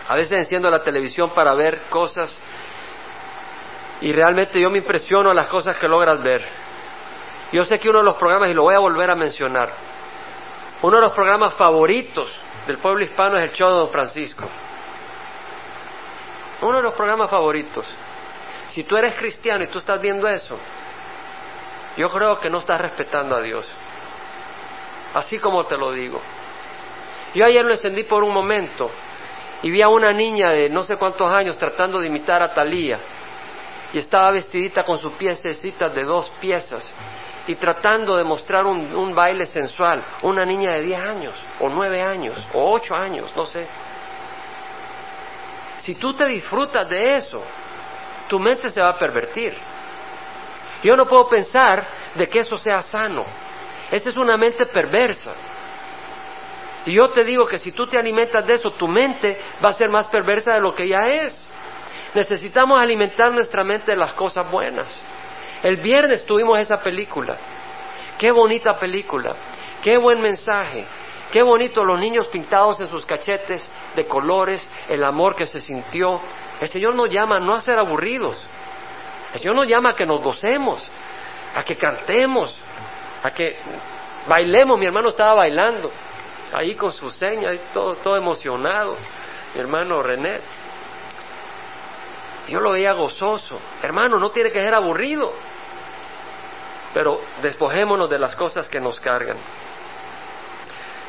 A 0.09 0.15
veces 0.15 0.33
enciendo 0.33 0.69
la 0.69 0.83
televisión 0.83 1.29
para 1.31 1.53
ver 1.53 1.83
cosas 1.89 2.37
y 4.01 4.11
realmente 4.11 4.59
yo 4.59 4.69
me 4.69 4.79
impresiono 4.79 5.31
a 5.31 5.33
las 5.33 5.47
cosas 5.47 5.77
que 5.77 5.87
logras 5.87 6.21
ver. 6.21 6.45
Yo 7.53 7.63
sé 7.63 7.79
que 7.79 7.89
uno 7.89 7.99
de 7.99 8.05
los 8.05 8.15
programas, 8.15 8.49
y 8.49 8.53
lo 8.53 8.63
voy 8.63 8.75
a 8.75 8.79
volver 8.79 9.09
a 9.09 9.15
mencionar, 9.15 9.69
uno 10.81 10.95
de 10.97 11.01
los 11.01 11.13
programas 11.13 11.53
favoritos 11.53 12.37
del 12.67 12.79
pueblo 12.79 13.03
hispano 13.05 13.37
es 13.37 13.43
el 13.43 13.53
show 13.53 13.69
de 13.69 13.75
Don 13.75 13.89
Francisco. 13.89 14.43
Uno 16.61 16.77
de 16.77 16.83
los 16.83 16.93
programas 16.95 17.29
favoritos. 17.29 17.85
Si 18.69 18.83
tú 18.83 18.97
eres 18.97 19.15
cristiano 19.15 19.63
y 19.63 19.67
tú 19.67 19.77
estás 19.77 20.01
viendo 20.01 20.27
eso, 20.27 20.57
yo 21.95 22.09
creo 22.09 22.39
que 22.39 22.49
no 22.49 22.57
estás 22.57 22.81
respetando 22.81 23.35
a 23.35 23.41
Dios. 23.41 23.71
Así 25.13 25.39
como 25.39 25.63
te 25.65 25.77
lo 25.77 25.91
digo. 25.91 26.19
Yo 27.35 27.45
ayer 27.45 27.63
lo 27.63 27.71
encendí 27.71 28.03
por 28.03 28.23
un 28.23 28.33
momento 28.33 28.89
y 29.63 29.71
vi 29.71 29.81
a 29.81 29.87
una 29.87 30.11
niña 30.11 30.51
de 30.51 30.69
no 30.69 30.83
sé 30.83 30.97
cuántos 30.97 31.31
años 31.31 31.57
tratando 31.57 31.99
de 31.99 32.07
imitar 32.07 32.43
a 32.43 32.53
Talía 32.53 32.99
y 33.93 33.97
estaba 33.97 34.29
vestidita 34.31 34.83
con 34.83 34.97
sus 34.97 35.13
piececitas 35.13 35.93
de 35.95 36.03
dos 36.03 36.29
piezas 36.41 36.93
y 37.47 37.55
tratando 37.55 38.17
de 38.17 38.23
mostrar 38.25 38.65
un, 38.65 39.15
baile 39.15 39.45
sensual, 39.45 40.01
una 40.21 40.45
niña 40.45 40.73
de 40.73 40.81
10 40.81 41.01
años 41.01 41.33
o 41.59 41.69
9 41.69 42.01
años 42.01 42.47
o 42.53 42.71
8 42.73 42.95
años, 42.95 43.31
no 43.35 43.45
sé. 43.45 43.65
Si 45.79 45.95
tú 45.95 46.13
te 46.13 46.25
disfrutas 46.25 46.87
de 46.87 47.17
eso, 47.17 47.41
tu 48.27 48.39
mente 48.39 48.69
se 48.69 48.81
va 48.81 48.89
a 48.89 48.97
pervertir. 48.97 49.55
Yo 50.83 50.95
no 50.97 51.05
puedo 51.05 51.27
pensar 51.27 51.85
de 52.15 52.27
que 52.27 52.39
eso 52.39 52.57
sea 52.57 52.81
sano. 52.81 53.23
Esa 53.91 54.09
es 54.09 54.17
una 54.17 54.37
mente 54.37 54.65
perversa. 54.65 55.33
Y 56.85 56.91
yo 56.91 57.09
te 57.09 57.23
digo 57.23 57.45
que 57.45 57.57
si 57.57 57.71
tú 57.71 57.87
te 57.87 57.97
alimentas 57.97 58.45
de 58.45 58.55
eso, 58.55 58.71
tu 58.71 58.87
mente 58.87 59.39
va 59.63 59.69
a 59.69 59.73
ser 59.73 59.89
más 59.89 60.07
perversa 60.07 60.53
de 60.53 60.61
lo 60.61 60.75
que 60.75 60.87
ya 60.87 61.07
es. 61.07 61.47
Necesitamos 62.13 62.77
alimentar 62.77 63.31
nuestra 63.31 63.63
mente 63.63 63.91
de 63.91 63.97
las 63.97 64.13
cosas 64.13 64.49
buenas. 64.51 64.87
El 65.63 65.77
viernes 65.77 66.25
tuvimos 66.25 66.59
esa 66.59 66.77
película. 66.77 67.37
Qué 68.17 68.31
bonita 68.31 68.75
película. 68.77 69.33
Qué 69.81 69.97
buen 69.97 70.21
mensaje. 70.21 70.85
Qué 71.31 71.41
bonito 71.41 71.83
los 71.83 71.99
niños 71.99 72.27
pintados 72.27 72.79
en 72.81 72.87
sus 72.87 73.05
cachetes 73.05 73.67
de 73.95 74.05
colores, 74.05 74.67
el 74.87 75.03
amor 75.03 75.35
que 75.35 75.47
se 75.47 75.59
sintió. 75.59 76.21
El 76.61 76.67
Señor 76.67 76.95
nos 76.95 77.09
llama 77.09 77.39
no 77.39 77.55
a 77.55 77.61
ser 77.61 77.79
aburridos. 77.79 78.45
El 79.33 79.39
Señor 79.39 79.55
nos 79.55 79.67
llama 79.67 79.91
a 79.91 79.95
que 79.95 80.05
nos 80.05 80.21
gocemos, 80.21 80.87
a 81.55 81.63
que 81.63 81.75
cantemos, 81.75 82.55
a 83.23 83.31
que 83.31 83.57
bailemos. 84.27 84.77
Mi 84.77 84.85
hermano 84.85 85.09
estaba 85.09 85.33
bailando 85.33 85.89
ahí 86.53 86.75
con 86.75 86.91
su 86.91 87.09
seña, 87.09 87.49
todo, 87.73 87.95
todo 87.95 88.15
emocionado, 88.15 88.97
mi 89.53 89.61
hermano 89.61 90.01
René. 90.01 90.39
Yo 92.47 92.59
lo 92.59 92.71
veía 92.71 92.93
gozoso. 92.93 93.59
Hermano, 93.81 94.19
no 94.19 94.29
tiene 94.29 94.51
que 94.51 94.59
ser 94.59 94.73
aburrido. 94.73 95.33
Pero 96.93 97.21
despojémonos 97.41 98.09
de 98.09 98.19
las 98.19 98.35
cosas 98.35 98.69
que 98.69 98.79
nos 98.79 98.99
cargan. 98.99 99.37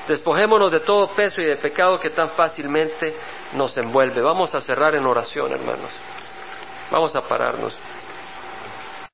Despojémonos 0.08 0.70
de 0.70 0.80
todo 0.80 1.08
peso 1.08 1.40
y 1.40 1.46
de 1.46 1.56
pecado 1.56 1.98
que 1.98 2.10
tan 2.10 2.30
fácilmente 2.30 3.16
nos 3.54 3.76
envuelve. 3.76 4.22
Vamos 4.22 4.54
a 4.54 4.60
cerrar 4.60 4.94
en 4.94 5.06
oración, 5.06 5.52
hermanos. 5.52 5.90
Vamos 6.90 7.14
a 7.16 7.22
pararnos. 7.22 7.76